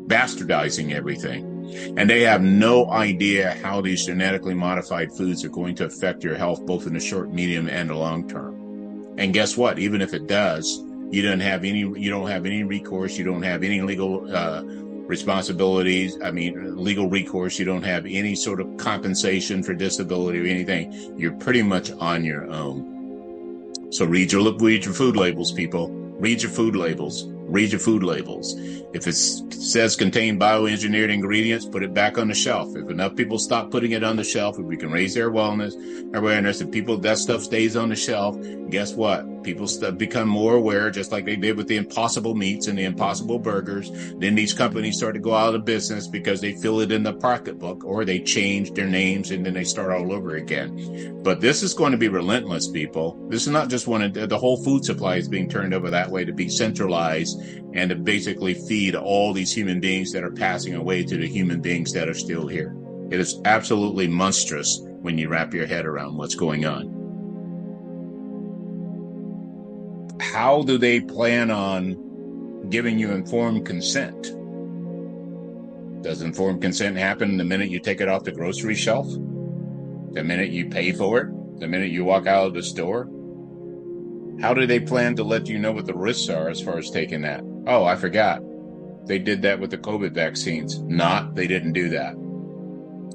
bastardizing 0.10 0.92
everything. 0.92 1.46
And 1.98 2.10
they 2.10 2.22
have 2.22 2.42
no 2.42 2.90
idea 2.90 3.54
how 3.62 3.80
these 3.80 4.08
genetically 4.08 4.56
modified 4.56 5.12
foods 5.14 5.46
are 5.46 5.50
going 5.50 5.76
to 5.76 5.86
affect 5.86 6.24
your 6.24 6.36
health 6.36 6.66
both 6.66 6.88
in 6.88 6.94
the 6.94 7.00
short 7.00 7.32
medium 7.32 7.70
and 7.70 7.90
the 7.90 7.96
long 7.96 8.28
term. 8.28 9.16
And 9.18 9.34
guess 9.34 9.56
what? 9.56 9.78
Even 9.78 10.02
if 10.02 10.14
it 10.14 10.28
does 10.28 10.84
you 11.12 11.22
don't 11.22 11.40
have 11.40 11.64
any. 11.64 11.80
You 11.80 12.10
don't 12.10 12.28
have 12.30 12.46
any 12.46 12.64
recourse. 12.64 13.18
You 13.18 13.26
don't 13.26 13.42
have 13.42 13.64
any 13.64 13.82
legal 13.82 14.36
uh, 14.36 14.64
responsibilities. 14.64 16.18
I 16.24 16.32
mean, 16.32 16.78
legal 16.78 17.10
recourse. 17.10 17.58
You 17.58 17.66
don't 17.66 17.84
have 17.84 18.06
any 18.06 18.36
sort 18.36 18.62
of 18.62 18.78
compensation 18.78 19.64
for 19.64 19.74
disability 19.74 20.40
or 20.40 20.46
anything. 20.46 21.18
You're 21.18 21.34
pretty 21.34 21.64
much 21.64 21.92
on 21.92 22.24
your 22.24 22.46
own. 22.50 23.92
So 23.92 24.06
read 24.06 24.32
your 24.32 24.54
read 24.58 24.86
your 24.86 24.94
food 24.94 25.16
labels, 25.16 25.52
people. 25.52 25.90
Read 25.90 26.44
your 26.44 26.52
food 26.52 26.76
labels. 26.76 27.26
Read 27.50 27.72
your 27.72 27.80
food 27.80 28.04
labels. 28.04 28.56
If 28.94 29.08
it 29.08 29.14
says 29.14 29.96
contain 29.96 30.40
bioengineered 30.40 31.12
ingredients, 31.12 31.66
put 31.66 31.84
it 31.84 31.94
back 31.94 32.18
on 32.18 32.28
the 32.28 32.34
shelf. 32.36 32.76
If 32.76 32.90
enough 32.90 33.16
people 33.16 33.40
stop 33.40 33.72
putting 33.72 33.92
it 33.92 34.04
on 34.04 34.16
the 34.16 34.24
shelf, 34.24 34.60
if 34.60 34.66
we 34.66 34.78
can 34.78 34.92
raise 34.92 35.16
their 35.16 35.32
wellness, 35.32 35.74
awareness, 36.16 36.62
and 36.62 36.72
people 36.72 36.98
that 36.98 37.18
stuff 37.18 37.42
stays 37.42 37.76
on 37.76 37.90
the 37.90 37.96
shelf, 37.96 38.38
guess 38.70 38.94
what? 38.94 39.44
People 39.44 39.68
st- 39.68 39.98
become 39.98 40.28
more 40.28 40.56
aware, 40.56 40.92
just 40.92 41.12
like 41.12 41.26
they 41.26 41.36
did 41.36 41.58
with 41.58 41.68
the 41.68 41.78
impossible 41.78 42.36
meats 42.36 42.68
and 42.68 42.78
the 42.78 42.84
impossible 42.84 43.40
burgers. 43.40 43.92
Then 44.16 44.36
these 44.36 44.54
companies 44.54 44.98
start 44.98 45.16
to 45.16 45.20
go 45.20 45.34
out 45.34 45.56
of 45.56 45.66
business 45.66 46.08
because 46.08 46.42
they 46.42 46.54
fill 46.54 46.82
it 46.82 46.92
in 46.92 47.04
the 47.04 47.14
pocketbook 47.14 47.84
or 47.84 48.06
they 48.06 48.20
change 48.20 48.72
their 48.74 48.88
names 48.88 49.32
and 49.32 49.46
then 49.46 49.54
they 49.54 49.64
start 49.64 49.92
all 49.92 50.12
over 50.12 50.36
again. 50.36 51.22
But 51.24 51.42
this 51.42 51.64
is 51.64 51.74
going 51.74 51.94
to 51.94 51.98
be 51.98 52.10
relentless, 52.10 52.68
people. 52.68 53.18
This 53.30 53.44
is 53.44 53.54
not 53.54 53.70
just 53.70 53.88
one 53.88 54.02
of 54.02 54.14
the 54.14 54.38
whole 54.38 54.64
food 54.64 54.84
supply 54.84 55.16
is 55.16 55.28
being 55.28 55.50
turned 55.50 55.74
over 55.74 55.90
that 55.90 56.10
way 56.10 56.26
to 56.26 56.34
be 56.34 56.50
centralized 56.50 57.39
and 57.74 57.90
to 57.90 57.96
basically 57.96 58.54
feed 58.54 58.96
all 58.96 59.34
these 59.34 59.54
human 59.54 59.80
beings 59.80 60.12
that 60.12 60.24
are 60.24 60.32
passing 60.32 60.76
away 60.76 61.04
to 61.04 61.18
the 61.18 61.28
human 61.28 61.62
beings 61.62 61.94
that 61.94 62.10
are 62.10 62.14
still 62.14 62.48
here. 62.48 62.76
It 63.12 63.20
is 63.20 63.40
absolutely 63.46 64.08
monstrous 64.08 64.82
when 65.02 65.18
you 65.18 65.30
wrap 65.30 65.54
your 65.54 65.66
head 65.66 65.86
around 65.86 66.18
what's 66.18 66.36
going 66.36 66.66
on. 66.66 66.96
How 70.20 70.62
do 70.62 70.78
they 70.78 71.00
plan 71.00 71.50
on 71.50 72.70
giving 72.70 73.00
you 73.00 73.12
informed 73.12 73.66
consent? 73.66 74.36
Does 76.04 76.22
informed 76.22 76.62
consent 76.62 76.98
happen 76.98 77.38
the 77.38 77.44
minute 77.44 77.70
you 77.70 77.80
take 77.80 78.00
it 78.00 78.08
off 78.08 78.24
the 78.24 78.32
grocery 78.32 78.76
shelf? 78.76 79.08
The 79.10 80.24
minute 80.24 80.52
you 80.52 80.70
pay 80.70 80.92
for 80.92 81.22
it? 81.22 81.60
The 81.60 81.68
minute 81.68 81.92
you 81.92 82.06
walk 82.06 82.28
out 82.28 82.48
of 82.48 82.54
the 82.54 82.64
store? 82.64 83.10
How 84.42 84.54
do 84.54 84.66
they 84.66 84.80
plan 84.80 85.16
to 85.18 85.24
let 85.24 85.48
you 85.48 85.60
know 85.60 85.74
what 85.74 85.86
the 85.86 85.94
risks 85.94 86.30
are 86.30 86.50
as 86.50 86.62
far 86.62 86.78
as 86.78 86.90
taking 86.90 87.22
that? 87.22 87.44
Oh, 87.68 87.84
I 87.84 87.96
forgot. 87.98 88.42
They 89.06 89.20
did 89.20 89.42
that 89.42 89.60
with 89.60 89.72
the 89.72 89.78
COVID 89.78 90.14
vaccines. 90.14 90.80
Not, 90.80 91.36
they 91.36 91.46
didn't 91.46 91.74
do 91.74 91.90
that. 91.90 92.14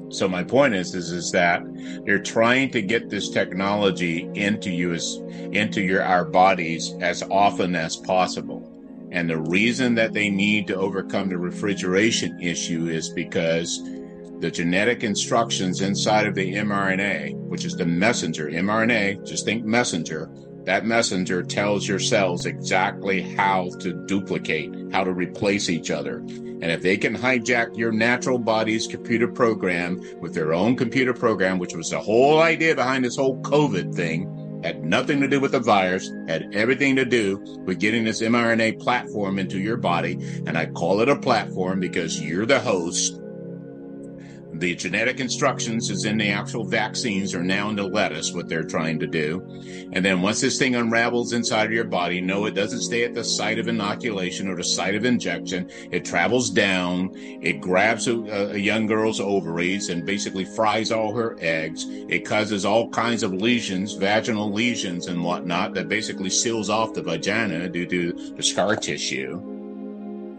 So 0.09 0.27
my 0.27 0.43
point 0.43 0.75
is, 0.75 0.93
is, 0.93 1.11
is 1.11 1.31
that 1.31 1.63
they're 2.05 2.21
trying 2.21 2.69
to 2.71 2.81
get 2.81 3.09
this 3.09 3.29
technology 3.29 4.29
into 4.35 4.69
you 4.69 4.93
as, 4.93 5.19
into 5.51 5.81
your, 5.81 6.03
our 6.03 6.25
bodies 6.25 6.93
as 7.01 7.23
often 7.23 7.75
as 7.75 7.95
possible. 7.97 8.71
And 9.11 9.27
the 9.27 9.39
reason 9.39 9.95
that 9.95 10.13
they 10.13 10.29
need 10.29 10.67
to 10.67 10.75
overcome 10.75 11.29
the 11.29 11.37
refrigeration 11.37 12.39
issue 12.39 12.87
is 12.87 13.09
because 13.09 13.81
the 14.39 14.51
genetic 14.51 15.03
instructions 15.03 15.81
inside 15.81 16.27
of 16.27 16.35
the 16.35 16.53
mRNA, 16.53 17.35
which 17.47 17.65
is 17.65 17.73
the 17.73 17.85
messenger, 17.85 18.47
mRNA, 18.49 19.25
just 19.25 19.45
think 19.45 19.65
messenger, 19.65 20.29
that 20.65 20.85
messenger 20.85 21.43
tells 21.43 21.87
your 21.87 21.99
cells 21.99 22.45
exactly 22.45 23.21
how 23.21 23.69
to 23.79 23.93
duplicate, 24.07 24.73
how 24.91 25.03
to 25.03 25.11
replace 25.11 25.69
each 25.69 25.91
other. 25.91 26.17
And 26.17 26.65
if 26.65 26.81
they 26.81 26.97
can 26.97 27.15
hijack 27.15 27.77
your 27.77 27.91
natural 27.91 28.39
body's 28.39 28.87
computer 28.87 29.27
program 29.27 30.01
with 30.19 30.33
their 30.33 30.53
own 30.53 30.75
computer 30.75 31.13
program, 31.13 31.59
which 31.59 31.75
was 31.75 31.89
the 31.89 31.99
whole 31.99 32.41
idea 32.41 32.75
behind 32.75 33.05
this 33.05 33.17
whole 33.17 33.39
COVID 33.41 33.93
thing, 33.93 34.61
had 34.63 34.83
nothing 34.83 35.21
to 35.21 35.27
do 35.27 35.39
with 35.39 35.51
the 35.51 35.59
virus, 35.59 36.09
had 36.27 36.49
everything 36.53 36.95
to 36.95 37.05
do 37.05 37.37
with 37.65 37.79
getting 37.79 38.03
this 38.03 38.21
mRNA 38.21 38.79
platform 38.79 39.37
into 39.37 39.59
your 39.59 39.77
body. 39.77 40.13
And 40.47 40.57
I 40.57 40.65
call 40.65 41.01
it 41.01 41.09
a 41.09 41.15
platform 41.15 41.79
because 41.79 42.19
you're 42.19 42.47
the 42.47 42.59
host 42.59 43.21
the 44.59 44.75
genetic 44.75 45.19
instructions 45.19 45.89
is 45.89 46.05
in 46.05 46.17
the 46.17 46.29
actual 46.29 46.63
vaccines 46.63 47.33
are 47.33 47.43
now 47.43 47.69
in 47.69 47.75
the 47.75 47.83
lettuce, 47.83 48.33
what 48.33 48.47
they're 48.47 48.63
trying 48.63 48.99
to 48.99 49.07
do. 49.07 49.41
And 49.93 50.03
then 50.03 50.21
once 50.21 50.41
this 50.41 50.57
thing 50.57 50.75
unravels 50.75 51.33
inside 51.33 51.65
of 51.65 51.71
your 51.71 51.85
body, 51.85 52.21
no, 52.21 52.45
it 52.45 52.55
doesn't 52.55 52.81
stay 52.81 53.03
at 53.03 53.13
the 53.13 53.23
site 53.23 53.59
of 53.59 53.67
inoculation 53.67 54.47
or 54.47 54.55
the 54.55 54.63
site 54.63 54.95
of 54.95 55.05
injection. 55.05 55.69
It 55.91 56.05
travels 56.05 56.49
down. 56.49 57.11
It 57.15 57.61
grabs 57.61 58.07
a, 58.07 58.15
a 58.53 58.57
young 58.57 58.87
girl's 58.87 59.19
ovaries 59.19 59.89
and 59.89 60.05
basically 60.05 60.45
fries 60.45 60.91
all 60.91 61.13
her 61.13 61.37
eggs. 61.39 61.85
It 61.87 62.25
causes 62.25 62.65
all 62.65 62.89
kinds 62.89 63.23
of 63.23 63.33
lesions, 63.33 63.93
vaginal 63.93 64.51
lesions 64.51 65.07
and 65.07 65.23
whatnot 65.23 65.73
that 65.73 65.89
basically 65.89 66.29
seals 66.29 66.69
off 66.69 66.93
the 66.93 67.01
vagina 67.01 67.69
due 67.69 67.85
to 67.85 68.33
the 68.35 68.43
scar 68.43 68.75
tissue. 68.75 69.54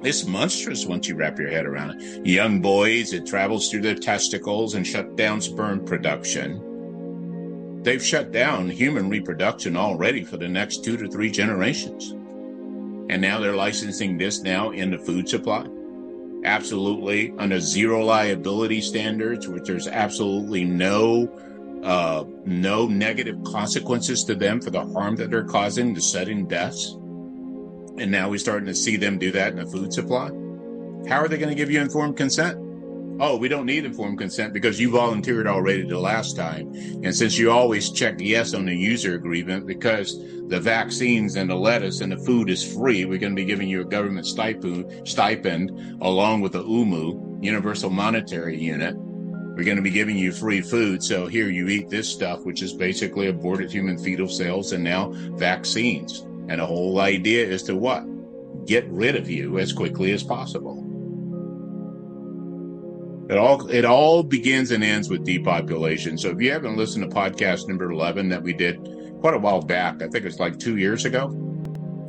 It's 0.06 0.24
monstrous 0.24 0.86
once 0.86 1.08
you 1.08 1.16
wrap 1.16 1.36
your 1.36 1.48
head 1.48 1.66
around 1.66 2.00
it. 2.00 2.24
Young 2.24 2.60
boys, 2.60 3.12
it 3.12 3.26
travels 3.26 3.68
through 3.68 3.80
their 3.80 3.96
testicles 3.96 4.74
and 4.74 4.86
shut 4.86 5.16
down 5.16 5.40
sperm 5.40 5.84
production. 5.84 7.82
They've 7.82 8.00
shut 8.00 8.30
down 8.30 8.68
human 8.68 9.08
reproduction 9.08 9.76
already 9.76 10.22
for 10.22 10.36
the 10.36 10.46
next 10.46 10.84
two 10.84 10.96
to 10.96 11.08
three 11.08 11.28
generations. 11.28 12.12
And 13.10 13.20
now 13.20 13.40
they're 13.40 13.56
licensing 13.56 14.16
this 14.16 14.42
now 14.42 14.70
in 14.70 14.92
the 14.92 14.98
food 14.98 15.28
supply. 15.28 15.66
Absolutely 16.44 17.34
under 17.36 17.58
zero 17.58 18.04
liability 18.04 18.82
standards, 18.82 19.48
which 19.48 19.64
there's 19.64 19.88
absolutely 19.88 20.62
no 20.62 21.28
uh, 21.82 22.22
no 22.44 22.86
negative 22.86 23.42
consequences 23.42 24.22
to 24.24 24.36
them 24.36 24.60
for 24.60 24.70
the 24.70 24.86
harm 24.86 25.16
that 25.16 25.32
they're 25.32 25.42
causing, 25.42 25.94
the 25.94 26.00
sudden 26.00 26.46
deaths. 26.46 26.96
And 27.98 28.10
now 28.10 28.28
we're 28.28 28.38
starting 28.38 28.66
to 28.66 28.74
see 28.74 28.96
them 28.96 29.18
do 29.18 29.32
that 29.32 29.52
in 29.52 29.56
the 29.56 29.66
food 29.66 29.92
supply. 29.92 30.30
How 31.08 31.20
are 31.20 31.28
they 31.28 31.38
going 31.38 31.50
to 31.50 31.54
give 31.54 31.70
you 31.70 31.80
informed 31.80 32.16
consent? 32.16 32.58
Oh, 33.18 33.38
we 33.38 33.48
don't 33.48 33.64
need 33.64 33.86
informed 33.86 34.18
consent 34.18 34.52
because 34.52 34.78
you 34.78 34.90
volunteered 34.90 35.46
already 35.46 35.84
the 35.84 35.98
last 35.98 36.36
time. 36.36 36.70
And 37.02 37.14
since 37.14 37.38
you 37.38 37.50
always 37.50 37.90
check 37.90 38.16
yes 38.18 38.52
on 38.52 38.66
the 38.66 38.76
user 38.76 39.14
agreement 39.14 39.66
because 39.66 40.18
the 40.48 40.60
vaccines 40.60 41.36
and 41.36 41.48
the 41.48 41.54
lettuce 41.54 42.02
and 42.02 42.12
the 42.12 42.18
food 42.18 42.50
is 42.50 42.74
free, 42.74 43.06
we're 43.06 43.18
going 43.18 43.34
to 43.34 43.40
be 43.40 43.46
giving 43.46 43.68
you 43.68 43.80
a 43.80 43.86
government 43.86 44.26
stipend, 44.26 45.08
stipend 45.08 45.70
along 46.02 46.42
with 46.42 46.52
the 46.52 46.62
UMU, 46.62 47.38
Universal 47.40 47.88
Monetary 47.88 48.58
Unit. 48.58 48.94
We're 48.96 49.64
going 49.64 49.78
to 49.78 49.82
be 49.82 49.90
giving 49.90 50.18
you 50.18 50.32
free 50.32 50.60
food. 50.60 51.02
So 51.02 51.26
here 51.26 51.48
you 51.48 51.68
eat 51.68 51.88
this 51.88 52.06
stuff, 52.06 52.44
which 52.44 52.60
is 52.60 52.74
basically 52.74 53.28
aborted 53.28 53.70
human 53.70 53.96
fetal 53.96 54.28
cells 54.28 54.72
and 54.72 54.84
now 54.84 55.12
vaccines. 55.36 56.26
And 56.48 56.60
the 56.60 56.66
whole 56.66 57.00
idea 57.00 57.44
is 57.46 57.62
to 57.64 57.76
what? 57.76 58.04
Get 58.66 58.88
rid 58.88 59.16
of 59.16 59.28
you 59.30 59.58
as 59.58 59.72
quickly 59.72 60.12
as 60.12 60.22
possible. 60.22 60.82
It 63.28 63.36
all 63.36 63.68
it 63.68 63.84
all 63.84 64.22
begins 64.22 64.70
and 64.70 64.84
ends 64.84 65.08
with 65.08 65.24
depopulation. 65.24 66.16
So 66.16 66.30
if 66.30 66.40
you 66.40 66.52
haven't 66.52 66.76
listened 66.76 67.10
to 67.10 67.16
podcast 67.16 67.68
number 67.68 67.90
11 67.90 68.28
that 68.28 68.42
we 68.42 68.52
did 68.52 68.76
quite 69.20 69.34
a 69.34 69.38
while 69.38 69.60
back, 69.60 70.00
I 70.00 70.08
think 70.08 70.24
it's 70.24 70.38
like 70.38 70.58
2 70.58 70.76
years 70.76 71.04
ago, 71.04 71.34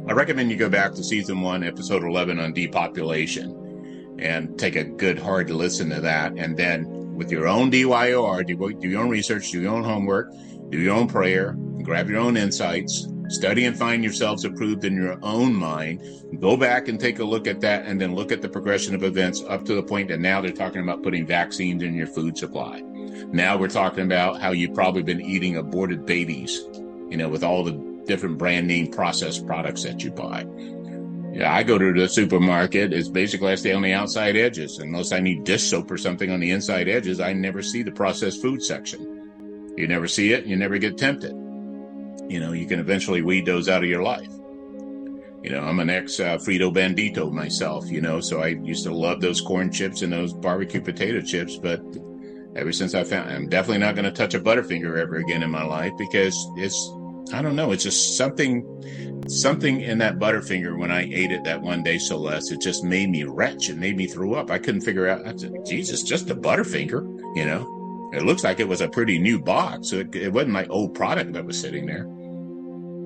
I 0.07 0.13
recommend 0.13 0.51
you 0.51 0.57
go 0.57 0.69
back 0.69 0.93
to 0.93 1.03
season 1.03 1.41
1 1.41 1.63
episode 1.63 2.03
11 2.03 2.39
on 2.39 2.53
depopulation 2.53 4.15
and 4.19 4.57
take 4.59 4.75
a 4.75 4.83
good 4.83 5.17
hard 5.17 5.49
listen 5.49 5.89
to 5.89 6.01
that 6.01 6.33
and 6.37 6.55
then 6.55 6.85
with 7.17 7.31
your 7.31 7.47
own 7.47 7.71
DYOR, 7.71 8.45
do, 8.45 8.55
do 8.79 8.87
your 8.87 9.01
own 9.01 9.09
research, 9.09 9.51
do 9.51 9.59
your 9.59 9.73
own 9.73 9.83
homework, 9.83 10.31
do 10.69 10.77
your 10.77 10.95
own 10.95 11.07
prayer, 11.07 11.53
grab 11.81 12.09
your 12.09 12.19
own 12.19 12.37
insights, 12.37 13.07
Study 13.29 13.65
and 13.65 13.77
find 13.77 14.03
yourselves 14.03 14.45
approved 14.45 14.85
in 14.85 14.95
your 14.95 15.19
own 15.21 15.53
mind. 15.53 16.01
Go 16.39 16.55
back 16.55 16.87
and 16.87 16.97
take 16.97 17.19
a 17.19 17.25
look 17.25 17.45
at 17.45 17.59
that 17.59 17.85
and 17.85 17.99
then 17.99 18.15
look 18.15 18.31
at 18.31 18.41
the 18.41 18.47
progression 18.47 18.95
of 18.95 19.03
events 19.03 19.43
up 19.49 19.65
to 19.65 19.75
the 19.75 19.83
point 19.83 20.07
that 20.07 20.21
now 20.21 20.39
they're 20.39 20.51
talking 20.51 20.81
about 20.81 21.03
putting 21.03 21.25
vaccines 21.25 21.83
in 21.83 21.93
your 21.93 22.07
food 22.07 22.37
supply. 22.37 22.81
Now 23.31 23.57
we're 23.57 23.67
talking 23.67 24.05
about 24.05 24.39
how 24.39 24.51
you've 24.51 24.73
probably 24.73 25.03
been 25.03 25.19
eating 25.19 25.57
aborted 25.57 26.05
babies, 26.05 26.63
you 27.09 27.17
know, 27.17 27.27
with 27.27 27.43
all 27.43 27.65
the 27.65 27.73
different 28.05 28.37
brand 28.37 28.65
name 28.65 28.87
processed 28.87 29.45
products 29.45 29.83
that 29.83 30.03
you 30.03 30.11
buy. 30.11 30.45
Yeah, 31.33 31.53
I 31.53 31.63
go 31.63 31.77
to 31.77 31.93
the 31.93 32.07
supermarket. 32.07 32.93
It's 32.93 33.09
basically 33.09 33.51
I 33.51 33.55
stay 33.55 33.73
on 33.73 33.81
the 33.81 33.93
outside 33.93 34.37
edges. 34.37 34.79
Unless 34.79 35.11
I 35.11 35.19
need 35.19 35.43
dish 35.43 35.63
soap 35.63 35.91
or 35.91 35.97
something 35.97 36.31
on 36.31 36.39
the 36.39 36.51
inside 36.51 36.87
edges, 36.87 37.19
I 37.19 37.33
never 37.33 37.61
see 37.61 37.83
the 37.83 37.91
processed 37.91 38.41
food 38.41 38.63
section. 38.63 39.73
You 39.75 39.87
never 39.87 40.07
see 40.07 40.31
it, 40.31 40.45
you 40.45 40.55
never 40.55 40.77
get 40.77 40.97
tempted 40.97 41.46
you 42.29 42.39
know, 42.39 42.51
you 42.51 42.67
can 42.67 42.79
eventually 42.79 43.21
weed 43.21 43.45
those 43.45 43.69
out 43.69 43.83
of 43.83 43.89
your 43.89 44.03
life. 44.03 44.29
You 45.43 45.51
know, 45.51 45.61
I'm 45.61 45.79
an 45.79 45.89
ex 45.89 46.19
uh, 46.19 46.37
Frito 46.37 46.73
Bandito 46.73 47.31
myself, 47.31 47.89
you 47.89 48.01
know, 48.01 48.19
so 48.19 48.41
I 48.41 48.47
used 48.47 48.83
to 48.83 48.93
love 48.93 49.21
those 49.21 49.39
corn 49.39 49.71
chips 49.71 50.01
and 50.01 50.11
those 50.11 50.33
barbecue 50.33 50.81
potato 50.81 51.21
chips. 51.21 51.57
But 51.57 51.81
ever 52.55 52.73
since 52.73 52.93
I 52.93 53.03
found, 53.03 53.29
I'm 53.29 53.47
definitely 53.47 53.77
not 53.79 53.95
going 53.95 54.05
to 54.05 54.11
touch 54.11 54.33
a 54.33 54.39
Butterfinger 54.39 54.97
ever 54.97 55.17
again 55.17 55.43
in 55.43 55.51
my 55.51 55.63
life 55.63 55.93
because 55.97 56.35
it's, 56.57 56.91
I 57.31 57.41
don't 57.41 57.55
know, 57.55 57.71
it's 57.71 57.83
just 57.83 58.17
something, 58.17 59.23
something 59.27 59.81
in 59.81 59.99
that 59.99 60.17
Butterfinger 60.17 60.77
when 60.77 60.91
I 60.91 61.03
ate 61.03 61.31
it 61.31 61.43
that 61.43 61.61
one 61.61 61.83
day, 61.83 61.97
Celeste, 61.97 62.53
it 62.53 62.61
just 62.61 62.83
made 62.83 63.09
me 63.09 63.23
retch. 63.23 63.69
It 63.69 63.77
made 63.77 63.95
me 63.95 64.07
throw 64.07 64.33
up. 64.33 64.49
I 64.49 64.57
couldn't 64.57 64.81
figure 64.81 65.07
out, 65.07 65.25
I 65.25 65.35
said, 65.35 65.53
Jesus, 65.65 66.03
just 66.03 66.29
a 66.29 66.35
Butterfinger, 66.35 67.35
you 67.37 67.45
know? 67.45 68.09
It 68.13 68.23
looks 68.23 68.43
like 68.43 68.59
it 68.59 68.67
was 68.67 68.81
a 68.81 68.87
pretty 68.87 69.19
new 69.19 69.39
box. 69.39 69.89
So 69.89 69.97
it, 69.97 70.15
it 70.15 70.33
wasn't 70.33 70.53
like 70.53 70.69
old 70.69 70.95
product 70.95 71.33
that 71.33 71.45
was 71.45 71.59
sitting 71.59 71.85
there. 71.85 72.07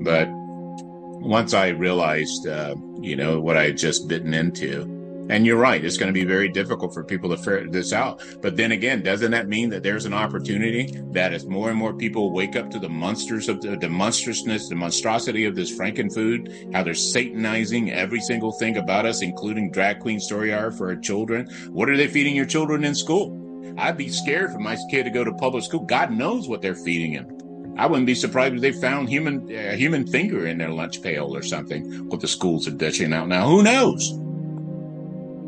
But 0.03 0.27
once 0.29 1.53
I 1.53 1.69
realized, 1.69 2.47
uh, 2.47 2.75
you 2.99 3.15
know, 3.15 3.39
what 3.39 3.57
I 3.57 3.65
had 3.65 3.77
just 3.77 4.07
bitten 4.07 4.33
into, 4.33 4.97
and 5.29 5.45
you're 5.45 5.57
right, 5.57 5.83
it's 5.83 5.97
going 5.97 6.13
to 6.13 6.19
be 6.19 6.25
very 6.25 6.49
difficult 6.49 6.93
for 6.93 7.03
people 7.03 7.29
to 7.29 7.37
figure 7.37 7.69
this 7.69 7.93
out. 7.93 8.21
But 8.41 8.57
then 8.57 8.71
again, 8.71 9.01
doesn't 9.01 9.31
that 9.31 9.47
mean 9.47 9.69
that 9.69 9.83
there's 9.83 10.05
an 10.05 10.13
opportunity 10.13 10.99
that 11.11 11.31
as 11.31 11.45
more 11.45 11.69
and 11.69 11.77
more 11.77 11.93
people 11.93 12.33
wake 12.33 12.55
up 12.55 12.69
to 12.71 12.79
the 12.79 12.89
monsters 12.89 13.47
of 13.47 13.61
the, 13.61 13.77
the 13.77 13.87
monstrousness, 13.87 14.67
the 14.67 14.75
monstrosity 14.75 15.45
of 15.45 15.55
this 15.55 15.71
frankenfood, 15.71 16.73
how 16.73 16.83
they're 16.83 16.93
satanizing 16.93 17.91
every 17.91 18.19
single 18.19 18.51
thing 18.51 18.77
about 18.77 19.05
us, 19.05 19.21
including 19.21 19.71
drag 19.71 19.99
queen 19.99 20.19
story 20.19 20.53
hour 20.53 20.71
for 20.71 20.89
our 20.89 20.97
children? 20.97 21.47
What 21.69 21.89
are 21.89 21.95
they 21.95 22.07
feeding 22.07 22.35
your 22.35 22.45
children 22.45 22.83
in 22.83 22.95
school? 22.95 23.37
I'd 23.77 23.97
be 23.97 24.09
scared 24.09 24.51
for 24.51 24.59
my 24.59 24.77
kid 24.89 25.03
to 25.03 25.11
go 25.11 25.23
to 25.23 25.31
public 25.33 25.63
school. 25.63 25.81
God 25.81 26.11
knows 26.11 26.49
what 26.49 26.61
they're 26.61 26.75
feeding 26.75 27.13
him. 27.13 27.40
I 27.81 27.87
wouldn't 27.87 28.05
be 28.05 28.13
surprised 28.13 28.53
if 28.53 28.61
they 28.61 28.73
found 28.73 29.09
human 29.09 29.49
a 29.49 29.69
uh, 29.69 29.75
human 29.75 30.05
finger 30.05 30.45
in 30.45 30.59
their 30.59 30.69
lunch 30.69 31.01
pail 31.01 31.35
or 31.35 31.41
something. 31.41 32.07
What 32.09 32.21
the 32.21 32.27
schools 32.27 32.67
are 32.67 32.71
dishing 32.71 33.11
out 33.11 33.27
now, 33.27 33.47
who 33.47 33.63
knows? 33.63 34.11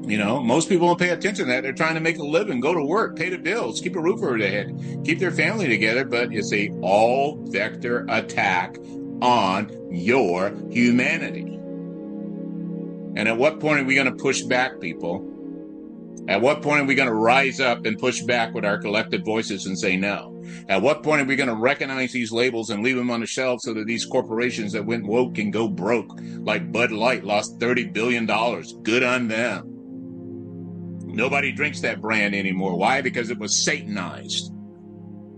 You 0.09 0.17
know, 0.17 0.41
most 0.41 0.67
people 0.67 0.87
don't 0.87 0.97
pay 0.97 1.09
attention 1.09 1.45
to 1.45 1.51
that. 1.51 1.61
They're 1.61 1.73
trying 1.73 1.93
to 1.93 2.01
make 2.01 2.17
a 2.17 2.23
living, 2.23 2.59
go 2.59 2.73
to 2.73 2.83
work, 2.83 3.15
pay 3.15 3.29
the 3.29 3.37
bills, 3.37 3.81
keep 3.81 3.95
a 3.95 4.01
roof 4.01 4.23
over 4.23 4.39
their 4.39 4.49
head, 4.49 5.03
keep 5.05 5.19
their 5.19 5.29
family 5.29 5.67
together. 5.67 6.05
But 6.05 6.33
it's 6.33 6.51
a 6.51 6.71
all 6.81 7.37
vector 7.51 8.03
attack 8.09 8.77
on 9.21 9.69
your 9.91 10.55
humanity. 10.71 11.43
And 13.15 13.27
at 13.27 13.37
what 13.37 13.59
point 13.59 13.81
are 13.81 13.83
we 13.83 13.93
going 13.93 14.07
to 14.07 14.23
push 14.23 14.41
back, 14.41 14.79
people? 14.81 15.23
At 16.27 16.41
what 16.41 16.63
point 16.63 16.81
are 16.81 16.85
we 16.85 16.95
going 16.95 17.09
to 17.09 17.13
rise 17.13 17.59
up 17.59 17.85
and 17.85 17.99
push 17.99 18.23
back 18.23 18.55
with 18.55 18.65
our 18.65 18.79
collective 18.79 19.21
voices 19.23 19.67
and 19.67 19.77
say 19.77 19.95
no? 19.95 20.32
At 20.69 20.81
what 20.81 21.03
point 21.03 21.21
are 21.21 21.25
we 21.25 21.35
going 21.35 21.49
to 21.49 21.55
recognize 21.55 22.11
these 22.11 22.31
labels 22.31 22.69
and 22.69 22.83
leave 22.83 22.95
them 22.95 23.11
on 23.11 23.19
the 23.19 23.25
shelf 23.25 23.61
so 23.61 23.73
that 23.73 23.87
these 23.87 24.05
corporations 24.05 24.73
that 24.73 24.85
went 24.85 25.05
woke 25.05 25.35
can 25.35 25.51
go 25.51 25.67
broke? 25.67 26.11
Like 26.19 26.71
Bud 26.71 26.91
Light 26.91 27.23
lost 27.23 27.59
$30 27.59 27.93
billion. 27.93 28.25
Good 28.83 29.03
on 29.03 29.27
them. 29.27 29.73
Nobody 31.05 31.51
drinks 31.51 31.81
that 31.81 32.01
brand 32.01 32.33
anymore. 32.33 32.75
Why? 32.75 33.01
Because 33.01 33.29
it 33.29 33.37
was 33.37 33.63
Satanized. 33.63 34.51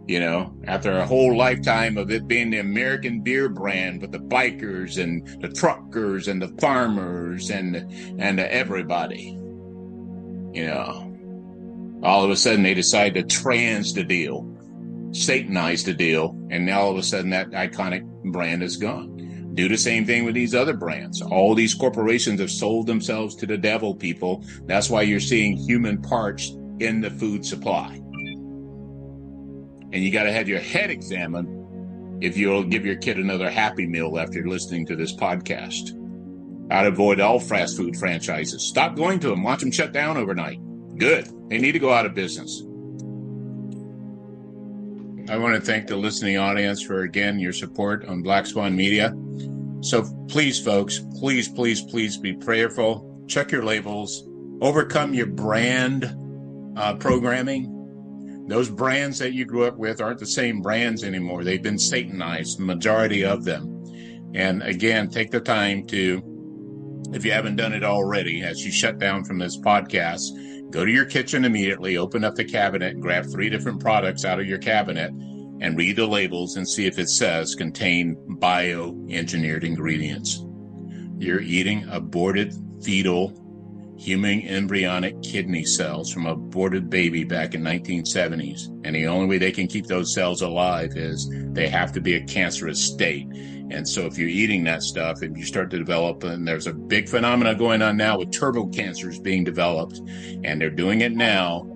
You 0.07 0.19
know, 0.19 0.55
after 0.65 0.91
a 0.91 1.05
whole 1.05 1.35
lifetime 1.35 1.97
of 1.97 2.11
it 2.11 2.27
being 2.27 2.51
the 2.51 2.59
American 2.59 3.21
beer 3.21 3.49
brand 3.49 4.01
with 4.01 4.11
the 4.11 4.19
bikers 4.19 5.01
and 5.01 5.27
the 5.41 5.49
truckers 5.49 6.27
and 6.27 6.39
the 6.39 6.55
farmers 6.59 7.49
and 7.49 7.75
and 8.19 8.39
everybody. 8.39 9.31
You 10.53 10.67
know, 10.67 12.01
all 12.03 12.23
of 12.23 12.29
a 12.29 12.35
sudden 12.35 12.61
they 12.61 12.75
decide 12.75 13.15
to 13.15 13.23
trans 13.23 13.93
the 13.93 14.03
deal 14.03 14.54
satanized 15.15 15.85
the 15.85 15.93
deal, 15.93 16.37
and 16.51 16.65
now 16.65 16.81
all 16.81 16.91
of 16.91 16.97
a 16.97 17.03
sudden 17.03 17.29
that 17.29 17.51
iconic 17.51 18.03
brand 18.31 18.61
is 18.61 18.75
gone. 18.77 19.51
Do 19.53 19.69
the 19.69 19.77
same 19.77 20.05
thing 20.05 20.25
with 20.25 20.35
these 20.35 20.53
other 20.53 20.73
brands. 20.73 21.21
All 21.21 21.55
these 21.55 21.73
corporations 21.73 22.41
have 22.41 22.51
sold 22.51 22.87
themselves 22.87 23.35
to 23.35 23.45
the 23.45 23.57
devil, 23.57 23.95
people. 23.95 24.43
That's 24.65 24.89
why 24.89 25.03
you're 25.03 25.21
seeing 25.21 25.55
human 25.55 26.01
parts 26.01 26.49
in 26.79 26.99
the 26.99 27.09
food 27.09 27.45
supply. 27.45 28.01
And 29.93 30.03
you 30.03 30.11
got 30.11 30.23
to 30.23 30.33
have 30.33 30.49
your 30.49 30.59
head 30.59 30.89
examined 30.89 32.21
if 32.21 32.35
you'll 32.35 32.65
give 32.65 32.85
your 32.85 32.97
kid 32.97 33.17
another 33.17 33.49
Happy 33.49 33.87
Meal 33.87 34.19
after 34.19 34.45
listening 34.45 34.85
to 34.87 34.95
this 34.97 35.15
podcast. 35.15 35.91
I'd 36.69 36.87
avoid 36.87 37.21
all 37.21 37.39
fast 37.39 37.77
food 37.77 37.95
franchises. 37.95 38.67
Stop 38.67 38.97
going 38.97 39.21
to 39.21 39.29
them. 39.29 39.43
Watch 39.43 39.61
them 39.61 39.71
shut 39.71 39.93
down 39.93 40.17
overnight. 40.17 40.59
Good. 40.97 41.29
They 41.49 41.59
need 41.59 41.73
to 41.73 41.79
go 41.79 41.93
out 41.93 42.05
of 42.05 42.13
business. 42.13 42.61
I 45.27 45.37
want 45.37 45.55
to 45.55 45.61
thank 45.61 45.87
the 45.87 45.95
listening 45.95 46.37
audience 46.37 46.83
for 46.83 47.01
again 47.01 47.39
your 47.39 47.51
support 47.51 48.05
on 48.05 48.21
Black 48.21 48.45
Swan 48.45 48.75
Media. 48.75 49.11
So 49.81 50.03
please, 50.27 50.63
folks, 50.63 50.99
please, 51.19 51.49
please, 51.49 51.81
please 51.81 52.15
be 52.15 52.33
prayerful. 52.33 53.25
Check 53.27 53.51
your 53.51 53.63
labels. 53.63 54.27
Overcome 54.61 55.15
your 55.15 55.25
brand 55.25 56.15
uh, 56.77 56.93
programming. 56.95 58.45
Those 58.47 58.69
brands 58.69 59.17
that 59.17 59.33
you 59.33 59.45
grew 59.45 59.65
up 59.65 59.77
with 59.77 59.99
aren't 59.99 60.19
the 60.19 60.27
same 60.27 60.61
brands 60.61 61.03
anymore. 61.03 61.43
They've 61.43 61.61
been 61.61 61.79
satanized, 61.79 62.59
the 62.59 62.63
majority 62.63 63.25
of 63.25 63.45
them. 63.45 63.83
And 64.35 64.61
again, 64.61 65.09
take 65.09 65.31
the 65.31 65.39
time 65.39 65.87
to, 65.87 66.21
if 67.13 67.25
you 67.25 67.31
haven't 67.31 67.55
done 67.55 67.73
it 67.73 67.83
already, 67.83 68.43
as 68.43 68.63
you 68.63 68.71
shut 68.71 68.99
down 68.99 69.23
from 69.23 69.39
this 69.39 69.57
podcast, 69.57 70.29
go 70.71 70.85
to 70.85 70.91
your 70.91 71.05
kitchen 71.05 71.45
immediately, 71.45 71.97
open 71.97 72.23
up 72.23 72.35
the 72.35 72.45
cabinet, 72.45 72.99
grab 72.99 73.25
three 73.25 73.49
different 73.49 73.79
products 73.79 74.25
out 74.25 74.39
of 74.39 74.47
your 74.47 74.57
cabinet 74.57 75.11
and 75.61 75.77
read 75.77 75.95
the 75.95 76.05
labels 76.05 76.57
and 76.57 76.67
see 76.67 76.85
if 76.85 76.99
it 76.99 77.09
says 77.09 77.55
contain 77.55 78.15
bioengineered 78.39 79.63
ingredients. 79.63 80.45
You're 81.17 81.41
eating 81.41 81.87
aborted 81.89 82.53
fetal 82.83 83.33
human 83.97 84.41
embryonic 84.41 85.21
kidney 85.21 85.63
cells 85.63 86.11
from 86.11 86.25
aborted 86.25 86.89
baby 86.89 87.23
back 87.23 87.53
in 87.55 87.61
1970s 87.61 88.67
and 88.83 88.93
the 88.93 89.07
only 89.07 89.25
way 89.25 89.37
they 89.37 89.51
can 89.51 89.67
keep 89.67 89.85
those 89.87 90.13
cells 90.13 90.41
alive 90.41 90.97
is 90.97 91.29
they 91.53 91.69
have 91.69 91.93
to 91.93 92.01
be 92.01 92.15
a 92.15 92.25
cancerous 92.25 92.83
state 92.83 93.25
and 93.71 93.87
so 93.87 94.05
if 94.05 94.17
you're 94.17 94.29
eating 94.29 94.63
that 94.63 94.83
stuff 94.83 95.21
and 95.21 95.35
you 95.37 95.45
start 95.45 95.69
to 95.71 95.77
develop 95.77 96.23
and 96.23 96.47
there's 96.47 96.67
a 96.67 96.73
big 96.73 97.09
phenomena 97.09 97.55
going 97.55 97.81
on 97.81 97.97
now 97.97 98.17
with 98.17 98.31
turbo 98.31 98.67
cancers 98.67 99.19
being 99.19 99.43
developed 99.43 99.99
and 100.43 100.61
they're 100.61 100.69
doing 100.69 101.01
it 101.01 101.13
now 101.13 101.67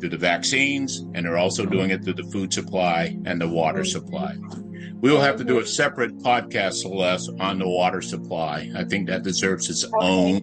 through 0.00 0.08
the 0.08 0.16
vaccines 0.16 1.00
and 1.14 1.24
they're 1.26 1.38
also 1.38 1.64
doing 1.66 1.90
it 1.90 2.02
through 2.04 2.14
the 2.14 2.30
food 2.32 2.52
supply 2.52 3.16
and 3.26 3.40
the 3.40 3.48
water 3.48 3.84
supply 3.84 4.36
we 5.00 5.10
will 5.10 5.20
have 5.20 5.36
to 5.36 5.44
do 5.44 5.58
a 5.58 5.66
separate 5.66 6.16
podcast 6.18 6.74
celeste 6.74 7.30
on 7.40 7.58
the 7.58 7.68
water 7.68 8.00
supply 8.00 8.70
i 8.76 8.84
think 8.84 9.06
that 9.08 9.22
deserves 9.22 9.68
its 9.68 9.84
own 10.00 10.40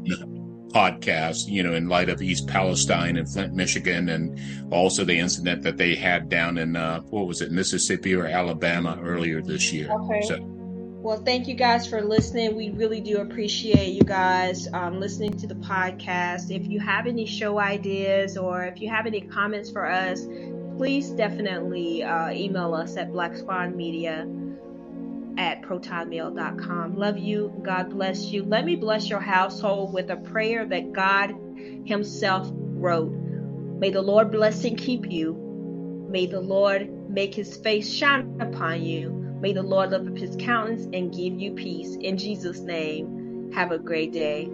podcast, 0.72 1.47
you 1.47 1.64
know, 1.64 1.74
in 1.74 1.88
light 1.88 2.10
of 2.10 2.22
East 2.22 2.47
Palestine 2.47 3.18
and 3.18 3.30
Flint, 3.30 3.54
Michigan, 3.54 4.10
and 4.10 4.39
also 4.72 5.04
the 5.04 5.18
incident 5.18 5.62
that 5.64 5.78
they 5.78 5.95
had 5.95 6.30
down 6.30 6.58
in, 6.58 6.76
uh, 6.76 7.02
what 7.02 7.28
was 7.28 7.41
it, 7.41 7.52
Mississippi 7.52 8.16
or 8.16 8.26
Alabama 8.26 8.97
earlier 9.02 9.41
this 9.41 9.72
year. 9.72 9.91
Okay. 9.91 10.22
So, 10.22 10.51
well, 11.02 11.18
thank 11.18 11.47
you 11.47 11.56
guys 11.56 11.88
for 11.88 11.99
listening. 12.04 12.56
We 12.56 12.70
really 12.70 13.02
do 13.02 13.18
appreciate 13.18 13.93
you 13.93 14.04
guys 14.04 14.68
um, 14.72 14.99
listening 14.99 15.36
to 15.38 15.47
the 15.47 15.56
podcast. 15.56 16.52
If 16.56 16.68
you 16.68 16.80
have 16.80 17.08
any 17.08 17.26
show 17.26 17.60
ideas 17.60 18.38
or 18.38 18.66
if 18.66 18.80
you 18.80 18.89
have 18.89 19.08
any 19.08 19.22
comments 19.22 19.72
for 19.72 19.89
us, 19.89 20.28
please 20.78 21.10
definitely 21.10 22.04
uh, 22.04 22.30
email 22.30 22.76
us 22.76 22.97
at 22.97 23.12
Black 23.12 23.36
Swan 23.36 23.76
Media 23.76 24.28
at 25.39 25.64
protonmail.com. 25.64 26.95
Love 26.95 27.18
you. 27.18 27.52
God 27.64 27.89
bless 27.89 28.26
you. 28.26 28.43
Let 28.43 28.64
me 28.64 28.76
bless 28.76 29.10
your 29.10 29.22
household 29.22 29.93
with 29.93 30.12
a 30.12 30.18
prayer 30.18 30.66
that 30.66 30.93
God 30.93 31.32
Himself 31.84 32.47
wrote. 32.54 33.12
May 33.12 33.89
the 33.89 34.04
Lord 34.04 34.32
bless 34.32 34.64
and 34.66 34.78
keep 34.78 35.10
you. 35.10 36.08
May 36.12 36.28
the 36.28 36.41
Lord 36.41 37.10
make 37.10 37.34
His 37.34 37.58
face 37.58 37.91
shine 37.91 38.39
upon 38.39 38.84
you. 38.84 39.20
May 39.41 39.53
the 39.53 39.63
Lord 39.63 39.91
lift 39.91 40.07
up 40.07 40.17
His 40.17 40.37
countenance 40.37 40.87
and 40.93 41.13
give 41.13 41.39
you 41.39 41.53
peace. 41.53 41.97
In 41.99 42.17
Jesus' 42.17 42.61
name, 42.61 43.51
have 43.53 43.71
a 43.71 43.79
great 43.79 44.13
day. 44.13 44.49